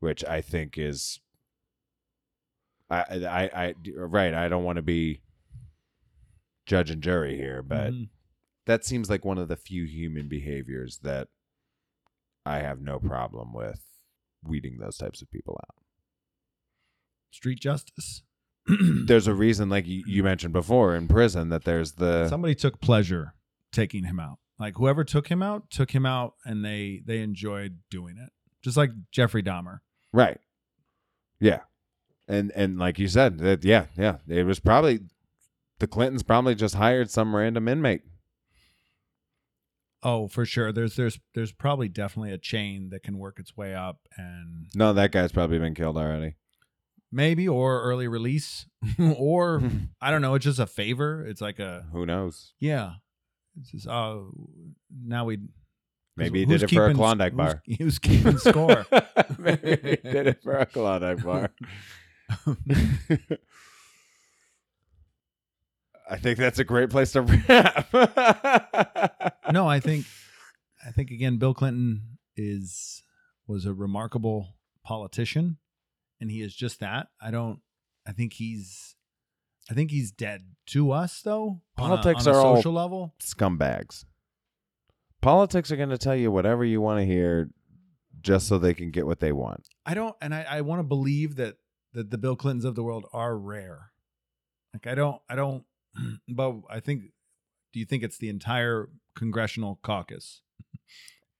which 0.00 0.24
I 0.24 0.40
think 0.40 0.76
is, 0.78 1.20
I 2.90 3.00
I 3.26 3.50
I 3.54 3.74
right. 3.94 4.34
I 4.34 4.48
don't 4.48 4.64
want 4.64 4.76
to 4.76 4.82
be 4.82 5.22
judge 6.66 6.90
and 6.90 7.02
jury 7.02 7.36
here, 7.36 7.62
but 7.62 7.92
Mhm. 7.92 8.08
That 8.66 8.84
seems 8.84 9.10
like 9.10 9.24
one 9.24 9.38
of 9.38 9.48
the 9.48 9.56
few 9.56 9.84
human 9.84 10.28
behaviors 10.28 10.98
that 11.02 11.28
I 12.44 12.58
have 12.58 12.80
no 12.80 12.98
problem 12.98 13.52
with 13.52 13.82
weeding 14.44 14.78
those 14.78 14.96
types 14.96 15.22
of 15.22 15.30
people 15.30 15.58
out. 15.64 15.76
street 17.30 17.60
justice. 17.60 18.22
there's 19.06 19.26
a 19.26 19.34
reason 19.34 19.68
like 19.68 19.84
you, 19.86 20.22
mentioned 20.22 20.52
before 20.52 20.94
in 20.94 21.08
prison 21.08 21.48
that 21.48 21.64
there's 21.64 21.92
the 21.92 22.28
Somebody 22.28 22.54
took 22.54 22.80
pleasure 22.80 23.34
taking 23.72 24.04
him 24.04 24.20
out. 24.20 24.38
Like 24.58 24.76
whoever 24.76 25.02
took 25.02 25.28
him 25.28 25.42
out, 25.42 25.68
took 25.70 25.90
him 25.90 26.06
out, 26.06 26.34
and 26.44 26.64
they 26.64 27.02
they 27.04 27.18
enjoyed 27.20 27.78
doing 27.90 28.16
it. 28.18 28.30
Just 28.62 28.76
like 28.76 28.90
Jeffrey 29.10 29.42
Dahmer. 29.42 29.78
right 30.12 30.38
yeah 31.40 31.60
And 32.28 32.52
and 32.54 32.78
like 32.78 33.00
you 33.00 33.08
said, 33.08 33.38
that 33.38 33.64
yeah, 33.64 33.86
yeah, 33.96 34.18
it 34.28 34.46
was 34.46 34.60
probably 34.60 35.00
the 35.80 35.88
Clintons 35.88 36.22
probably 36.22 36.54
just 36.54 36.76
hired 36.76 37.10
some 37.10 37.34
random 37.34 37.66
inmate. 37.66 38.02
Oh, 40.02 40.26
for 40.28 40.44
sure. 40.44 40.72
There's 40.72 40.96
there's 40.96 41.18
there's 41.34 41.52
probably 41.52 41.88
definitely 41.88 42.32
a 42.32 42.38
chain 42.38 42.90
that 42.90 43.02
can 43.02 43.18
work 43.18 43.38
its 43.38 43.56
way 43.56 43.74
up 43.74 44.00
and 44.16 44.66
No, 44.74 44.92
that 44.92 45.12
guy's 45.12 45.32
probably 45.32 45.58
been 45.58 45.74
killed 45.74 45.96
already. 45.96 46.34
maybe 47.12 47.46
or 47.46 47.82
early 47.82 48.08
release 48.08 48.66
or 48.98 49.62
I 50.00 50.10
don't 50.10 50.22
know, 50.22 50.34
it's 50.34 50.44
just 50.44 50.58
a 50.58 50.66
favor. 50.66 51.24
It's 51.26 51.40
like 51.40 51.58
a 51.58 51.86
Who 51.92 52.04
knows? 52.06 52.52
yeah. 52.58 52.94
It's 53.60 53.70
just 53.70 53.86
oh 53.86 54.32
now 55.04 55.24
we 55.26 55.38
Maybe 56.16 56.40
he 56.40 56.44
did 56.46 56.62
it 56.62 56.70
for 56.70 56.84
a 56.84 56.88
keeping- 56.88 56.96
Klondike 56.96 57.34
bar. 57.36 57.62
He 57.66 57.82
was 57.84 57.98
keeping 57.98 58.36
score. 58.38 58.84
Maybe 59.38 59.70
he 60.02 60.10
did 60.10 60.26
it 60.26 60.42
for 60.42 60.56
a 60.58 60.66
Klondike 60.66 61.22
bar. 61.24 61.50
I 66.12 66.16
think 66.18 66.38
that's 66.38 66.58
a 66.58 66.64
great 66.64 66.90
place 66.90 67.12
to 67.12 67.22
wrap. 67.22 67.88
no, 69.52 69.66
I 69.66 69.80
think 69.80 70.04
I 70.86 70.90
think 70.90 71.10
again 71.10 71.38
Bill 71.38 71.54
Clinton 71.54 72.18
is 72.36 73.02
was 73.46 73.64
a 73.64 73.72
remarkable 73.72 74.56
politician 74.84 75.56
and 76.20 76.30
he 76.30 76.42
is 76.42 76.54
just 76.54 76.80
that. 76.80 77.06
I 77.20 77.30
don't 77.30 77.60
I 78.06 78.12
think 78.12 78.34
he's 78.34 78.94
I 79.70 79.74
think 79.74 79.90
he's 79.90 80.10
dead 80.12 80.42
to 80.66 80.90
us 80.92 81.22
though. 81.22 81.62
on 81.78 81.92
a- 81.92 81.96
Politics 81.96 82.26
on 82.26 82.34
a, 82.34 82.36
are 82.36 82.40
all- 82.44 82.56
social 82.56 82.72
level. 82.72 83.14
Scumbags. 83.22 84.04
Politics 85.22 85.70
are 85.70 85.76
going 85.76 85.88
to 85.88 85.98
tell 85.98 86.16
you 86.16 86.30
whatever 86.30 86.62
you 86.64 86.80
want 86.82 86.98
to 87.00 87.06
hear 87.06 87.48
just 88.20 88.48
so 88.48 88.58
they 88.58 88.74
can 88.74 88.90
get 88.90 89.06
what 89.06 89.20
they 89.20 89.32
want. 89.32 89.66
I 89.86 89.94
don't 89.94 90.14
and 90.20 90.34
I, 90.34 90.44
I 90.48 90.60
want 90.60 90.80
to 90.80 90.84
believe 90.84 91.36
that 91.36 91.56
that 91.94 92.10
the 92.10 92.18
Bill 92.18 92.36
Clintons 92.36 92.66
of 92.66 92.74
the 92.74 92.82
world 92.82 93.06
are 93.14 93.34
rare. 93.38 93.92
Like 94.74 94.86
I 94.86 94.94
don't 94.94 95.20
I 95.30 95.36
don't 95.36 95.64
but 96.28 96.56
I 96.70 96.80
think 96.80 97.04
do 97.72 97.80
you 97.80 97.86
think 97.86 98.02
it's 98.02 98.18
the 98.18 98.28
entire 98.28 98.88
congressional 99.16 99.78
caucus? 99.82 100.42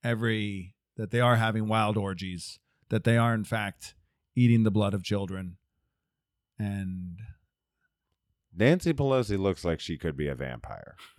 Every 0.02 0.74
that 0.96 1.10
they 1.10 1.20
are 1.20 1.36
having 1.36 1.68
wild 1.68 1.96
orgies, 1.96 2.58
that 2.88 3.04
they 3.04 3.16
are 3.16 3.34
in 3.34 3.44
fact 3.44 3.94
eating 4.34 4.62
the 4.62 4.70
blood 4.70 4.94
of 4.94 5.02
children. 5.02 5.56
And 6.58 7.18
Nancy 8.54 8.92
Pelosi 8.92 9.38
looks 9.38 9.64
like 9.64 9.80
she 9.80 9.96
could 9.96 10.16
be 10.16 10.28
a 10.28 10.34
vampire. 10.34 10.96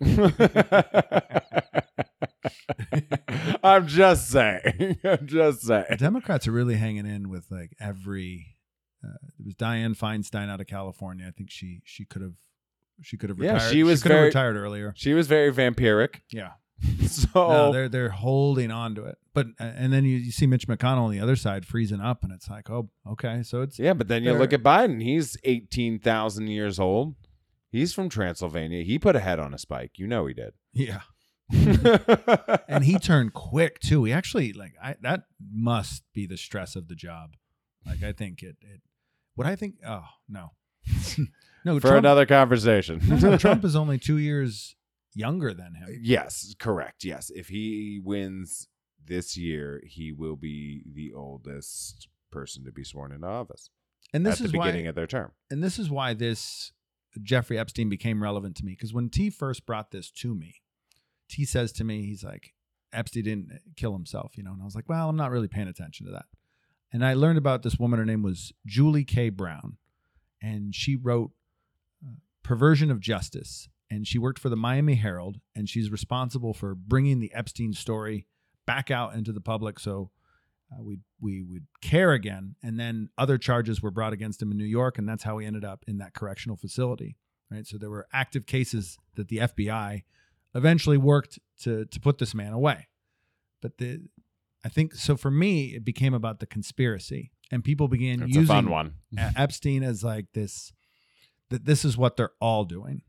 I'm 3.62 3.86
just 3.86 4.30
saying. 4.30 4.98
I'm 5.04 5.26
just 5.26 5.62
saying. 5.62 5.96
Democrats 5.98 6.46
are 6.46 6.52
really 6.52 6.76
hanging 6.76 7.06
in 7.06 7.28
with 7.28 7.46
like 7.50 7.74
every 7.80 8.56
uh, 9.02 9.16
it 9.38 9.44
was 9.44 9.54
Dianne 9.54 9.96
Feinstein 9.96 10.48
out 10.48 10.60
of 10.60 10.66
California. 10.66 11.26
I 11.26 11.30
think 11.30 11.50
she 11.50 11.80
she 11.84 12.04
could 12.04 12.22
have 12.22 12.36
she 13.02 13.16
could 13.16 13.30
have 13.30 13.38
retired. 13.38 13.60
Yeah, 13.62 13.68
she 13.70 13.82
was 13.82 14.02
could 14.02 14.10
have 14.12 14.18
very- 14.18 14.28
retired 14.28 14.56
earlier. 14.56 14.92
She 14.96 15.12
was 15.14 15.26
very 15.26 15.52
vampiric. 15.52 16.20
Yeah. 16.30 16.52
So 17.06 17.28
No, 17.48 17.72
they're 17.72 17.88
they're 17.88 18.08
holding 18.08 18.70
on 18.72 18.94
to 18.96 19.04
it. 19.04 19.16
But 19.32 19.46
and 19.58 19.92
then 19.92 20.04
you, 20.04 20.16
you 20.16 20.32
see 20.32 20.46
Mitch 20.46 20.66
McConnell 20.66 21.02
on 21.04 21.10
the 21.12 21.20
other 21.20 21.36
side 21.36 21.64
freezing 21.64 22.00
up, 22.00 22.24
and 22.24 22.32
it's 22.32 22.48
like, 22.50 22.68
oh, 22.70 22.90
okay, 23.08 23.42
so 23.42 23.62
it's 23.62 23.78
yeah, 23.78 23.92
but 23.94 24.08
then 24.08 24.24
you 24.24 24.32
look 24.32 24.52
at 24.52 24.62
Biden. 24.62 25.00
He's 25.02 25.36
18,000 25.44 26.48
years 26.48 26.78
old. 26.80 27.14
He's 27.70 27.92
from 27.94 28.08
Transylvania. 28.08 28.82
He 28.84 28.98
put 28.98 29.14
a 29.16 29.20
head 29.20 29.38
on 29.38 29.54
a 29.54 29.58
spike. 29.58 29.92
You 29.96 30.06
know 30.08 30.26
he 30.26 30.34
did. 30.34 30.52
yeah. 30.72 31.00
And 32.68 32.84
he 32.84 32.98
turned 32.98 33.34
quick 33.34 33.78
too. 33.80 34.04
He 34.04 34.12
actually 34.12 34.52
like 34.52 34.72
I 34.82 34.96
that 35.02 35.24
must 35.52 36.02
be 36.12 36.26
the 36.26 36.36
stress 36.36 36.74
of 36.74 36.88
the 36.88 36.94
job. 36.96 37.34
Like 37.86 38.02
I 38.02 38.12
think 38.12 38.42
it 38.42 38.56
it. 38.60 38.80
What 39.34 39.46
I 39.46 39.54
think? 39.56 39.76
Oh 39.86 40.04
no, 40.28 40.52
no. 41.64 41.74
For 41.80 41.88
Trump, 41.88 41.98
another 41.98 42.26
conversation. 42.26 43.00
no, 43.08 43.36
Trump 43.36 43.64
is 43.70 43.76
only 43.76 43.98
two 43.98 44.18
years 44.18 44.76
younger 45.14 45.54
than 45.54 45.74
him. 45.74 45.88
Yes, 46.02 46.54
correct. 46.58 47.04
Yes. 47.04 47.30
If 47.34 47.48
he 47.48 48.00
wins 48.02 48.68
this 49.04 49.36
year, 49.36 49.80
he 49.86 50.12
will 50.12 50.36
be 50.36 50.82
the 50.92 51.12
oldest 51.14 52.08
person 52.30 52.64
to 52.64 52.72
be 52.72 52.82
sworn 52.82 53.12
into 53.12 53.26
office 53.26 53.70
And 54.12 54.26
this 54.26 54.40
at 54.40 54.46
the 54.46 54.52
beginning 54.58 54.84
why 54.86 54.88
of 54.88 54.94
their 54.96 55.06
term. 55.06 55.30
and 55.50 55.62
this 55.62 55.78
is 55.78 55.88
why 55.88 56.14
this 56.14 56.72
Jeffrey 57.22 57.56
Epstein 57.58 57.88
became 57.88 58.20
relevant 58.22 58.56
to 58.56 58.64
me 58.64 58.72
because 58.72 58.92
when 58.92 59.08
T 59.08 59.30
first 59.30 59.66
brought 59.66 59.92
this 59.92 60.10
to 60.10 60.34
me, 60.34 60.56
T 61.28 61.44
says 61.44 61.70
to 61.72 61.84
me, 61.84 62.06
he's 62.06 62.24
like, 62.24 62.54
Epstein 62.92 63.22
didn't 63.24 63.50
kill 63.76 63.92
himself, 63.92 64.36
you 64.36 64.42
know, 64.42 64.52
and 64.52 64.60
I 64.60 64.64
was 64.64 64.74
like, 64.74 64.88
well, 64.88 65.08
I'm 65.08 65.16
not 65.16 65.30
really 65.30 65.46
paying 65.48 65.68
attention 65.68 66.06
to 66.06 66.12
that. 66.12 66.24
And 66.92 67.04
I 67.04 67.14
learned 67.14 67.38
about 67.38 67.62
this 67.62 67.78
woman. 67.78 67.98
Her 68.00 68.04
name 68.04 68.22
was 68.22 68.52
Julie 68.66 69.04
K. 69.04 69.28
Brown, 69.30 69.76
and 70.42 70.74
she 70.74 70.96
wrote 70.96 71.30
"Perversion 72.44 72.90
of 72.92 73.00
Justice," 73.00 73.68
and 73.90 74.06
she 74.06 74.18
worked 74.18 74.38
for 74.38 74.48
the 74.48 74.56
Miami 74.56 74.94
Herald, 74.94 75.40
and 75.56 75.68
she's 75.68 75.90
responsible 75.90 76.54
for 76.54 76.76
bringing 76.76 77.18
the 77.18 77.32
Epstein 77.34 77.72
story 77.72 78.26
back 78.66 78.90
out 78.90 79.14
into 79.14 79.32
the 79.32 79.40
public 79.40 79.78
so 79.78 80.10
uh, 80.72 80.82
we 80.82 80.98
we 81.20 81.42
would 81.42 81.66
care 81.80 82.12
again. 82.12 82.56
And 82.62 82.78
then 82.78 83.10
other 83.18 83.38
charges 83.38 83.82
were 83.82 83.90
brought 83.90 84.12
against 84.12 84.40
him 84.40 84.50
in 84.50 84.58
New 84.58 84.64
York, 84.64 84.98
and 84.98 85.08
that's 85.08 85.24
how 85.24 85.38
he 85.38 85.46
ended 85.46 85.64
up 85.64 85.84
in 85.86 85.98
that 85.98 86.14
correctional 86.14 86.56
facility. 86.56 87.16
Right. 87.50 87.66
So 87.66 87.78
there 87.78 87.90
were 87.90 88.06
active 88.12 88.46
cases 88.46 88.96
that 89.16 89.28
the 89.28 89.38
FBI 89.38 90.02
eventually 90.54 90.96
worked 90.96 91.38
to 91.62 91.84
to 91.86 92.00
put 92.00 92.18
this 92.18 92.34
man 92.34 92.52
away. 92.52 92.88
But 93.60 93.78
the 93.78 94.00
I 94.64 94.68
think 94.68 94.94
so 94.94 95.16
for 95.16 95.30
me, 95.30 95.74
it 95.74 95.84
became 95.84 96.14
about 96.14 96.40
the 96.40 96.46
conspiracy, 96.46 97.32
and 97.50 97.62
people 97.62 97.88
began 97.88 98.22
It's 98.22 98.34
using 98.34 98.44
a 98.44 98.46
fun 98.46 98.70
one. 98.70 98.94
Epstein 99.36 99.82
as 99.82 100.02
like 100.02 100.26
this 100.32 100.72
that 101.50 101.64
this 101.64 101.84
is 101.84 101.96
what 101.96 102.16
they're 102.16 102.32
all 102.40 102.64
doing. 102.64 103.02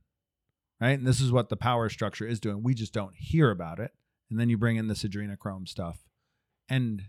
Right? 0.82 0.98
And 0.98 1.08
this 1.08 1.22
is 1.22 1.32
what 1.32 1.50
the 1.50 1.56
power 1.56 1.90
structure 1.90 2.28
is 2.28 2.40
doing. 2.40 2.62
We 2.62 2.74
just 2.74 2.94
don't 2.94 3.16
hear 3.16 3.50
about 3.50 3.80
it. 3.80 3.92
And 4.30 4.40
then 4.40 4.50
you 4.50 4.58
bring 4.58 4.76
in 4.76 4.88
this 4.88 5.04
adrenochrome 5.04 5.68
stuff. 5.68 6.04
And 6.68 7.04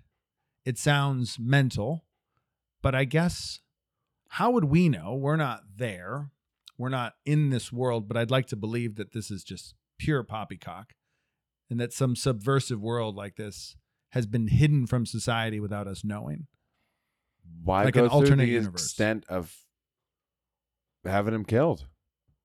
it 0.65 0.79
sounds 0.79 1.39
mental, 1.39 2.05
but 2.83 2.95
I 2.95 3.05
guess 3.05 3.61
how 4.31 4.51
would 4.51 4.65
we 4.65 4.89
know? 4.89 5.15
We're 5.15 5.37
not 5.37 5.63
there. 5.77 6.31
We're 6.79 6.91
not 6.91 7.15
in 7.25 7.51
this 7.51 7.73
world, 7.73 8.07
but 8.07 8.17
I'd 8.17 8.31
like 8.31 8.47
to 8.49 8.57
believe 8.57 8.97
that 8.97 9.13
this 9.13 9.31
is 9.31 9.43
just 9.43 9.75
pure 9.99 10.23
poppycock 10.23 10.93
and 11.71 11.81
that 11.81 11.93
some 11.93 12.15
subversive 12.15 12.83
world 12.83 13.17
like 13.17 13.37
this 13.37 13.77
has 14.11 14.27
been 14.27 14.49
hidden 14.49 14.87
from 14.87 15.07
society 15.07 15.59
without 15.59 15.87
us 15.87 16.05
knowing. 16.05 16.47
Why 17.63 17.85
Like 17.85 17.95
go 17.95 18.05
an 18.05 18.11
through 18.11 18.19
alternate 18.19 18.47
the 18.47 18.53
universe. 18.53 18.85
extent 18.85 19.25
of 19.29 19.55
having 21.07 21.35
him 21.35 21.45
killed? 21.45 21.87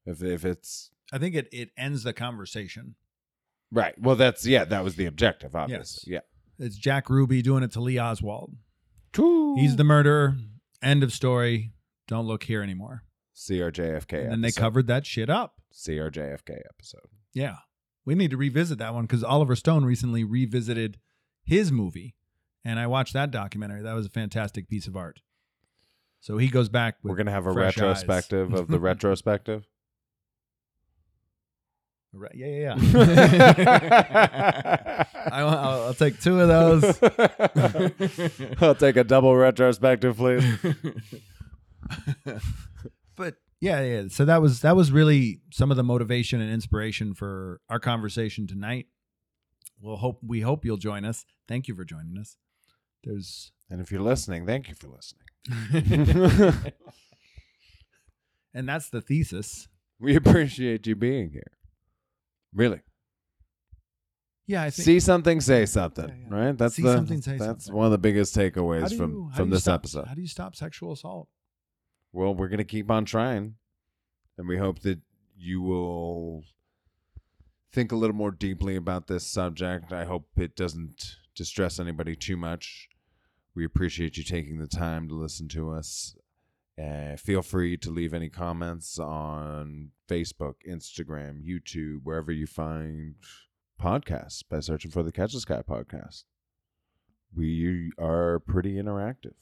If 0.05 0.23
if 0.23 0.45
it's 0.45 0.91
I 1.11 1.17
think 1.17 1.35
it, 1.35 1.47
it 1.51 1.69
ends 1.77 2.03
the 2.03 2.13
conversation. 2.13 2.95
right, 3.71 3.99
well, 3.99 4.15
that's 4.15 4.45
yeah, 4.45 4.63
that 4.65 4.83
was 4.83 4.95
the 4.95 5.05
objective, 5.05 5.55
obviously. 5.55 6.13
Yeah. 6.13 6.19
It's 6.57 6.77
Jack 6.77 7.09
Ruby 7.09 7.41
doing 7.41 7.63
it 7.63 7.71
to 7.71 7.81
Lee 7.81 7.99
Oswald. 7.99 8.55
Yeah, 9.17 9.55
He's 9.57 9.75
the 9.75 9.83
murderer. 9.83 10.37
End 10.81 11.03
of 11.03 11.11
story. 11.11 11.73
Don't 12.07 12.27
look 12.27 12.43
here 12.43 12.61
anymore. 12.61 13.03
CRJFK. 13.35 14.31
And 14.31 14.43
they 14.43 14.51
covered 14.51 14.87
that 14.87 15.05
shit 15.05 15.29
up. 15.29 15.55
CRJFK 15.73 16.59
episode. 16.69 17.09
Yeah. 17.33 17.57
We 18.05 18.15
need 18.15 18.31
to 18.31 18.37
revisit 18.37 18.77
that 18.79 18.93
one 18.93 19.05
because 19.05 19.23
Oliver 19.23 19.55
Stone 19.55 19.85
recently 19.85 20.23
revisited 20.23 20.97
his 21.43 21.71
movie. 21.71 22.15
And 22.63 22.79
I 22.79 22.87
watched 22.87 23.13
that 23.13 23.31
documentary. 23.31 23.81
That 23.81 23.93
was 23.95 24.05
a 24.05 24.09
fantastic 24.09 24.67
piece 24.67 24.87
of 24.87 24.95
art. 24.95 25.21
So 26.21 26.37
he 26.37 26.47
goes 26.47 26.69
back. 26.69 26.95
With 27.03 27.11
We're 27.11 27.17
gonna 27.17 27.31
have 27.31 27.47
a 27.47 27.53
fresh 27.53 27.77
eyes. 27.77 27.81
retrospective 27.81 28.53
of 28.53 28.67
the 28.67 28.79
retrospective. 28.79 29.67
Re- 32.13 32.29
Yeah, 32.33 32.47
yeah, 32.47 32.75
yeah. 32.77 35.05
I, 35.31 35.41
I'll, 35.41 35.81
I'll 35.83 35.93
take 35.93 36.19
two 36.19 36.39
of 36.41 36.47
those. 36.47 36.83
I'll 38.61 38.75
take 38.75 38.97
a 38.97 39.03
double 39.03 39.35
retrospective, 39.35 40.17
please. 40.17 40.43
but 43.15 43.35
yeah, 43.61 43.81
yeah. 43.81 44.03
So 44.09 44.25
that 44.25 44.41
was 44.41 44.61
that 44.61 44.75
was 44.75 44.91
really 44.91 45.41
some 45.51 45.71
of 45.71 45.77
the 45.77 45.83
motivation 45.83 46.41
and 46.41 46.51
inspiration 46.51 47.13
for 47.13 47.61
our 47.69 47.79
conversation 47.79 48.45
tonight. 48.45 48.87
We'll 49.79 49.97
hope 49.97 50.19
we 50.21 50.41
hope 50.41 50.65
you'll 50.65 50.77
join 50.77 51.05
us. 51.05 51.25
Thank 51.47 51.67
you 51.67 51.75
for 51.75 51.85
joining 51.85 52.17
us. 52.19 52.37
There's 53.03 53.51
And 53.69 53.81
if 53.81 53.91
you're 53.91 54.01
listening, 54.01 54.45
thank 54.45 54.67
you 54.69 54.75
for 54.75 54.87
listening. 54.87 55.25
and 58.53 58.67
that's 58.67 58.89
the 58.89 59.01
thesis. 59.01 59.67
We 59.99 60.15
appreciate 60.15 60.87
you 60.87 60.95
being 60.95 61.31
here. 61.31 61.51
Really. 62.53 62.81
Yeah, 64.47 64.63
I 64.63 64.69
think 64.69 64.85
See 64.85 64.99
something, 64.99 65.39
say 65.39 65.65
something. 65.65 66.09
Yeah, 66.09 66.15
yeah. 66.29 66.45
Right? 66.47 66.57
That's 66.57 66.75
See 66.75 66.81
the 66.83 66.93
something, 66.93 67.21
say 67.21 67.37
that's 67.37 67.65
something. 67.65 67.73
one 67.75 67.85
of 67.85 67.91
the 67.91 67.97
biggest 67.97 68.35
takeaways 68.35 68.89
do 68.89 68.97
from 68.97 69.31
from 69.31 69.49
this 69.49 69.61
stop- 69.61 69.81
episode. 69.81 70.07
How 70.07 70.13
do 70.13 70.21
you 70.21 70.27
stop 70.27 70.55
sexual 70.55 70.91
assault? 70.91 71.29
Well, 72.11 72.35
we're 72.35 72.49
gonna 72.49 72.63
keep 72.65 72.91
on 72.91 73.05
trying, 73.05 73.55
and 74.37 74.47
we 74.47 74.57
hope 74.57 74.79
that 74.79 74.99
you 75.37 75.61
will 75.61 76.43
think 77.71 77.91
a 77.91 77.95
little 77.95 78.15
more 78.15 78.31
deeply 78.31 78.75
about 78.75 79.07
this 79.07 79.25
subject. 79.25 79.93
I 79.93 80.03
hope 80.03 80.27
it 80.35 80.55
doesn't 80.57 81.15
distress 81.35 81.79
anybody 81.79 82.15
too 82.17 82.35
much. 82.35 82.89
We 83.55 83.65
appreciate 83.65 84.17
you 84.17 84.23
taking 84.23 84.57
the 84.59 84.67
time 84.67 85.07
to 85.09 85.15
listen 85.15 85.47
to 85.49 85.71
us, 85.71 86.15
Uh, 86.81 87.15
feel 87.17 87.41
free 87.41 87.77
to 87.77 87.91
leave 87.91 88.13
any 88.13 88.29
comments 88.29 88.97
on 88.97 89.91
Facebook, 90.07 90.55
Instagram, 90.67 91.43
YouTube, 91.45 91.99
wherever 92.03 92.31
you 92.31 92.47
find 92.47 93.15
podcasts 93.79 94.41
by 94.47 94.59
searching 94.61 94.89
for 94.89 95.03
the 95.03 95.11
Catch 95.11 95.33
the 95.33 95.41
Sky 95.41 95.61
podcast. 95.67 96.23
We 97.35 97.91
are 97.99 98.39
pretty 98.39 98.75
interactive. 98.75 99.33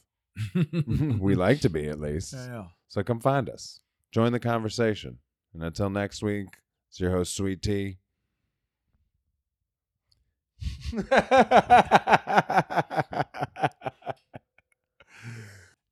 we 1.19 1.35
like 1.35 1.59
to 1.61 1.69
be, 1.69 1.87
at 1.87 1.99
least. 1.99 2.33
Yeah, 2.33 2.45
yeah. 2.47 2.65
So 2.87 3.03
come 3.03 3.19
find 3.19 3.49
us. 3.49 3.81
Join 4.11 4.31
the 4.31 4.39
conversation. 4.39 5.19
And 5.53 5.63
until 5.63 5.89
next 5.89 6.21
week, 6.23 6.47
it's 6.89 6.99
your 6.99 7.11
host, 7.11 7.35
Sweet 7.35 7.61
T. 7.61 7.97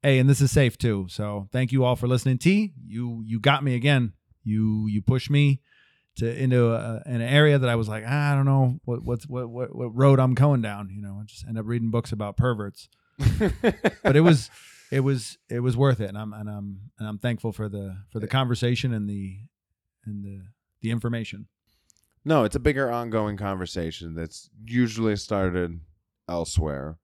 Hey, 0.04 0.20
and 0.20 0.30
this 0.30 0.40
is 0.40 0.54
Saif 0.54 0.78
too. 0.78 1.08
So 1.10 1.50
thank 1.52 1.74
you 1.74 1.84
all 1.84 1.98
for 1.98 2.08
listening. 2.08 2.38
T, 2.38 2.72
you 2.86 3.24
you 3.26 3.42
got 3.42 3.62
me 3.64 3.76
again. 3.76 4.14
You 4.44 4.88
you 4.88 5.02
pushed 5.02 5.30
me 5.30 5.60
to 6.18 6.34
into 6.34 6.72
a, 6.72 7.02
an 7.06 7.22
area 7.22 7.58
that 7.58 7.70
I 7.70 7.76
was 7.76 7.90
like, 7.90 8.04
ah, 8.08 8.32
I 8.32 8.36
don't 8.36 8.46
know 8.46 8.80
what 8.86 9.04
what's 9.04 9.28
what, 9.28 9.50
what 9.50 9.76
what 9.76 9.96
road 9.96 10.20
I'm 10.20 10.34
going 10.34 10.62
down. 10.62 10.90
You 10.92 11.02
know, 11.02 11.20
I 11.22 11.26
just 11.26 11.46
end 11.46 11.58
up 11.58 11.66
reading 11.68 11.92
books 11.92 12.12
about 12.12 12.38
perverts. 12.38 12.88
But 14.04 14.16
it 14.16 14.22
was 14.22 14.50
it 14.92 15.02
was 15.02 15.38
it 15.50 15.60
was 15.60 15.76
worth 15.76 16.00
it, 16.00 16.10
and 16.10 16.18
I'm 16.18 16.32
and 16.32 16.48
I'm 16.48 16.92
and 17.00 17.08
I'm 17.08 17.18
thankful 17.18 17.52
for 17.52 17.68
the 17.68 17.98
for 18.10 18.20
the 18.20 18.28
conversation 18.28 18.94
and 18.94 19.10
the 19.10 19.40
and 20.06 20.24
the 20.24 20.42
the 20.82 20.92
information. 20.92 21.48
No, 22.28 22.44
it's 22.44 22.58
a 22.58 22.60
bigger 22.60 22.92
ongoing 22.92 23.38
conversation 23.38 24.14
that's 24.14 24.50
usually 24.66 25.16
started 25.16 25.80
elsewhere. 26.28 26.98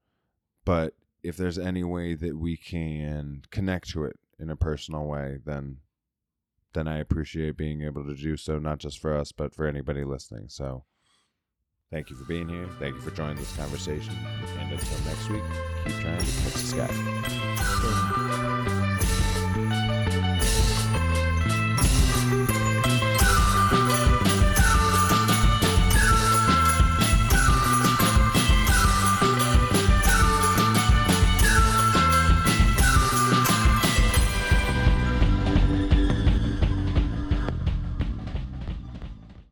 But 0.65 0.95
if 1.23 1.37
there's 1.37 1.57
any 1.57 1.81
way 1.81 2.13
that 2.13 2.37
we 2.37 2.57
can 2.57 3.43
connect 3.49 3.91
to 3.91 4.03
it 4.03 4.19
in 4.37 4.49
a 4.49 4.57
personal 4.57 5.05
way, 5.05 5.37
then 5.45 5.77
then 6.73 6.89
I 6.89 6.97
appreciate 6.97 7.55
being 7.55 7.83
able 7.83 8.03
to 8.03 8.15
do 8.15 8.35
so, 8.35 8.59
not 8.59 8.79
just 8.79 8.99
for 8.99 9.15
us, 9.15 9.31
but 9.31 9.55
for 9.55 9.65
anybody 9.65 10.03
listening. 10.03 10.49
So 10.49 10.83
thank 11.89 12.09
you 12.09 12.17
for 12.17 12.25
being 12.25 12.49
here. 12.49 12.67
Thank 12.77 12.95
you 12.95 13.01
for 13.01 13.11
joining 13.11 13.37
this 13.37 13.55
conversation. 13.55 14.17
And 14.59 14.73
until 14.73 14.99
next 15.05 15.29
week, 15.29 15.43
keep 15.85 16.01
trying 16.01 16.19
to 16.19 16.25
catch 16.25 16.51
the 16.51 16.59
sky. 16.59 16.89